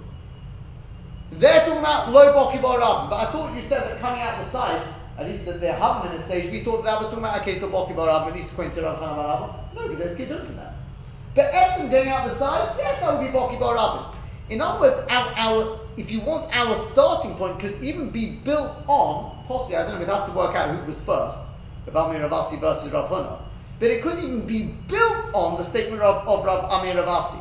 They're 1.32 1.60
talking 1.60 1.78
about 1.78 2.12
low 2.12 2.34
boki 2.34 2.60
barabim, 2.60 3.08
but 3.08 3.16
I 3.16 3.32
thought 3.32 3.54
you 3.54 3.62
said 3.62 3.88
that 3.88 4.00
coming 4.00 4.20
out 4.20 4.38
the 4.38 4.44
sides, 4.44 4.84
at 5.22 5.28
least 5.28 5.46
at 5.46 5.60
the 5.60 5.68
Havman 5.68 6.20
stage, 6.20 6.50
we 6.50 6.60
thought 6.60 6.82
that 6.82 6.98
was 6.98 7.06
talking 7.06 7.20
about 7.20 7.40
a 7.40 7.44
case 7.44 7.62
of 7.62 7.70
boki 7.70 7.94
barabim, 7.94 8.28
at 8.28 8.34
least 8.34 8.52
according 8.52 8.74
to 8.74 8.82
Rav 8.82 8.98
Chana 8.98 9.16
Barabim. 9.16 9.74
No, 9.74 9.82
because 9.82 9.98
there's 9.98 10.16
kids 10.16 10.32
from 10.32 10.56
that. 10.56 10.74
But 11.34 11.52
Etzim 11.52 11.90
going 11.90 12.08
out 12.08 12.28
the 12.28 12.34
side, 12.34 12.74
yes, 12.76 13.00
that 13.00 13.12
would 13.12 13.24
be 13.24 13.32
boki 13.32 13.58
barabim. 13.58 14.16
In 14.50 14.60
other 14.60 14.80
words, 14.80 14.98
our, 15.08 15.32
our, 15.36 15.80
if 15.96 16.10
you 16.10 16.20
want 16.20 16.54
our 16.56 16.74
starting 16.74 17.34
point 17.36 17.60
could 17.60 17.80
even 17.82 18.10
be 18.10 18.30
built 18.30 18.82
on, 18.88 19.44
possibly, 19.46 19.76
I 19.76 19.84
don't 19.84 19.94
know, 19.94 20.00
we'd 20.00 20.08
have 20.08 20.26
to 20.26 20.32
work 20.32 20.56
out 20.56 20.76
who 20.76 20.84
was 20.84 21.00
first, 21.00 21.38
Rav 21.92 22.10
Amir 22.10 22.28
Ravasi 22.28 22.58
versus 22.58 22.92
Rav 22.92 23.08
Huna. 23.08 23.38
But 23.78 23.90
it 23.90 24.02
could 24.02 24.18
even 24.18 24.44
be 24.44 24.74
built 24.88 25.30
on 25.34 25.56
the 25.56 25.62
statement 25.62 26.02
of, 26.02 26.26
of 26.26 26.44
Rav 26.44 26.64
Amir 26.64 27.00
Ravasi. 27.00 27.40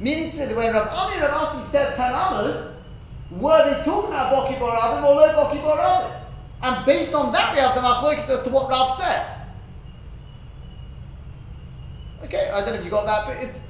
Meaning 0.00 0.30
to 0.30 0.36
say 0.36 0.46
that 0.46 0.56
when 0.56 0.72
Rav 0.72 0.88
Amir 0.88 1.28
Ravasi 1.28 1.70
said 1.70 1.94
Tanamas, 1.96 2.76
were 3.30 3.62
they 3.64 3.84
talking 3.84 4.08
about 4.08 4.32
Boki 4.32 4.58
Boravim 4.58 5.04
or 5.04 5.14
no 5.14 5.44
Boki? 5.44 6.23
And 6.64 6.86
based 6.86 7.12
on 7.12 7.30
that, 7.32 7.52
we 7.52 7.60
have 7.60 7.74
the 7.74 7.82
machlokes 7.82 8.30
as 8.30 8.42
to 8.44 8.48
what 8.48 8.70
Rav 8.70 8.96
said. 8.96 9.36
Okay, 12.24 12.48
I 12.48 12.60
don't 12.62 12.70
know 12.70 12.74
if 12.76 12.84
you 12.86 12.90
got 12.90 13.04
that, 13.04 13.26
but 13.26 13.36
it's 13.36 13.60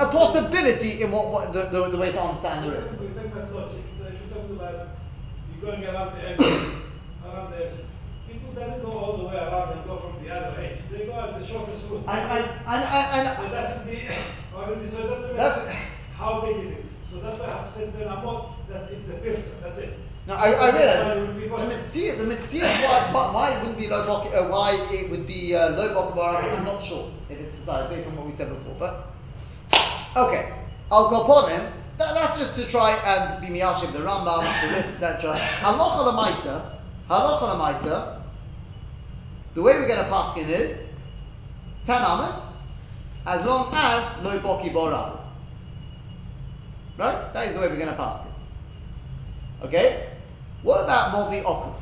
a 0.00 0.06
possibility 0.06 1.02
in 1.02 1.12
what, 1.12 1.30
what 1.30 1.52
the, 1.52 1.66
the, 1.66 1.90
the 1.90 1.96
way 1.96 2.10
to 2.10 2.20
understand 2.20 2.64
the 2.64 2.70
We're 2.98 3.14
talking 3.14 3.30
about 3.30 3.54
logic. 3.54 3.82
You're 4.00 4.34
talking 4.34 4.56
about 4.56 4.88
you're 5.54 5.70
going 5.70 5.84
around 5.86 6.16
the 6.16 6.28
edge, 6.28 6.40
around 7.24 7.52
the 7.52 7.64
edge. 7.64 7.72
People 8.28 8.52
doesn't 8.54 8.82
go 8.82 8.90
all 8.90 9.16
the 9.18 9.24
way 9.28 9.36
around 9.36 9.78
and 9.78 9.86
go 9.86 9.98
from 10.10 10.24
the 10.24 10.34
other 10.34 10.60
edge. 10.60 10.78
They 10.90 11.06
go 11.06 11.12
at 11.12 11.38
the 11.38 11.46
shortest 11.46 11.86
route. 11.88 12.02
And, 12.08 12.18
and, 12.18 12.50
and, 12.66 13.28
and, 13.28 13.36
so 13.36 13.48
that 13.48 13.78
would 13.78 13.86
be 13.86 14.08
already. 14.52 14.86
So 14.88 15.06
that's 15.06 15.22
the 15.22 15.34
That's- 15.34 15.76
how 16.16 16.40
big 16.40 16.56
it 16.56 16.78
is. 16.78 16.84
So 17.02 17.20
that's 17.20 17.38
why 17.38 17.46
I 17.46 17.58
have 17.58 17.70
said 17.70 17.94
then 17.94 18.08
amot 18.08 18.54
that 18.68 18.90
is 18.90 19.06
the 19.06 19.14
filter. 19.18 19.54
That's 19.62 19.78
it. 19.78 19.96
No, 20.26 20.34
I, 20.34 20.68
I 20.68 20.70
That's 20.70 21.04
why 21.04 21.12
it 21.12 21.16
realize 21.16 21.28
would 21.28 21.40
the 21.40 21.48
possible. 21.48 21.76
mitzvah, 21.76 22.16
the 22.16 22.24
mitzvah, 22.24 22.58
why, 22.60 23.10
why, 23.12 23.32
why 23.32 23.50
it 23.54 23.60
wouldn't 23.60 23.78
be 23.78 23.86
low 23.86 24.06
boki, 24.06 24.34
uh, 24.34 24.48
why 24.48 24.88
it 24.92 25.10
would 25.10 25.26
be 25.26 25.54
uh, 25.54 25.70
low 25.70 25.88
boki 25.94 26.58
I'm 26.58 26.64
not 26.64 26.82
sure 26.82 27.12
if 27.30 27.38
it's 27.38 27.54
decided 27.54 27.90
based 27.90 28.06
on 28.08 28.16
what 28.16 28.26
we 28.26 28.32
said 28.32 28.48
before, 28.48 28.74
but 28.78 29.12
Okay, 30.16 30.50
I'll 30.90 31.10
go 31.10 31.24
upon 31.24 31.50
him. 31.50 31.72
That, 31.98 32.14
that's 32.14 32.38
just 32.38 32.54
to 32.56 32.64
try 32.66 32.92
and 32.92 33.40
be 33.40 33.48
miyashiv 33.48 33.92
the 33.92 33.98
Rambam, 33.98 34.40
the 34.62 34.74
Rif, 34.74 34.86
etc. 34.94 35.34
Halacha 35.34 36.10
lemaisa, 36.10 36.78
halacha 37.08 37.54
lemaisa. 37.54 38.22
The 39.54 39.62
way 39.62 39.74
we're 39.74 39.86
going 39.86 39.98
to 40.02 40.10
paskin 40.10 40.48
is 40.48 40.84
ten 41.84 42.00
amas, 42.00 42.54
as 43.26 43.44
long 43.44 43.68
as 43.74 44.22
no 44.22 44.38
boki 44.38 44.72
borab. 44.72 45.20
Right? 46.96 47.32
That 47.34 47.48
is 47.48 47.54
the 47.54 47.60
way 47.60 47.68
we're 47.68 47.76
going 47.76 47.88
to 47.88 47.94
paskin. 47.94 48.32
Okay. 49.64 50.15
What 50.62 50.84
about 50.84 51.12
movi 51.14 51.42
okum? 51.44 51.74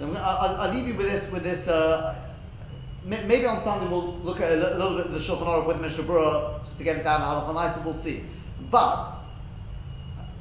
I'll, 0.00 0.56
I'll 0.60 0.72
leave 0.72 0.86
you 0.86 0.94
with 0.94 1.10
this. 1.10 1.30
With 1.30 1.42
this. 1.42 1.68
Uh, 1.68 2.14
Maybe 3.06 3.46
on 3.46 3.62
Sunday 3.62 3.86
we'll 3.86 4.18
look 4.24 4.40
at 4.40 4.50
a 4.50 4.56
little 4.56 4.96
bit 4.96 5.06
of 5.06 5.12
the 5.12 5.20
Shulchan 5.20 5.46
Aruch 5.46 5.68
with 5.68 5.80
Mishnah 5.80 6.02
Berurah 6.02 6.58
just 6.64 6.76
to 6.78 6.82
get 6.82 6.96
it 6.96 7.04
down 7.04 7.20
to 7.20 7.26
Halacha 7.26 7.54
Nice, 7.54 7.76
and 7.76 7.84
we'll 7.84 7.94
see. 7.94 8.24
But 8.68 9.12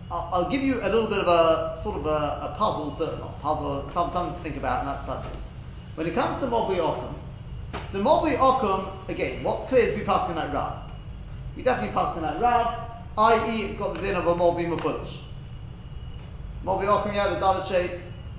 I'll, 0.10 0.30
I'll 0.34 0.50
give 0.50 0.64
you 0.64 0.80
a 0.82 0.90
little 0.90 1.08
bit 1.08 1.20
of 1.20 1.28
a 1.28 1.80
sort 1.84 1.98
of 1.98 2.08
a, 2.08 2.10
a 2.10 2.56
puzzle 2.58 2.90
to 2.96 3.18
not 3.20 3.40
puzzle, 3.40 3.88
something 3.92 4.34
to 4.34 4.40
think 4.40 4.58
about, 4.58 4.80
and 4.80 4.88
that's 4.88 5.08
like 5.08 5.32
this. 5.32 5.52
When 5.94 6.08
it 6.08 6.16
comes 6.16 6.40
to 6.40 6.48
Movi 6.48 6.80
Okum, 6.80 7.14
so 7.88 8.04
Movi 8.04 8.36
Okum 8.40 8.88
again, 9.10 9.44
what's 9.44 9.66
clear 9.66 9.84
is 9.84 9.94
we 9.94 10.04
pass 10.04 10.28
in 10.30 10.36
that 10.36 10.52
Rav. 10.52 10.90
We 11.56 11.62
definitely 11.62 11.94
pass 11.94 12.16
in 12.16 12.24
that 12.24 12.42
Rav, 12.42 12.80
i.e., 13.20 13.62
it's 13.62 13.78
got 13.78 13.94
the 13.94 14.02
din 14.02 14.16
of 14.16 14.26
a 14.26 14.34
Movi 14.34 14.68
Mafulish. 14.68 15.20
Movi 16.66 16.88
Okum, 16.88 17.14
yeah, 17.14 17.28
the 17.28 17.36
Dalit 17.36 17.68
shape, 17.68 17.92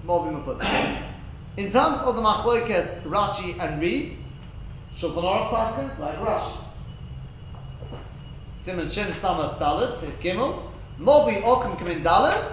Movi 0.05 0.33
Mafulish. 0.35 1.03
In 1.57 1.70
terms 1.70 2.03
of 2.03 2.16
the 2.16 2.20
Machlokes, 2.22 3.03
Rashi 3.03 3.57
and 3.61 3.81
Ri, 3.81 4.18
Shulchan 4.93 5.22
Aruch 5.22 5.51
Paskins, 5.51 5.97
like 6.01 6.18
Rashi. 6.18 6.57
Simon 8.53 8.91
Shin 8.91 9.07
Samach 9.12 9.61
Dalit, 9.61 9.97
Sif 9.97 10.18
Gimel, 10.18 10.61
Movi 10.99 11.41
Okum 11.43 11.79
Kamin 11.79 12.03
Dalit, 12.03 12.53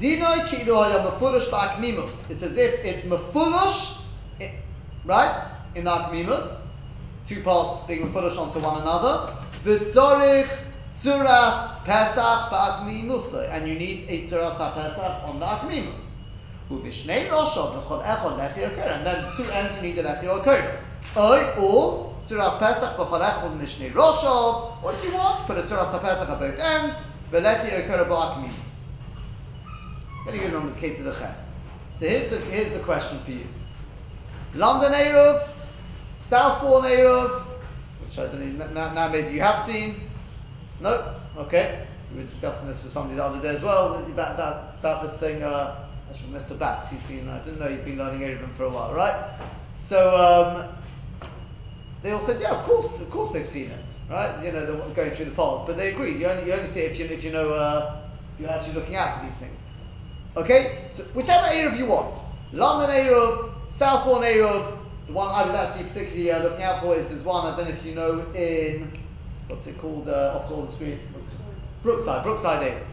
Dinoi 0.00 0.48
Kilu 0.48 0.74
Haya 0.74 1.10
Mefulish 1.10 1.48
Ba'akmimus. 1.48 2.28
It's 2.28 2.42
as 2.42 2.56
if 2.56 2.84
it's 2.84 3.04
Mefulish, 3.04 4.00
right, 5.04 5.48
in 5.76 5.84
the 5.84 5.90
Akmimus, 5.92 6.60
two 7.28 7.40
parts 7.44 7.86
being 7.86 8.10
Mefulish 8.10 8.36
onto 8.36 8.58
one 8.58 8.82
another, 8.82 9.32
V'tzorich 9.64 10.65
Tzuras 10.96 11.84
Pesach 11.84 12.50
Ba'akmimus, 12.50 13.34
and 13.50 13.68
you 13.68 13.74
need 13.74 14.06
a 14.08 14.22
Tzuras 14.22 14.56
HaPesach 14.56 15.28
on 15.28 15.38
the 15.38 15.44
Akmimus. 15.44 16.00
Uvishnei 16.70 17.28
Roshov 17.28 17.76
L'chol 17.76 18.02
Echol 18.02 18.38
Lechi 18.38 18.66
Okera. 18.66 18.96
And 18.96 19.06
then 19.06 19.32
two 19.36 19.44
ends 19.52 19.76
you 19.76 19.82
need 19.82 19.98
a 19.98 20.02
Lechi 20.02 20.24
Okera. 20.24 20.78
Oi, 21.18 21.60
or 21.60 22.14
Tzuras 22.24 22.58
Pesach 22.58 22.96
B'chol 22.96 23.20
Echol 23.20 23.60
Mishnei 23.60 23.92
Roshov. 23.92 24.82
What 24.82 25.00
do 25.02 25.08
you 25.08 25.14
want? 25.14 25.46
Put 25.46 25.58
a 25.58 25.62
Tzuras 25.62 25.90
HaPesach 25.90 26.30
at 26.30 26.38
both 26.38 26.58
ends. 26.58 27.02
V'lechi 27.30 27.70
Okera 27.84 28.08
Ba'akmimus. 28.08 28.86
Very 30.24 30.38
good 30.38 30.54
one 30.54 30.64
with 30.64 30.74
the 30.74 30.80
case 30.80 30.98
of 30.98 31.04
the 31.04 31.12
Ches. 31.12 31.52
So 31.92 32.08
here's 32.08 32.30
the, 32.30 32.38
here's 32.38 32.72
the 32.72 32.80
question 32.80 33.18
for 33.20 33.32
you. 33.32 33.46
London 34.54 34.92
Eruv, 34.92 35.46
Southbourne 36.14 36.90
Eruv, 36.90 37.42
which 38.02 38.18
I 38.18 38.26
don't 38.26 38.58
know, 38.58 38.66
now, 38.68 38.94
now 38.94 39.08
maybe 39.08 39.34
you 39.34 39.42
have 39.42 39.60
seen. 39.60 40.05
No? 40.80 41.14
Okay. 41.36 41.86
We 42.12 42.20
were 42.20 42.26
discussing 42.26 42.68
this 42.68 42.82
with 42.82 42.92
somebody 42.92 43.16
the 43.16 43.24
other 43.24 43.40
day 43.40 43.54
as 43.54 43.62
well, 43.62 43.94
about, 43.94 44.36
that, 44.36 44.78
about 44.78 45.02
this 45.02 45.16
thing, 45.18 45.42
uh, 45.42 45.86
from 46.14 46.32
Mr. 46.32 46.58
Batts. 46.58 46.88
He's 46.88 47.00
been, 47.02 47.28
I 47.28 47.38
didn't 47.40 47.58
know 47.58 47.68
he's 47.68 47.80
been 47.80 47.98
learning 47.98 48.20
Eruvin 48.20 48.52
for 48.54 48.64
a 48.64 48.70
while, 48.70 48.94
right? 48.94 49.38
So, 49.74 50.14
um, 50.14 50.68
they 52.02 52.12
all 52.12 52.20
said, 52.20 52.40
yeah, 52.40 52.52
of 52.52 52.64
course, 52.64 53.00
of 53.00 53.10
course 53.10 53.32
they've 53.32 53.46
seen 53.46 53.70
it, 53.70 53.86
right? 54.08 54.44
You 54.44 54.52
know, 54.52 54.64
they're 54.64 54.94
going 54.94 55.10
through 55.10 55.24
the 55.26 55.30
polls, 55.32 55.66
but 55.66 55.76
they 55.76 55.92
agreed. 55.92 56.20
You 56.20 56.26
only, 56.28 56.46
you 56.46 56.52
only 56.52 56.68
see 56.68 56.80
it 56.80 56.92
if 56.92 56.98
you, 56.98 57.06
if 57.06 57.24
you 57.24 57.32
know, 57.32 57.50
uh, 57.50 58.00
if 58.34 58.40
you're 58.40 58.50
actually 58.50 58.74
looking 58.74 58.94
out 58.94 59.18
for 59.18 59.26
these 59.26 59.38
things. 59.38 59.58
Okay, 60.36 60.84
so 60.90 61.02
whichever 61.14 61.46
Eruv 61.46 61.76
you 61.76 61.86
want, 61.86 62.18
London 62.52 62.94
Eruv, 62.94 63.52
Southbourne 63.70 64.22
Eruv. 64.22 64.78
The 65.06 65.12
one 65.12 65.28
I 65.28 65.46
was 65.46 65.54
actually 65.54 65.84
particularly 65.84 66.32
uh, 66.32 66.42
looking 66.42 66.62
out 66.62 66.80
for 66.80 66.96
is 66.96 67.06
there's 67.08 67.22
one 67.22 67.46
I 67.46 67.56
don't 67.56 67.66
know 67.66 67.72
if 67.72 67.84
you 67.86 67.94
know 67.94 68.26
in 68.34 68.90
what's 69.48 69.66
it 69.66 69.78
called 69.78 70.08
uh, 70.08 70.38
off 70.40 70.48
the 70.48 70.66
screen, 70.66 70.98
Brookside, 71.82 72.22
Brookside 72.22 72.72
Eruv. 72.72 72.84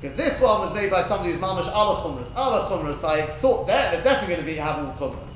Because 0.00 0.16
this 0.16 0.40
one 0.40 0.60
was 0.60 0.74
made 0.74 0.90
by 0.90 1.00
somebody 1.00 1.32
who's 1.32 1.40
mamish 1.40 1.68
ala 1.68 2.02
chumras, 2.02 2.30
ala 2.36 2.68
chumras. 2.68 3.04
I 3.04 3.24
thought 3.26 3.66
they're, 3.66 3.92
they're 3.92 4.02
definitely 4.02 4.34
going 4.34 4.46
to 4.46 4.52
be 4.52 4.58
have 4.58 4.78
all 4.78 5.10
chumras. 5.10 5.34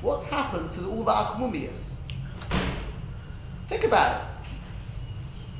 What's 0.00 0.24
happened 0.24 0.70
to 0.72 0.86
all 0.88 1.04
the 1.04 1.12
akmumias? 1.12 1.94
Think 3.68 3.84
about 3.84 4.28
it. 4.28 4.36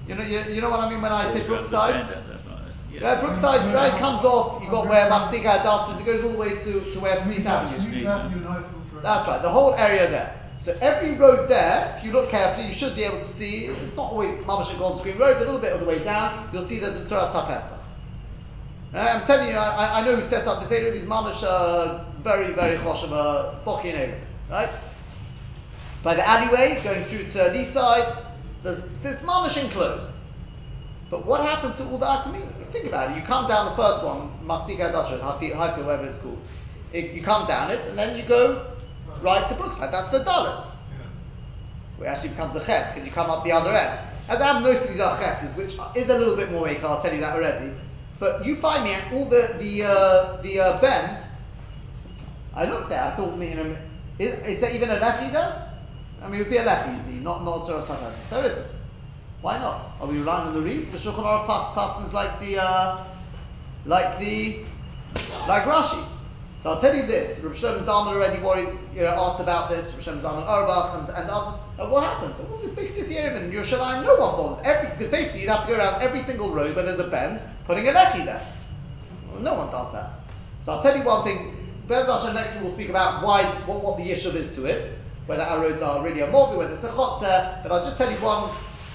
You 0.08 0.14
know, 0.16 0.22
you, 0.22 0.40
you 0.54 0.60
know 0.60 0.70
what 0.70 0.80
I 0.80 0.90
mean 0.90 1.00
when 1.00 1.12
I 1.12 1.32
say 1.32 1.46
Brookside. 1.46 1.94
Yeah. 1.94 3.00
Yeah, 3.00 3.20
Brookside 3.20 3.74
right 3.74 3.92
comes 3.98 4.24
off. 4.24 4.62
You 4.62 4.70
got 4.70 4.86
where 4.86 5.08
Mafsika 5.10 5.58
Hadassah 5.58 5.94
is. 5.94 6.00
It 6.00 6.06
goes 6.06 6.24
all 6.24 6.30
the 6.32 6.38
way 6.38 6.50
to, 6.50 6.92
to 6.92 7.00
where 7.00 7.16
Smith 7.22 7.44
Avenue. 7.46 7.76
is. 7.76 7.82
Smith 7.82 8.06
Avenue 8.06 8.36
and 8.36 8.48
Eiffel 8.48 8.80
Road. 8.92 9.02
That's 9.02 9.26
right. 9.26 9.42
The 9.42 9.48
whole 9.48 9.74
area 9.74 10.08
there. 10.08 10.43
So 10.64 10.74
every 10.80 11.12
road 11.12 11.50
there, 11.50 11.94
if 11.98 12.02
you 12.02 12.10
look 12.10 12.30
carefully, 12.30 12.64
you 12.64 12.72
should 12.72 12.94
be 12.96 13.02
able 13.02 13.18
to 13.18 13.22
see. 13.22 13.66
It's 13.66 13.96
not 13.96 14.12
always 14.12 14.30
Mamash 14.44 14.70
and 14.70 14.78
Golders 14.78 15.02
Green 15.02 15.18
Road. 15.18 15.36
A 15.36 15.40
little 15.40 15.58
bit 15.58 15.74
of 15.74 15.80
the 15.80 15.84
way 15.84 16.02
down, 16.02 16.48
you'll 16.54 16.62
see 16.62 16.78
there's 16.78 16.96
a 16.96 17.04
Tzuras 17.04 17.32
Pesach. 17.46 17.78
I'm 18.94 19.22
telling 19.26 19.48
you, 19.48 19.56
I, 19.56 20.00
I 20.00 20.04
know 20.06 20.16
who 20.16 20.26
set 20.26 20.46
up 20.46 20.62
this 20.62 20.72
area. 20.72 20.90
He's 20.94 21.02
Mamash, 21.02 21.42
very 22.22 22.54
very 22.54 22.78
chosh 22.78 23.04
of 23.04 23.12
a 23.12 23.60
Bokin 23.66 23.92
area, 23.92 24.18
right? 24.50 24.74
By 26.02 26.14
the 26.14 26.26
alleyway 26.26 26.80
going 26.82 27.04
through 27.04 27.24
to 27.24 27.50
Leeside, 27.52 28.24
there's 28.62 28.82
says 28.96 29.18
Mamash 29.18 29.62
enclosed. 29.62 30.08
But 31.10 31.26
what 31.26 31.42
happened 31.42 31.74
to 31.74 31.84
all 31.88 31.98
the 31.98 32.06
Akamim? 32.06 32.48
Think 32.68 32.86
about 32.86 33.10
it. 33.10 33.16
You 33.18 33.22
come 33.22 33.46
down 33.48 33.66
the 33.66 33.76
first 33.76 34.02
one, 34.02 34.30
Mafsika 34.42 34.90
Dasha, 34.90 35.18
Haifa, 35.18 35.82
whatever 35.84 36.06
it's 36.06 36.16
called. 36.16 36.40
It, 36.94 37.12
you 37.12 37.22
come 37.22 37.46
down 37.46 37.70
it, 37.70 37.84
and 37.86 37.98
then 37.98 38.16
you 38.16 38.22
go 38.22 38.73
right 39.24 39.48
to 39.48 39.54
Brookside. 39.54 39.92
That's 39.92 40.08
the 40.08 40.18
Dalit. 40.18 40.66
Yeah. 40.66 41.06
Where 41.96 42.08
it 42.08 42.12
actually 42.12 42.30
becomes 42.30 42.54
a 42.56 42.64
ches, 42.64 42.92
because 42.92 43.06
you 43.06 43.12
come 43.12 43.30
up 43.30 43.42
the 43.42 43.52
other 43.52 43.72
end. 43.72 44.00
And 44.28 44.42
I 44.42 44.52
have 44.52 44.62
most 44.62 44.84
of 44.84 44.90
these 44.90 45.00
are 45.00 45.18
cheses, 45.18 45.54
which 45.56 45.76
is 45.96 46.08
a 46.08 46.18
little 46.18 46.36
bit 46.36 46.50
more 46.52 46.66
make, 46.66 46.82
I'll 46.84 47.02
tell 47.02 47.12
you 47.12 47.20
that 47.20 47.34
already. 47.34 47.72
But 48.20 48.46
you 48.46 48.56
find 48.56 48.84
me 48.84 48.94
at 48.94 49.12
all 49.12 49.24
the 49.24 49.56
the 49.58 49.84
uh, 49.84 50.42
the 50.42 50.60
uh, 50.60 50.80
bends. 50.80 51.20
I 52.54 52.66
looked 52.66 52.88
there. 52.88 53.02
I 53.02 53.10
thought, 53.10 53.36
me, 53.36 53.50
you 53.50 53.56
know, 53.56 53.76
is, 54.18 54.32
is 54.46 54.60
there 54.60 54.70
even 54.70 54.90
a 54.90 54.96
lechi 54.96 55.32
there? 55.32 55.72
I 56.22 56.28
mean, 56.28 56.40
it 56.40 56.44
would 56.44 56.50
be 56.50 56.56
a 56.58 56.64
lechi, 56.64 57.22
not 57.22 57.44
not 57.44 57.68
a 57.68 57.82
Sarah 57.82 58.14
There 58.30 58.44
isn't. 58.44 58.70
Why 59.42 59.58
not? 59.58 59.90
Are 60.00 60.06
we 60.06 60.18
relying 60.18 60.48
on 60.48 60.54
the 60.54 60.60
read? 60.62 60.90
The 60.92 60.98
Shulchan 60.98 61.24
Aruch 61.24 61.46
pass 61.46 61.74
passes 61.74 62.14
like 62.14 62.40
the 62.40 62.62
uh, 62.62 63.04
like 63.84 64.18
the 64.18 64.64
like 65.46 65.64
Rashi. 65.64 66.02
So 66.64 66.70
I'll 66.70 66.80
tell 66.80 66.96
you 66.96 67.02
this, 67.02 67.40
Rav 67.40 67.52
Shlomo 67.52 67.84
Zalman 67.84 68.14
already 68.14 68.42
worried, 68.42 68.70
you 68.94 69.02
know, 69.02 69.10
asked 69.10 69.38
about 69.38 69.68
this, 69.68 69.92
Rav 69.92 70.02
Shlomo 70.02 70.20
Zalman 70.22 70.48
Auerbach 70.48 70.94
and, 70.94 71.08
and 71.14 71.28
others, 71.28 71.60
and 71.78 71.90
what 71.90 72.04
happens? 72.04 72.38
Well, 72.38 72.56
the 72.56 72.68
big 72.68 72.88
city 72.88 73.18
area 73.18 73.38
in 73.38 73.52
Yerushalayim, 73.52 74.02
no 74.02 74.16
one 74.16 74.34
bothers. 74.34 74.64
Every, 74.64 74.88
because 74.88 75.08
basically 75.08 75.42
you'd 75.42 75.50
have 75.50 75.66
to 75.66 75.72
go 75.72 75.76
around 75.76 76.00
every 76.00 76.20
single 76.20 76.48
road 76.48 76.74
where 76.74 76.86
there's 76.86 77.00
a 77.00 77.08
bend, 77.08 77.42
putting 77.66 77.86
a 77.86 77.92
lechi 77.92 78.24
there. 78.24 78.40
Well, 79.30 79.42
no 79.42 79.52
one 79.52 79.70
does 79.70 79.92
that. 79.92 80.20
So 80.64 80.72
I'll 80.72 80.82
tell 80.82 80.96
you 80.96 81.04
one 81.04 81.22
thing, 81.22 81.54
Bez 81.86 82.06
next 82.32 82.54
week 82.54 82.62
we'll 82.62 82.72
speak 82.72 82.88
about 82.88 83.22
why, 83.22 83.44
what, 83.66 83.84
what 83.84 83.98
the 83.98 84.10
yishuv 84.10 84.34
is 84.34 84.54
to 84.54 84.64
it, 84.64 84.90
whether 85.26 85.42
our 85.42 85.60
roads 85.60 85.82
are 85.82 86.02
really 86.02 86.20
a 86.20 86.28
mobi, 86.28 86.56
whether 86.56 86.72
it's 86.72 86.84
a 86.84 86.88
chotzer, 86.88 87.62
but 87.62 87.72
I'll 87.72 87.84
just 87.84 87.98
tell 87.98 88.10
you 88.10 88.16
one 88.20 88.50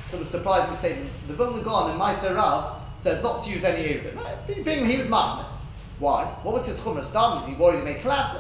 sort 0.10 0.24
of 0.24 0.28
surprising 0.28 0.76
statement. 0.78 1.12
The 1.28 1.36
Vilna 1.36 1.62
Gaon 1.62 1.92
in 1.92 2.00
Maaseh 2.00 2.36
Rav 2.36 2.82
said 2.98 3.22
not 3.22 3.44
to 3.44 3.52
use 3.52 3.64
any 3.64 3.84
Eruvin. 3.84 4.66
Being 4.66 4.88
he 4.88 4.98
was 4.98 5.08
mad. 5.08 5.46
Why? 6.00 6.26
What 6.44 6.54
was 6.54 6.66
his 6.66 6.80
chumrah 6.80 7.04
stam? 7.04 7.36
Was 7.36 7.46
he 7.46 7.54
worried 7.56 7.80
to 7.80 7.84
make 7.84 8.02
collapse? 8.02 8.36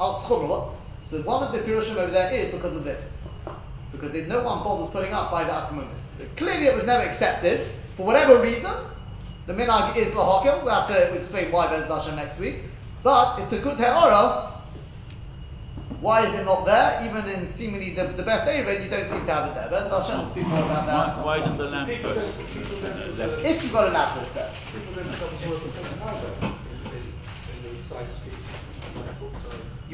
Al 0.00 0.14
chumrah 0.16 0.48
what? 0.48 0.68
So 1.02 1.20
one 1.22 1.42
of 1.42 1.52
the 1.52 1.58
pirushim 1.60 1.96
over 1.96 2.10
there 2.10 2.32
is 2.32 2.52
because 2.52 2.74
of 2.74 2.84
this. 2.84 3.16
Because 3.92 4.10
they, 4.10 4.24
no 4.26 4.42
one 4.42 4.64
bothers 4.64 4.90
putting 4.90 5.12
up 5.12 5.30
by 5.30 5.44
the 5.44 5.50
Akamumis. 5.52 6.06
Clearly 6.36 6.66
it 6.66 6.74
was 6.74 6.84
never 6.84 7.04
accepted, 7.04 7.60
for 7.96 8.04
whatever 8.04 8.42
reason. 8.42 8.72
The 9.46 9.52
minhag 9.52 9.96
is 9.96 10.10
lahakim. 10.12 10.64
We'll 10.64 10.74
have 10.74 10.88
to 10.88 11.14
explain 11.14 11.52
why 11.52 11.68
Bez 11.68 11.88
Hashem 11.88 12.16
next 12.16 12.38
week. 12.40 12.56
But 13.04 13.38
it's 13.38 13.52
a 13.52 13.58
good 13.60 13.76
he'ara. 13.76 14.50
Why 16.00 16.24
is 16.26 16.34
it 16.34 16.44
not 16.44 16.64
there? 16.66 17.00
Even 17.08 17.28
in 17.30 17.48
seemingly 17.50 17.90
the, 17.90 18.04
the 18.08 18.22
best 18.22 18.48
Eruvin, 18.48 18.82
you 18.82 18.90
don't 18.90 19.08
seem 19.08 19.24
to 19.26 19.32
have 19.32 19.48
it 19.48 19.54
there. 19.54 19.68
Bez 19.68 19.90
Hashem 19.92 20.18
will 20.18 20.26
speak 20.26 20.46
more 20.46 20.64
about 20.64 20.86
that. 20.86 21.16
Why, 21.18 21.24
why 21.24 21.38
isn't 21.38 21.56
the 21.58 21.70
lamp 21.70 21.88
People 21.88 22.12
post? 22.14 22.36
then, 22.38 22.46
people 22.62 22.76
then, 22.80 22.92
put 23.10 23.18
left? 23.18 23.32
a- 23.44 23.48
If 23.50 23.62
you've 23.62 23.72
got 23.72 23.88
a 23.88 23.92
lamp 23.92 24.18
post 24.18 24.34
there. 24.34 24.50
Side 27.84 28.10
streets. 28.10 28.43